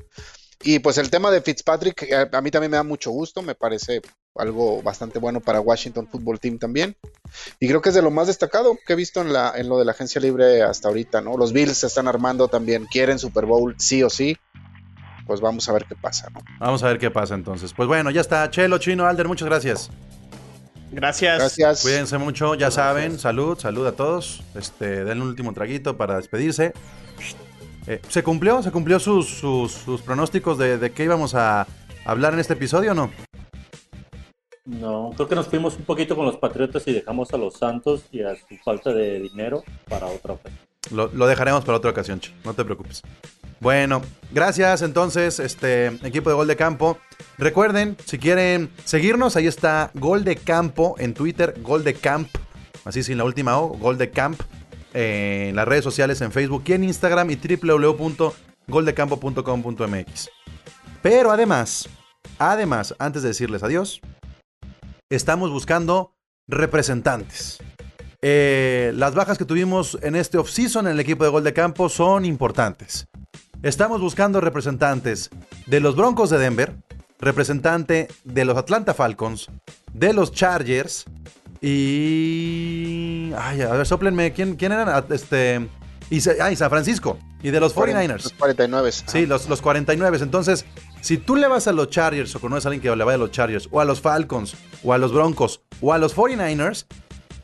Y 0.61 0.79
pues 0.79 0.97
el 0.97 1.09
tema 1.09 1.31
de 1.31 1.41
Fitzpatrick, 1.41 2.03
eh, 2.03 2.29
a 2.31 2.41
mí 2.41 2.49
también 2.49 2.71
me 2.71 2.77
da 2.77 2.83
mucho 2.83 3.11
gusto. 3.11 3.41
Me 3.41 3.55
parece 3.55 4.01
algo 4.39 4.81
bastante 4.81 5.19
bueno 5.19 5.39
para 5.39 5.59
Washington 5.59 6.07
Football 6.07 6.39
Team 6.39 6.57
también. 6.57 6.95
Y 7.59 7.67
creo 7.67 7.81
que 7.81 7.89
es 7.89 7.95
de 7.95 8.01
lo 8.01 8.11
más 8.11 8.27
destacado 8.27 8.77
que 8.85 8.93
he 8.93 8.95
visto 8.95 9.21
en, 9.21 9.33
la, 9.33 9.53
en 9.55 9.69
lo 9.69 9.77
de 9.77 9.85
la 9.85 9.91
agencia 9.91 10.21
libre 10.21 10.63
hasta 10.63 10.87
ahorita, 10.87 11.21
¿no? 11.21 11.37
Los 11.37 11.53
Bills 11.53 11.77
se 11.77 11.87
están 11.87 12.07
armando 12.07 12.47
también. 12.47 12.85
Quieren 12.85 13.19
Super 13.19 13.45
Bowl 13.45 13.75
sí 13.77 14.03
o 14.03 14.09
sí. 14.09 14.37
Pues 15.27 15.41
vamos 15.41 15.69
a 15.69 15.73
ver 15.73 15.85
qué 15.85 15.95
pasa, 15.95 16.29
¿no? 16.33 16.39
Vamos 16.59 16.81
a 16.81 16.87
ver 16.87 16.97
qué 16.97 17.11
pasa 17.11 17.35
entonces. 17.35 17.73
Pues 17.73 17.87
bueno, 17.87 18.09
ya 18.09 18.21
está. 18.21 18.49
Chelo, 18.49 18.79
Chino, 18.79 19.05
Alder, 19.05 19.27
muchas 19.27 19.47
gracias. 19.47 19.91
Gracias. 20.91 21.37
Gracias. 21.37 21.81
Cuídense 21.83 22.17
mucho, 22.17 22.55
ya 22.55 22.71
saben. 22.71 23.19
Salud, 23.19 23.57
salud 23.59 23.85
a 23.85 23.91
todos. 23.91 24.43
Este, 24.55 25.03
denle 25.03 25.23
un 25.23 25.29
último 25.29 25.53
traguito 25.53 25.97
para 25.97 26.17
despedirse. 26.17 26.73
Eh, 27.85 28.01
¿Se 28.09 28.23
cumplió? 28.23 28.63
¿Se 28.63 28.71
cumplió 28.71 28.99
sus, 28.99 29.29
sus, 29.29 29.71
sus 29.71 30.01
pronósticos 30.01 30.57
de, 30.57 30.77
de 30.77 30.91
qué 30.91 31.03
íbamos 31.03 31.35
a 31.35 31.67
hablar 32.05 32.33
en 32.33 32.39
este 32.39 32.53
episodio 32.53 32.91
o 32.91 32.95
no? 32.95 33.11
No, 34.69 35.11
creo 35.15 35.27
que 35.27 35.35
nos 35.35 35.47
fuimos 35.47 35.75
un 35.77 35.83
poquito 35.83 36.15
con 36.15 36.27
los 36.27 36.37
Patriotas 36.37 36.87
y 36.87 36.93
dejamos 36.93 37.33
a 37.33 37.37
los 37.37 37.55
Santos 37.55 38.03
y 38.11 38.21
a 38.21 38.35
su 38.35 38.55
falta 38.63 38.93
de 38.93 39.19
dinero 39.19 39.63
para 39.87 40.05
otra 40.05 40.33
ocasión. 40.33 40.59
Lo, 40.91 41.07
lo 41.07 41.25
dejaremos 41.25 41.65
para 41.65 41.79
otra 41.79 41.89
ocasión, 41.89 42.21
no 42.45 42.53
te 42.53 42.63
preocupes. 42.63 43.01
Bueno, 43.59 44.03
gracias 44.31 44.83
entonces, 44.83 45.39
este 45.39 45.87
equipo 46.03 46.29
de 46.29 46.35
Gol 46.35 46.45
de 46.47 46.55
Campo. 46.55 46.99
Recuerden, 47.39 47.97
si 48.05 48.19
quieren 48.19 48.69
seguirnos, 48.85 49.35
ahí 49.35 49.47
está 49.47 49.89
Gol 49.95 50.23
de 50.23 50.35
Campo 50.35 50.93
en 50.99 51.15
Twitter, 51.15 51.55
Gol 51.61 51.83
de 51.83 51.95
Camp, 51.95 52.29
así 52.85 53.01
sin 53.01 53.17
la 53.17 53.23
última 53.23 53.59
O, 53.59 53.69
Gol 53.69 53.97
de 53.97 54.11
Camp, 54.11 54.39
eh, 54.93 55.47
en 55.49 55.55
las 55.55 55.67
redes 55.67 55.83
sociales, 55.83 56.21
en 56.21 56.31
Facebook 56.31 56.61
y 56.67 56.73
en 56.73 56.83
Instagram 56.83 57.31
y 57.31 57.37
www.goldecampo.com.mx. 57.37 60.29
Pero 61.01 61.31
además, 61.31 61.89
además, 62.37 62.93
antes 62.99 63.23
de 63.23 63.29
decirles 63.29 63.63
adiós, 63.63 63.99
estamos 65.09 65.49
buscando 65.49 66.13
representantes. 66.47 67.57
Eh, 68.21 68.91
las 68.95 69.15
bajas 69.15 69.37
que 69.37 69.45
tuvimos 69.45 69.97
en 70.01 70.15
este 70.15 70.37
offseason 70.37 70.87
en 70.87 70.93
el 70.93 70.99
equipo 70.99 71.23
de 71.23 71.29
gol 71.29 71.43
de 71.43 71.53
campo 71.53 71.89
son 71.89 72.25
importantes. 72.25 73.07
Estamos 73.63 74.01
buscando 74.01 74.39
representantes 74.39 75.29
de 75.65 75.79
los 75.79 75.95
Broncos 75.95 76.29
de 76.29 76.37
Denver, 76.37 76.75
representante 77.19 78.07
de 78.23 78.45
los 78.45 78.57
Atlanta 78.57 78.93
Falcons, 78.93 79.47
de 79.93 80.13
los 80.13 80.31
Chargers 80.31 81.05
y... 81.61 83.31
Ay, 83.37 83.61
a 83.61 83.69
ver, 83.69 83.85
soplenme, 83.85 84.31
¿quién, 84.31 84.55
quién 84.55 84.71
eran? 84.71 84.89
Ah, 84.89 85.03
Este... 85.09 85.67
Y, 86.09 86.27
ah, 86.41 86.51
y 86.51 86.55
San 86.55 86.69
Francisco. 86.69 87.19
Y 87.41 87.51
de 87.51 87.59
los 87.59 87.75
49ers. 87.75 88.23
Los 88.23 88.33
49. 88.33 88.91
Sí, 88.91 89.25
los, 89.25 89.47
los 89.47 89.61
49. 89.61 90.17
Entonces, 90.21 90.65
si 91.01 91.17
tú 91.17 91.35
le 91.35 91.47
vas 91.47 91.67
a 91.67 91.71
los 91.71 91.89
Chargers 91.89 92.35
o 92.35 92.39
conoces 92.39 92.65
a 92.65 92.69
alguien 92.69 92.81
que 92.81 92.95
le 92.95 93.03
vaya 93.03 93.15
a 93.15 93.19
los 93.19 93.31
Chargers, 93.31 93.67
o 93.71 93.79
a 93.79 93.85
los 93.85 94.01
Falcons, 94.01 94.55
o 94.83 94.93
a 94.93 94.97
los 94.97 95.13
Broncos, 95.13 95.61
o 95.81 95.93
a 95.93 95.97
los 95.97 96.15
49ers, 96.15 96.85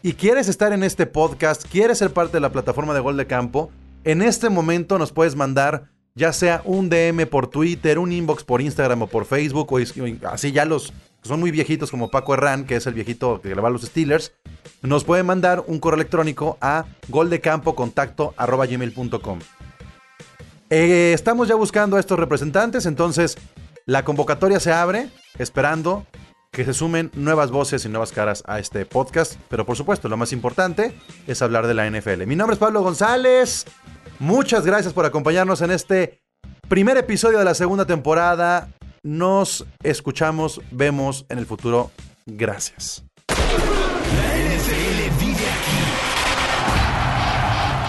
y 0.03 0.13
quieres 0.13 0.47
estar 0.47 0.73
en 0.73 0.83
este 0.83 1.05
podcast, 1.05 1.65
quieres 1.69 1.97
ser 1.97 2.11
parte 2.11 2.37
de 2.37 2.41
la 2.41 2.51
plataforma 2.51 2.93
de 2.93 2.99
Gol 2.99 3.17
de 3.17 3.27
Campo, 3.27 3.71
en 4.03 4.21
este 4.21 4.49
momento 4.49 4.99
nos 4.99 5.11
puedes 5.11 5.35
mandar 5.35 5.85
ya 6.13 6.31
sea 6.31 6.61
un 6.63 6.89
DM 6.89 7.27
por 7.27 7.47
Twitter, 7.47 7.99
un 7.99 8.13
inbox 8.13 8.43
por 8.43 8.61
Instagram 8.61 9.01
o 9.01 9.07
por 9.07 9.25
Facebook, 9.25 9.73
o 9.73 9.79
así 10.29 10.53
ya 10.53 10.65
los 10.65 10.93
que 11.21 11.29
son 11.29 11.41
muy 11.41 11.51
viejitos 11.51 11.91
como 11.91 12.11
Paco 12.11 12.35
Herrán, 12.35 12.65
que 12.65 12.77
es 12.77 12.87
el 12.87 12.93
viejito 12.93 13.41
que 13.41 13.53
le 13.53 13.61
va 13.61 13.67
a 13.67 13.71
los 13.71 13.81
Steelers, 13.81 14.31
nos 14.81 15.03
pueden 15.03 15.25
mandar 15.25 15.65
un 15.67 15.79
correo 15.79 15.97
electrónico 15.97 16.57
a 16.61 16.85
goldecampocontacto.gmail.com. 17.09 19.39
Eh, 20.69 21.13
estamos 21.13 21.47
ya 21.47 21.55
buscando 21.55 21.97
a 21.97 21.99
estos 21.99 22.19
representantes, 22.19 22.85
entonces 22.85 23.37
la 23.85 24.03
convocatoria 24.03 24.59
se 24.59 24.73
abre, 24.73 25.09
esperando 25.37 26.05
que 26.51 26.65
se 26.65 26.73
sumen 26.73 27.11
nuevas 27.13 27.51
voces 27.51 27.85
y 27.85 27.89
nuevas 27.89 28.11
caras 28.11 28.41
a 28.47 28.59
este 28.59 28.85
podcast. 28.85 29.35
Pero 29.49 29.65
por 29.65 29.75
supuesto, 29.75 30.07
lo 30.07 30.17
más 30.17 30.31
importante 30.31 30.97
es 31.27 31.41
hablar 31.41 31.67
de 31.67 31.73
la 31.73 31.89
NFL. 31.89 32.25
Mi 32.25 32.35
nombre 32.35 32.53
es 32.53 32.59
Pablo 32.59 32.81
González. 32.81 33.65
Muchas 34.19 34.65
gracias 34.65 34.93
por 34.93 35.05
acompañarnos 35.05 35.61
en 35.61 35.71
este 35.71 36.21
primer 36.67 36.97
episodio 36.97 37.39
de 37.39 37.45
la 37.45 37.53
segunda 37.53 37.85
temporada. 37.85 38.69
Nos 39.03 39.65
escuchamos, 39.83 40.61
vemos 40.71 41.25
en 41.29 41.37
el 41.37 41.45
futuro. 41.45 41.91
Gracias. 42.25 43.04